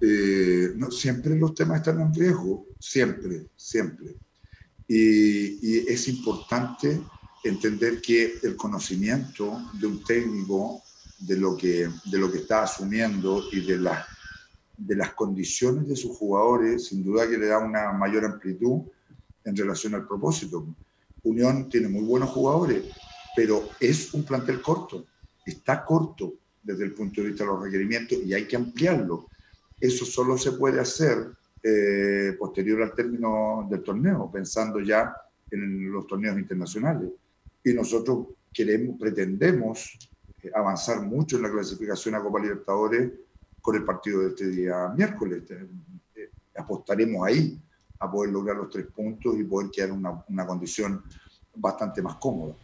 [0.01, 4.15] Eh, no, siempre los temas están en riesgo, siempre, siempre.
[4.87, 6.99] Y, y es importante
[7.43, 10.81] entender que el conocimiento de un técnico
[11.19, 14.05] de lo que, de lo que está asumiendo y de, las
[14.75, 18.81] de las condiciones de sus jugadores, sin duda que le da una mayor amplitud
[19.43, 20.65] en relación al propósito.
[21.23, 22.83] Unión tiene muy buenos jugadores,
[23.35, 25.05] pero es un plantel corto,
[25.45, 26.33] está corto
[26.63, 29.27] desde el punto de vista de los requerimientos y hay que ampliarlo.
[29.81, 31.31] Eso solo se puede hacer
[31.63, 35.11] eh, posterior al término del torneo, pensando ya
[35.49, 37.09] en los torneos internacionales.
[37.63, 40.09] Y nosotros queremos, pretendemos
[40.43, 43.11] eh, avanzar mucho en la clasificación a Copa Libertadores
[43.59, 45.43] con el partido de este día miércoles.
[46.15, 47.59] Eh, apostaremos ahí
[47.99, 51.03] a poder lograr los tres puntos y poder quedar en una, una condición
[51.55, 52.55] bastante más cómoda.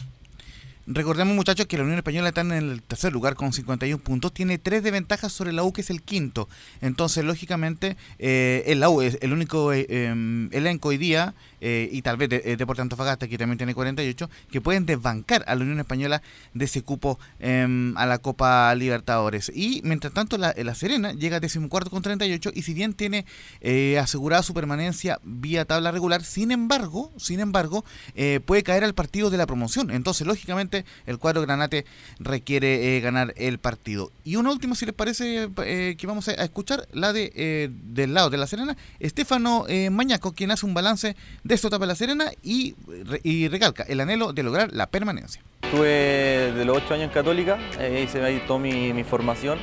[0.89, 4.57] Recordemos muchachos que la Unión Española está en el tercer lugar con 51 puntos, tiene
[4.57, 6.47] tres de ventaja sobre la U que es el quinto.
[6.80, 11.89] Entonces, lógicamente, eh, el la U es el único eh, em, elenco hoy día, eh,
[11.91, 15.55] y tal vez de, eh, Deportes Antofagasta, que también tiene 48, que pueden desbancar a
[15.55, 16.21] la Unión Española
[16.53, 19.51] de ese cupo em, a la Copa Libertadores.
[19.53, 23.25] Y mientras tanto, la, la Serena llega a decimocuarto con 38, y si bien tiene
[23.61, 27.85] eh, asegurada su permanencia vía tabla regular, sin embargo, sin embargo,
[28.15, 29.91] eh, puede caer al partido de la promoción.
[29.91, 31.85] Entonces, lógicamente, el cuadro Granate
[32.19, 34.11] requiere eh, ganar el partido.
[34.23, 37.69] Y una última, si les parece, eh, que vamos a, a escuchar, la de eh,
[37.71, 41.15] del lado de La Serena, Estefano eh, Mañaco, quien hace un balance
[41.48, 42.76] de de La Serena y,
[43.24, 45.41] y recalca el anhelo de lograr la permanencia.
[45.64, 49.60] Estuve de los 8 años en Católica, eh, hice ahí toda mi, mi formación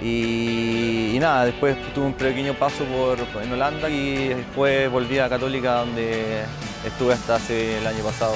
[0.00, 5.80] y, nada, después tuve un pequeño paso por, en Holanda y después volví a Católica
[5.80, 6.42] donde
[6.84, 8.34] estuve hasta hace el año pasado.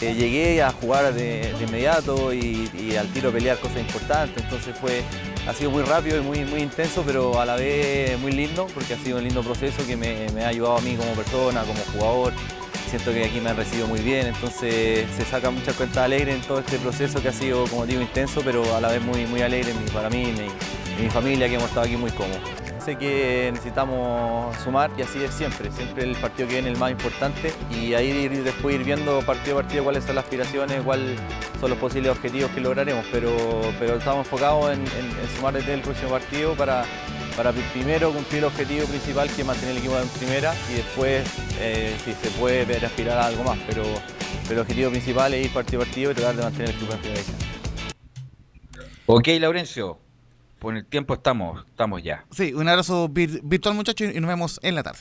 [0.00, 5.02] Eh, llegué a jugar de, de inmediato y al tiro pelear cosas importantes, entonces fue,
[5.46, 8.94] ha sido muy rápido y muy, muy intenso, pero a la vez muy lindo porque
[8.94, 12.32] ha sido un lindo proceso que me, ha ayudado a mí como persona, como jugador
[12.88, 16.42] siento que aquí me han recibido muy bien, entonces se sacan muchas cuentas alegres en
[16.42, 19.42] todo este proceso que ha sido, como digo, intenso, pero a la vez muy, muy
[19.42, 20.46] alegre para mí y mi,
[20.98, 22.63] y mi familia que hemos estado aquí muy cómodos.
[22.84, 26.90] Sé que necesitamos sumar y así es siempre, siempre el partido que viene el más
[26.90, 31.18] importante y ahí ir- después ir viendo partido a partido cuáles son las aspiraciones, cuáles
[31.60, 33.30] son los posibles objetivos que lograremos, pero,
[33.78, 34.84] pero estamos enfocados en,
[35.34, 36.84] sumar desde el próximo partido para,
[37.38, 40.74] para pri- primero cumplir el objetivo principal que es mantener el equipo en primera y
[40.74, 41.24] después
[41.60, 43.82] eh, si se puede ver aspirar a algo más, pero,
[44.42, 46.92] pero el objetivo principal es ir partido a partido y tratar de mantener el equipo
[46.92, 47.22] en primera.
[49.06, 49.98] Ok, Laurencio,
[50.64, 52.24] por el tiempo estamos, estamos ya.
[52.32, 55.00] Sí, un abrazo vir- virtual muchachos y nos vemos en la tarde.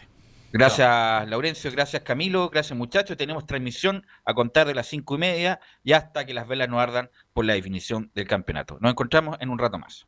[0.52, 3.18] Gracias, Laurencio, gracias, Camilo, gracias, muchachos.
[3.18, 6.80] Tenemos transmisión a contar de las cinco y media y hasta que las velas no
[6.80, 8.78] ardan por la definición del campeonato.
[8.80, 10.06] Nos encontramos en un rato más.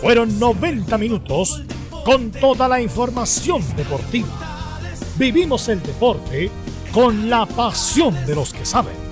[0.00, 1.62] Fueron 90 minutos
[2.04, 4.26] con toda la información deportiva.
[5.16, 6.50] Vivimos el deporte
[6.92, 9.11] con la pasión de los que saben.